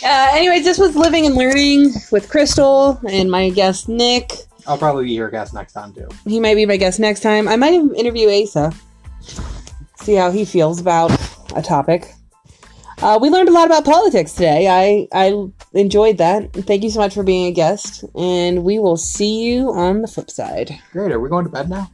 Uh, 0.05 0.29
anyways, 0.33 0.65
this 0.65 0.79
was 0.79 0.95
living 0.95 1.27
and 1.27 1.35
learning 1.35 1.93
with 2.13 2.29
Crystal 2.29 3.01
and 3.09 3.31
my 3.31 3.51
guest 3.51 3.89
Nick. 3.89 4.33
I'll 4.67 4.79
probably 4.79 5.05
be 5.05 5.13
your 5.13 5.31
guest 5.31 5.55
next 5.55 5.73
time 5.73 5.93
too. 5.93 6.09
He 6.25 6.41
might 6.41 6.55
be 6.55 6.67
my 6.67 6.77
guest 6.77 7.01
next 7.01 7.21
time. 7.21 7.49
I 7.49 7.57
might 7.57 7.73
even 7.73 7.95
interview 7.95 8.29
Asa. 8.29 8.73
See 9.97 10.15
how 10.15 10.31
he 10.31 10.45
feels 10.45 10.81
about 10.81 11.11
a 11.55 11.63
topic. 11.63 12.13
Uh, 13.03 13.19
we 13.21 13.29
learned 13.29 13.49
a 13.49 13.53
lot 13.53 13.67
about 13.67 13.85
politics 13.85 14.33
today. 14.33 14.69
I 14.69 15.09
I 15.13 15.49
enjoyed 15.75 16.19
that. 16.19 16.53
Thank 16.53 16.83
you 16.83 16.91
so 16.91 17.01
much 17.01 17.15
for 17.15 17.23
being 17.23 17.47
a 17.47 17.53
guest, 17.53 18.05
and 18.15 18.65
we 18.65 18.79
will 18.79 18.97
see 18.97 19.45
you 19.45 19.73
on 19.73 20.03
the 20.03 20.09
flip 20.09 20.31
side. 20.31 20.79
Great. 20.93 21.13
Are 21.13 21.21
we 21.21 21.29
going 21.29 21.45
to 21.45 21.51
bed 21.51 21.69
now? 21.69 21.91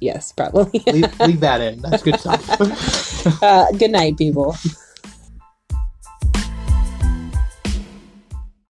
Yes, 0.00 0.32
probably. 0.32 0.82
leave, 0.86 1.20
leave 1.26 1.40
that 1.40 1.60
in. 1.60 1.80
That's 1.80 2.02
good 2.02 2.18
stuff. 2.18 3.42
uh, 3.42 3.70
good 3.72 3.92
night, 3.92 4.18
people. 4.18 4.56